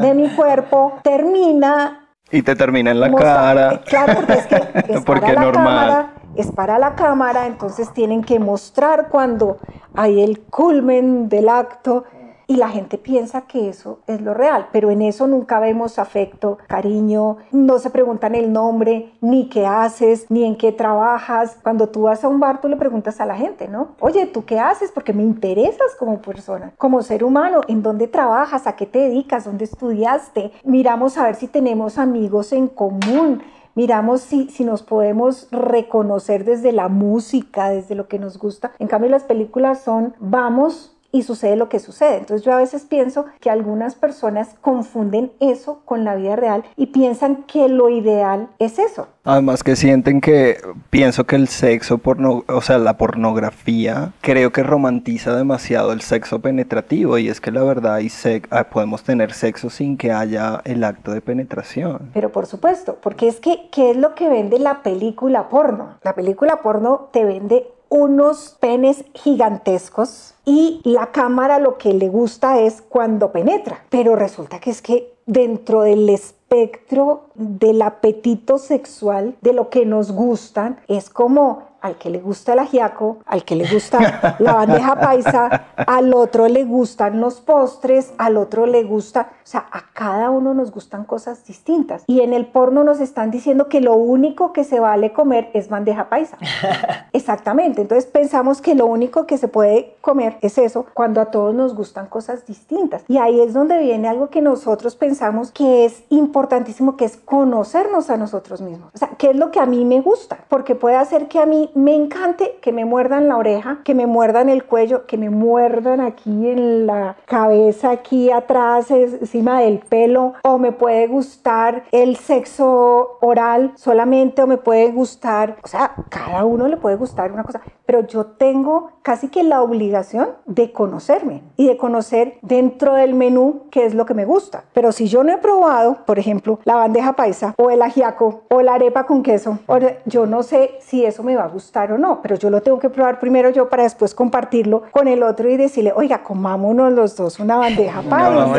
de 0.00 0.14
mi 0.14 0.28
cuerpo, 0.30 0.94
termina... 1.02 2.08
Y 2.30 2.42
te 2.42 2.54
termina 2.54 2.92
en 2.92 3.00
la 3.00 3.12
cara. 3.12 3.82
Claro, 3.86 4.14
porque 4.14 4.32
es 4.32 4.46
que 4.46 4.56
es 4.94 5.04
para 5.04 5.32
la 5.32 5.52
cámara, 5.52 6.12
es 6.36 6.52
para 6.52 6.78
la 6.78 6.94
cámara, 6.94 7.46
entonces 7.46 7.92
tienen 7.92 8.22
que 8.22 8.38
mostrar 8.38 9.08
cuando 9.08 9.58
hay 9.94 10.22
el 10.22 10.40
culmen 10.40 11.28
del 11.28 11.48
acto 11.48 12.04
y 12.46 12.56
la 12.56 12.68
gente 12.68 12.98
piensa 12.98 13.42
que 13.42 13.68
eso 13.68 14.00
es 14.06 14.20
lo 14.20 14.34
real, 14.34 14.68
pero 14.72 14.90
en 14.90 15.02
eso 15.02 15.26
nunca 15.26 15.58
vemos 15.58 15.98
afecto, 15.98 16.58
cariño, 16.68 17.38
no 17.52 17.78
se 17.78 17.90
preguntan 17.90 18.34
el 18.34 18.52
nombre, 18.52 19.12
ni 19.20 19.48
qué 19.48 19.66
haces, 19.66 20.30
ni 20.30 20.44
en 20.44 20.56
qué 20.56 20.72
trabajas. 20.72 21.58
Cuando 21.62 21.88
tú 21.88 22.02
vas 22.02 22.22
a 22.22 22.28
un 22.28 22.38
bar, 22.38 22.60
tú 22.60 22.68
le 22.68 22.76
preguntas 22.76 23.20
a 23.20 23.26
la 23.26 23.34
gente, 23.34 23.68
¿no? 23.68 23.96
Oye, 24.00 24.26
¿tú 24.26 24.44
qué 24.44 24.60
haces? 24.60 24.92
Porque 24.92 25.12
me 25.12 25.22
interesas 25.22 25.94
como 25.98 26.20
persona, 26.20 26.72
como 26.78 27.02
ser 27.02 27.24
humano, 27.24 27.62
¿en 27.66 27.82
dónde 27.82 28.06
trabajas? 28.06 28.66
¿A 28.66 28.76
qué 28.76 28.86
te 28.86 29.00
dedicas? 29.00 29.44
¿Dónde 29.44 29.64
estudiaste? 29.64 30.52
Miramos 30.64 31.18
a 31.18 31.24
ver 31.24 31.34
si 31.34 31.48
tenemos 31.48 31.98
amigos 31.98 32.52
en 32.52 32.68
común 32.68 33.42
miramos 33.74 34.22
si, 34.22 34.48
si, 34.48 34.64
nos 34.64 34.82
podemos 34.82 35.48
reconocer 35.52 36.46
desde 36.46 36.72
la 36.72 36.88
música, 36.88 37.68
desde 37.68 37.94
lo 37.94 38.08
que 38.08 38.18
nos 38.18 38.38
gusta. 38.38 38.72
En 38.78 38.88
cambio, 38.88 39.10
las 39.10 39.24
películas 39.24 39.82
son, 39.82 40.14
vamos, 40.18 40.95
y 41.16 41.22
sucede 41.22 41.56
lo 41.56 41.70
que 41.70 41.78
sucede. 41.78 42.18
Entonces 42.18 42.44
yo 42.44 42.52
a 42.52 42.58
veces 42.58 42.84
pienso 42.84 43.24
que 43.40 43.48
algunas 43.48 43.94
personas 43.94 44.50
confunden 44.60 45.32
eso 45.40 45.80
con 45.86 46.04
la 46.04 46.14
vida 46.14 46.36
real 46.36 46.64
y 46.76 46.88
piensan 46.88 47.44
que 47.44 47.68
lo 47.68 47.88
ideal 47.88 48.48
es 48.58 48.78
eso. 48.78 49.08
Además 49.24 49.64
que 49.64 49.74
sienten 49.74 50.20
que 50.20 50.58
pienso 50.90 51.24
que 51.24 51.36
el 51.36 51.48
sexo 51.48 51.98
porno, 51.98 52.44
o 52.46 52.60
sea, 52.60 52.78
la 52.78 52.98
pornografía, 52.98 54.12
creo 54.20 54.52
que 54.52 54.62
romantiza 54.62 55.34
demasiado 55.34 55.92
el 55.92 56.02
sexo 56.02 56.40
penetrativo 56.40 57.16
y 57.16 57.28
es 57.28 57.40
que 57.40 57.50
la 57.50 57.64
verdad 57.64 58.00
y 58.00 58.10
ah, 58.50 58.64
podemos 58.64 59.02
tener 59.02 59.32
sexo 59.32 59.70
sin 59.70 59.96
que 59.96 60.12
haya 60.12 60.60
el 60.64 60.84
acto 60.84 61.12
de 61.12 61.22
penetración. 61.22 62.10
Pero 62.12 62.30
por 62.30 62.46
supuesto, 62.46 62.98
porque 63.00 63.26
es 63.26 63.40
que 63.40 63.68
¿qué 63.72 63.92
es 63.92 63.96
lo 63.96 64.14
que 64.14 64.28
vende 64.28 64.58
la 64.58 64.82
película 64.82 65.48
porno? 65.48 65.96
La 66.02 66.14
película 66.14 66.60
porno 66.62 67.08
te 67.10 67.24
vende 67.24 67.66
unos 67.88 68.56
penes 68.60 69.04
gigantescos 69.14 70.34
y 70.44 70.80
la 70.84 71.12
cámara 71.12 71.58
lo 71.58 71.78
que 71.78 71.92
le 71.92 72.08
gusta 72.08 72.60
es 72.60 72.82
cuando 72.82 73.32
penetra. 73.32 73.84
Pero 73.90 74.16
resulta 74.16 74.60
que 74.60 74.70
es 74.70 74.82
que 74.82 75.14
dentro 75.26 75.82
del 75.82 76.08
espectro 76.08 77.26
del 77.34 77.82
apetito 77.82 78.58
sexual, 78.58 79.36
de 79.40 79.52
lo 79.52 79.70
que 79.70 79.84
nos 79.84 80.12
gustan, 80.12 80.80
es 80.88 81.10
como 81.10 81.75
al 81.86 81.96
que 81.96 82.10
le 82.10 82.18
gusta 82.18 82.52
el 82.52 82.58
ajiaco, 82.58 83.18
al 83.26 83.44
que 83.44 83.56
le 83.56 83.72
gusta 83.72 84.36
la 84.38 84.54
bandeja 84.54 84.96
paisa, 84.96 85.66
al 85.76 86.12
otro 86.14 86.48
le 86.48 86.64
gustan 86.64 87.20
los 87.20 87.40
postres, 87.40 88.12
al 88.18 88.36
otro 88.36 88.66
le 88.66 88.82
gusta, 88.82 89.28
o 89.32 89.46
sea, 89.46 89.66
a 89.70 89.84
cada 89.92 90.30
uno 90.30 90.52
nos 90.52 90.72
gustan 90.72 91.04
cosas 91.04 91.44
distintas. 91.46 92.02
Y 92.06 92.20
en 92.20 92.32
el 92.32 92.46
porno 92.46 92.84
nos 92.84 93.00
están 93.00 93.30
diciendo 93.30 93.68
que 93.68 93.80
lo 93.80 93.94
único 93.94 94.52
que 94.52 94.64
se 94.64 94.80
vale 94.80 95.12
comer 95.12 95.50
es 95.54 95.68
bandeja 95.68 96.08
paisa. 96.08 96.36
Exactamente, 97.12 97.82
entonces 97.82 98.06
pensamos 98.06 98.60
que 98.60 98.74
lo 98.74 98.86
único 98.86 99.26
que 99.26 99.38
se 99.38 99.48
puede 99.48 99.94
comer 100.00 100.38
es 100.40 100.58
eso, 100.58 100.86
cuando 100.92 101.20
a 101.20 101.26
todos 101.26 101.54
nos 101.54 101.74
gustan 101.74 102.06
cosas 102.06 102.46
distintas. 102.46 103.04
Y 103.08 103.18
ahí 103.18 103.40
es 103.40 103.54
donde 103.54 103.78
viene 103.78 104.08
algo 104.08 104.28
que 104.28 104.42
nosotros 104.42 104.96
pensamos 104.96 105.52
que 105.52 105.84
es 105.84 106.02
importantísimo, 106.10 106.96
que 106.96 107.04
es 107.04 107.16
conocernos 107.16 108.10
a 108.10 108.16
nosotros 108.16 108.60
mismos. 108.60 108.90
O 108.94 108.98
sea, 108.98 109.10
¿qué 109.16 109.30
es 109.30 109.36
lo 109.36 109.50
que 109.50 109.60
a 109.60 109.66
mí 109.66 109.84
me 109.84 110.00
gusta? 110.00 110.38
Porque 110.48 110.74
puede 110.74 110.96
hacer 110.96 111.28
que 111.28 111.38
a 111.38 111.46
mí 111.46 111.70
me 111.76 111.94
encante 111.94 112.58
que 112.62 112.72
me 112.72 112.86
muerdan 112.86 113.28
la 113.28 113.36
oreja, 113.36 113.80
que 113.84 113.94
me 113.94 114.06
muerdan 114.06 114.48
el 114.48 114.64
cuello, 114.64 115.06
que 115.06 115.18
me 115.18 115.28
muerdan 115.28 116.00
aquí 116.00 116.48
en 116.48 116.86
la 116.86 117.16
cabeza, 117.26 117.90
aquí 117.90 118.30
atrás, 118.30 118.90
encima 118.90 119.60
del 119.60 119.80
pelo, 119.80 120.32
o 120.42 120.58
me 120.58 120.72
puede 120.72 121.06
gustar 121.06 121.84
el 121.92 122.16
sexo 122.16 123.18
oral 123.20 123.72
solamente, 123.76 124.42
o 124.42 124.46
me 124.46 124.56
puede 124.56 124.90
gustar, 124.90 125.58
o 125.62 125.68
sea, 125.68 125.92
cada 126.08 126.46
uno 126.46 126.66
le 126.66 126.78
puede 126.78 126.96
gustar 126.96 127.30
una 127.30 127.44
cosa, 127.44 127.60
pero 127.86 128.06
yo 128.06 128.26
tengo 128.26 128.90
casi 129.02 129.28
que 129.28 129.44
la 129.44 129.62
obligación 129.62 130.30
de 130.46 130.72
conocerme 130.72 131.42
y 131.56 131.68
de 131.68 131.76
conocer 131.76 132.38
dentro 132.42 132.94
del 132.94 133.14
menú 133.14 133.62
qué 133.70 133.86
es 133.86 133.94
lo 133.94 134.04
que 134.04 134.14
me 134.14 134.24
gusta. 134.24 134.64
Pero 134.72 134.90
si 134.90 135.06
yo 135.06 135.22
no 135.22 135.32
he 135.32 135.38
probado, 135.38 135.98
por 136.04 136.18
ejemplo, 136.18 136.58
la 136.64 136.74
bandeja 136.74 137.12
paisa 137.14 137.54
o 137.56 137.70
el 137.70 137.82
ajiaco 137.82 138.42
o 138.48 138.62
la 138.62 138.74
arepa 138.74 139.06
con 139.06 139.22
queso, 139.22 139.60
yo 140.06 140.26
no 140.26 140.42
sé 140.42 140.72
si 140.80 141.04
eso 141.04 141.22
me 141.22 141.36
va 141.36 141.44
a 141.44 141.48
gustar 141.48 141.92
o 141.92 141.98
no, 141.98 142.20
pero 142.20 142.34
yo 142.34 142.50
lo 142.50 142.62
tengo 142.62 142.80
que 142.80 142.90
probar 142.90 143.20
primero 143.20 143.50
yo 143.50 143.68
para 143.68 143.84
después 143.84 144.14
compartirlo 144.14 144.82
con 144.90 145.06
el 145.06 145.22
otro 145.22 145.48
y 145.48 145.56
decirle, 145.56 145.92
oiga, 145.94 146.24
comámonos 146.24 146.92
los 146.92 147.16
dos 147.16 147.38
una 147.38 147.56
bandeja 147.56 148.02
paisa. 148.02 148.30
No, 148.30 148.46
no, 148.46 148.52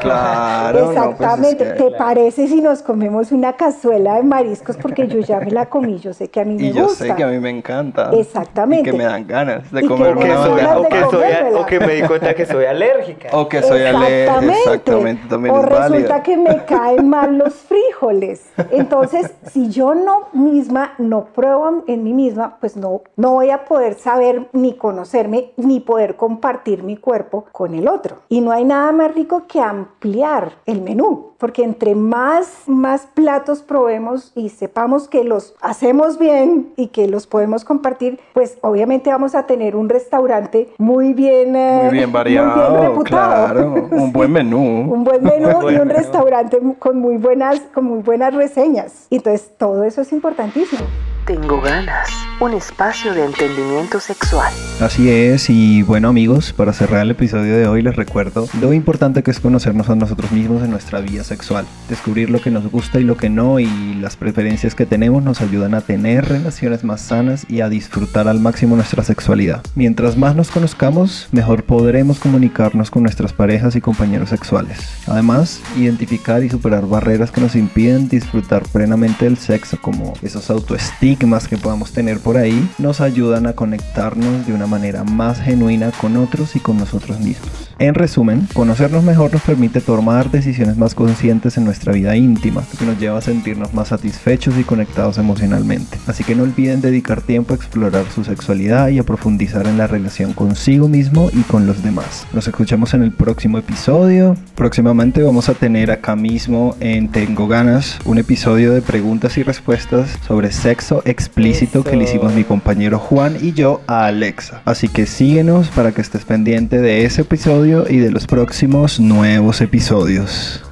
claro, 0.00 0.86
pues 0.86 0.96
Exactamente. 0.96 1.64
¿Te 1.74 1.90
parece 1.90 2.48
si 2.48 2.60
nos 2.62 2.82
comemos 2.82 3.32
una 3.32 3.52
cazuela 3.52 4.14
de 4.14 4.22
mariscos? 4.22 4.78
Porque 4.78 5.06
yo 5.08 5.20
ya 5.20 5.40
me 5.40 5.50
la 5.50 5.66
comí, 5.66 5.98
yo 5.98 6.14
sé 6.14 6.28
que 6.28 6.40
a 6.40 6.44
mí 6.44 6.54
me 6.54 6.62
y 6.62 6.72
gusta. 6.72 6.80
Y 6.80 7.08
yo 7.08 7.14
sé 7.14 7.16
que 7.16 7.22
a 7.22 7.26
mí 7.26 7.38
me 7.38 7.50
encanta. 7.50 8.10
Exacto. 8.14 8.53
Y 8.70 8.82
que 8.82 8.92
me 8.92 9.04
dan 9.04 9.26
ganas 9.26 9.70
de 9.72 9.86
comer 9.86 10.16
una 10.16 10.38
bandeja. 10.38 10.78
O 10.78 10.88
que, 10.88 11.00
soy, 11.10 11.54
o 11.54 11.66
que 11.66 11.80
me 11.80 11.94
di 11.94 12.02
cuenta 12.02 12.34
que 12.34 12.46
soy 12.46 12.64
alérgica. 12.64 13.28
O 13.34 13.48
que 13.48 13.62
soy 13.62 13.82
alérgica. 13.82 14.54
Exactamente. 14.54 15.28
También 15.28 15.54
o 15.54 15.62
resulta 15.62 16.22
que 16.22 16.36
me 16.36 16.64
caen 16.66 17.08
mal 17.08 17.36
los 17.36 17.54
frijoles. 17.54 18.48
Entonces, 18.70 19.34
si 19.50 19.70
yo 19.70 19.94
no 19.94 20.28
misma 20.32 20.94
no 20.98 21.26
pruebo 21.26 21.84
en 21.86 22.04
mí 22.04 22.12
misma, 22.12 22.58
pues 22.60 22.76
no, 22.76 23.02
no 23.16 23.32
voy 23.32 23.50
a 23.50 23.64
poder 23.64 23.94
saber 23.94 24.48
ni 24.52 24.74
conocerme 24.74 25.52
ni 25.56 25.80
poder 25.80 26.16
compartir 26.16 26.82
mi 26.82 26.96
cuerpo 26.96 27.46
con 27.52 27.74
el 27.74 27.88
otro. 27.88 28.18
Y 28.28 28.40
no 28.40 28.52
hay 28.52 28.64
nada 28.64 28.92
más 28.92 29.14
rico 29.14 29.44
que 29.48 29.60
ampliar 29.60 30.52
el 30.66 30.80
menú 30.80 31.34
porque 31.44 31.62
entre 31.62 31.94
más, 31.94 32.62
más 32.66 33.06
platos 33.12 33.60
probemos 33.60 34.32
y 34.34 34.48
sepamos 34.48 35.08
que 35.08 35.24
los 35.24 35.54
hacemos 35.60 36.18
bien 36.18 36.72
y 36.76 36.86
que 36.86 37.06
los 37.06 37.26
podemos 37.26 37.66
compartir, 37.66 38.18
pues 38.32 38.43
obviamente 38.60 39.10
vamos 39.10 39.34
a 39.34 39.46
tener 39.46 39.76
un 39.76 39.88
restaurante 39.88 40.68
muy 40.78 41.12
bien, 41.14 41.56
eh, 41.56 41.80
muy 41.84 41.92
bien 41.92 42.12
variado, 42.12 43.02
claro, 43.04 43.88
un 43.90 44.12
buen 44.12 44.32
menú. 44.32 44.92
un 44.92 45.04
buen 45.04 45.22
menú 45.22 45.70
y 45.70 45.76
un 45.76 45.88
restaurante 45.88 46.58
con 46.78 46.98
muy 46.98 47.16
buenas, 47.16 47.60
con 47.72 47.84
muy 47.84 48.02
buenas 48.02 48.34
reseñas. 48.34 49.06
Entonces 49.10 49.52
todo 49.58 49.84
eso 49.84 50.02
es 50.02 50.12
importantísimo. 50.12 50.82
Tengo 51.26 51.60
ganas 51.60 52.10
un 52.40 52.52
espacio 52.52 53.14
de 53.14 53.24
entendimiento 53.24 54.00
sexual. 54.00 54.52
Así 54.80 55.08
es, 55.08 55.48
y 55.50 55.82
bueno 55.82 56.08
amigos, 56.08 56.52
para 56.52 56.72
cerrar 56.72 57.02
el 57.02 57.12
episodio 57.12 57.56
de 57.56 57.68
hoy 57.68 57.80
les 57.80 57.94
recuerdo 57.94 58.48
lo 58.60 58.72
importante 58.72 59.22
que 59.22 59.30
es 59.30 59.38
conocernos 59.38 59.88
a 59.88 59.94
nosotros 59.94 60.32
mismos 60.32 60.62
en 60.64 60.70
nuestra 60.70 61.00
vida 61.00 61.22
sexual. 61.22 61.64
Descubrir 61.88 62.30
lo 62.30 62.40
que 62.40 62.50
nos 62.50 62.70
gusta 62.70 62.98
y 62.98 63.04
lo 63.04 63.16
que 63.16 63.30
no 63.30 63.60
y 63.60 63.94
las 63.94 64.16
preferencias 64.16 64.74
que 64.74 64.84
tenemos 64.84 65.22
nos 65.22 65.40
ayudan 65.40 65.74
a 65.74 65.80
tener 65.80 66.24
relaciones 66.28 66.82
más 66.82 67.02
sanas 67.02 67.46
y 67.48 67.60
a 67.60 67.68
disfrutar 67.68 68.26
al 68.26 68.40
máximo 68.40 68.74
nuestra 68.74 69.04
sexualidad. 69.04 69.62
Mientras 69.76 70.16
más 70.16 70.34
nos 70.34 70.50
conozcamos, 70.50 71.28
mejor 71.30 71.62
podremos 71.62 72.18
comunicarnos 72.18 72.90
con 72.90 73.04
nuestras 73.04 73.32
parejas 73.32 73.76
y 73.76 73.80
compañeros 73.80 74.30
sexuales. 74.30 74.78
Además, 75.06 75.60
identificar 75.76 76.42
y 76.42 76.50
superar 76.50 76.86
barreras 76.86 77.30
que 77.30 77.40
nos 77.40 77.54
impiden 77.54 78.08
disfrutar 78.08 78.64
plenamente 78.72 79.24
del 79.24 79.38
sexo, 79.38 79.78
como 79.80 80.14
esos 80.22 80.50
autoestigmas 80.50 81.46
que 81.46 81.58
podamos 81.58 81.92
tener 81.92 82.18
por 82.24 82.38
ahí 82.38 82.68
nos 82.78 83.02
ayudan 83.02 83.46
a 83.46 83.52
conectarnos 83.52 84.46
de 84.46 84.54
una 84.54 84.66
manera 84.66 85.04
más 85.04 85.40
genuina 85.40 85.92
con 86.00 86.16
otros 86.16 86.56
y 86.56 86.60
con 86.60 86.78
nosotros 86.78 87.20
mismos. 87.20 87.50
En 87.78 87.94
resumen, 87.94 88.48
conocernos 88.54 89.04
mejor 89.04 89.32
nos 89.32 89.42
permite 89.42 89.80
tomar 89.80 90.30
decisiones 90.30 90.76
más 90.76 90.94
conscientes 90.94 91.58
en 91.58 91.64
nuestra 91.64 91.92
vida 91.92 92.16
íntima, 92.16 92.62
lo 92.72 92.78
que 92.78 92.86
nos 92.86 92.98
lleva 92.98 93.18
a 93.18 93.22
sentirnos 93.22 93.74
más 93.74 93.88
satisfechos 93.88 94.56
y 94.58 94.64
conectados 94.64 95.18
emocionalmente. 95.18 95.98
Así 96.06 96.24
que 96.24 96.34
no 96.34 96.44
olviden 96.44 96.80
dedicar 96.80 97.20
tiempo 97.20 97.52
a 97.52 97.56
explorar 97.56 98.04
su 98.14 98.24
sexualidad 98.24 98.88
y 98.88 98.98
a 98.98 99.02
profundizar 99.02 99.66
en 99.66 99.76
la 99.76 99.86
relación 99.86 100.32
consigo 100.32 100.88
mismo 100.88 101.30
y 101.32 101.42
con 101.42 101.66
los 101.66 101.82
demás. 101.82 102.26
Nos 102.32 102.48
escuchamos 102.48 102.94
en 102.94 103.02
el 103.02 103.12
próximo 103.12 103.58
episodio. 103.58 104.36
Próximamente 104.54 105.22
vamos 105.22 105.48
a 105.48 105.54
tener 105.54 105.90
acá 105.90 106.16
mismo 106.16 106.76
en 106.80 107.08
Tengo 107.08 107.48
Ganas 107.48 107.98
un 108.04 108.18
episodio 108.18 108.72
de 108.72 108.80
preguntas 108.80 109.36
y 109.36 109.42
respuestas 109.42 110.16
sobre 110.26 110.52
sexo 110.52 111.02
explícito 111.04 111.84
que 111.84 111.96
le 111.96 112.04
mi 112.34 112.44
compañero 112.44 112.98
Juan 112.98 113.36
y 113.40 113.52
yo 113.52 113.80
a 113.86 114.06
Alexa. 114.06 114.62
Así 114.64 114.88
que 114.88 115.06
síguenos 115.06 115.68
para 115.68 115.92
que 115.92 116.00
estés 116.00 116.24
pendiente 116.24 116.80
de 116.80 117.04
ese 117.04 117.22
episodio 117.22 117.86
y 117.88 117.98
de 117.98 118.10
los 118.10 118.26
próximos 118.26 119.00
nuevos 119.00 119.60
episodios. 119.60 120.62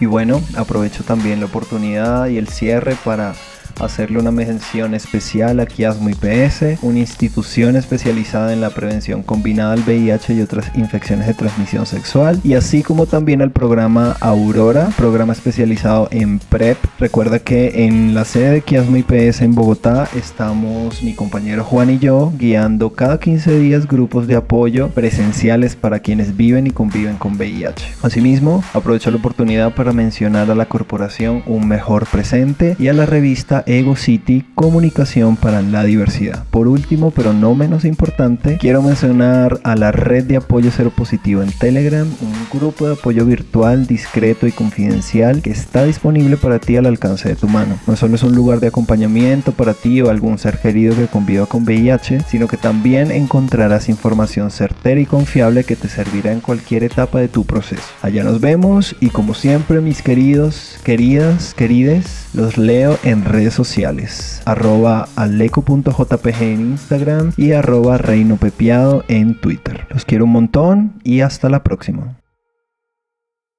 Y 0.00 0.06
bueno, 0.06 0.42
aprovecho 0.56 1.04
también 1.04 1.40
la 1.40 1.46
oportunidad 1.46 2.26
y 2.28 2.36
el 2.36 2.48
cierre 2.48 2.96
para 3.04 3.34
hacerle 3.80 4.18
una 4.18 4.30
mención 4.30 4.94
especial 4.94 5.60
a 5.60 5.66
Kiasmo 5.66 6.10
IPS, 6.10 6.82
una 6.82 6.98
institución 6.98 7.76
especializada 7.76 8.52
en 8.52 8.60
la 8.60 8.70
prevención 8.70 9.22
combinada 9.22 9.72
al 9.72 9.80
VIH 9.80 10.34
y 10.34 10.40
otras 10.40 10.70
infecciones 10.76 11.26
de 11.26 11.34
transmisión 11.34 11.86
sexual, 11.86 12.40
y 12.44 12.54
así 12.54 12.82
como 12.82 13.06
también 13.06 13.42
al 13.42 13.50
programa 13.50 14.16
Aurora, 14.20 14.88
programa 14.96 15.32
especializado 15.32 16.08
en 16.10 16.38
PrEP. 16.38 16.78
Recuerda 16.98 17.38
que 17.38 17.84
en 17.84 18.14
la 18.14 18.24
sede 18.24 18.52
de 18.52 18.62
Kiasmo 18.62 18.96
IPS 18.96 19.42
en 19.42 19.54
Bogotá 19.54 20.08
estamos 20.16 21.02
mi 21.02 21.14
compañero 21.14 21.64
Juan 21.64 21.90
y 21.90 21.98
yo 21.98 22.32
guiando 22.36 22.90
cada 22.90 23.20
15 23.20 23.58
días 23.58 23.86
grupos 23.86 24.26
de 24.26 24.36
apoyo 24.36 24.88
presenciales 24.88 25.76
para 25.76 26.00
quienes 26.00 26.36
viven 26.36 26.66
y 26.66 26.70
conviven 26.70 27.16
con 27.16 27.36
VIH. 27.36 27.94
Asimismo, 28.02 28.62
aprovecho 28.72 29.10
la 29.10 29.18
oportunidad 29.18 29.74
para 29.74 29.92
mencionar 29.92 30.50
a 30.50 30.54
la 30.54 30.66
corporación 30.66 31.42
Un 31.46 31.68
Mejor 31.68 32.06
Presente 32.06 32.76
y 32.78 32.88
a 32.88 32.92
la 32.92 33.06
revista 33.06 33.64
Ego 33.66 33.96
City, 33.96 34.44
comunicación 34.54 35.36
para 35.36 35.60
la 35.62 35.84
diversidad. 35.84 36.44
Por 36.50 36.68
último, 36.68 37.10
pero 37.10 37.32
no 37.32 37.54
menos 37.54 37.84
importante, 37.84 38.58
quiero 38.58 38.82
mencionar 38.82 39.60
a 39.64 39.74
la 39.74 39.92
red 39.92 40.24
de 40.24 40.36
apoyo 40.36 40.70
cero 40.74 40.92
positivo 40.94 41.42
en 41.42 41.50
Telegram, 41.52 42.06
un 42.20 42.58
grupo 42.58 42.86
de 42.86 42.94
apoyo 42.94 43.24
virtual, 43.26 43.86
discreto 43.86 44.46
y 44.46 44.52
confidencial 44.52 45.42
que 45.42 45.50
está 45.50 45.84
disponible 45.84 46.36
para 46.36 46.58
ti 46.58 46.76
al 46.76 46.86
alcance 46.86 47.28
de 47.28 47.36
tu 47.36 47.48
mano. 47.48 47.78
No 47.86 47.96
solo 47.96 48.14
es 48.14 48.22
un 48.22 48.34
lugar 48.34 48.60
de 48.60 48.68
acompañamiento 48.68 49.52
para 49.52 49.74
ti 49.74 50.00
o 50.00 50.10
algún 50.10 50.38
ser 50.38 50.58
querido 50.58 50.94
que 50.94 51.06
conviva 51.06 51.46
con 51.46 51.64
VIH, 51.64 52.20
sino 52.28 52.48
que 52.48 52.56
también 52.56 53.10
encontrarás 53.10 53.88
información 53.88 54.50
certera 54.50 55.00
y 55.00 55.06
confiable 55.06 55.64
que 55.64 55.76
te 55.76 55.88
servirá 55.88 56.32
en 56.32 56.40
cualquier 56.40 56.84
etapa 56.84 57.18
de 57.18 57.28
tu 57.28 57.44
proceso. 57.44 57.82
Allá 58.02 58.22
nos 58.22 58.40
vemos 58.40 58.94
y 59.00 59.08
como 59.08 59.34
siempre 59.34 59.80
mis 59.80 60.02
queridos, 60.02 60.78
queridas, 60.84 61.54
querides, 61.54 62.26
los 62.32 62.58
leo 62.58 62.98
en 63.02 63.24
redes 63.24 63.55
sociales, 63.56 64.42
arroba 64.44 65.08
aleco.jpg 65.16 66.42
en 66.42 66.60
Instagram 66.60 67.32
y 67.36 67.52
arroba 67.52 67.98
reinopepiado 67.98 69.04
en 69.08 69.40
Twitter. 69.40 69.86
Los 69.90 70.04
quiero 70.04 70.24
un 70.24 70.32
montón 70.32 70.92
y 71.02 71.22
hasta 71.22 71.48
la 71.48 71.64
próxima. 71.64 72.16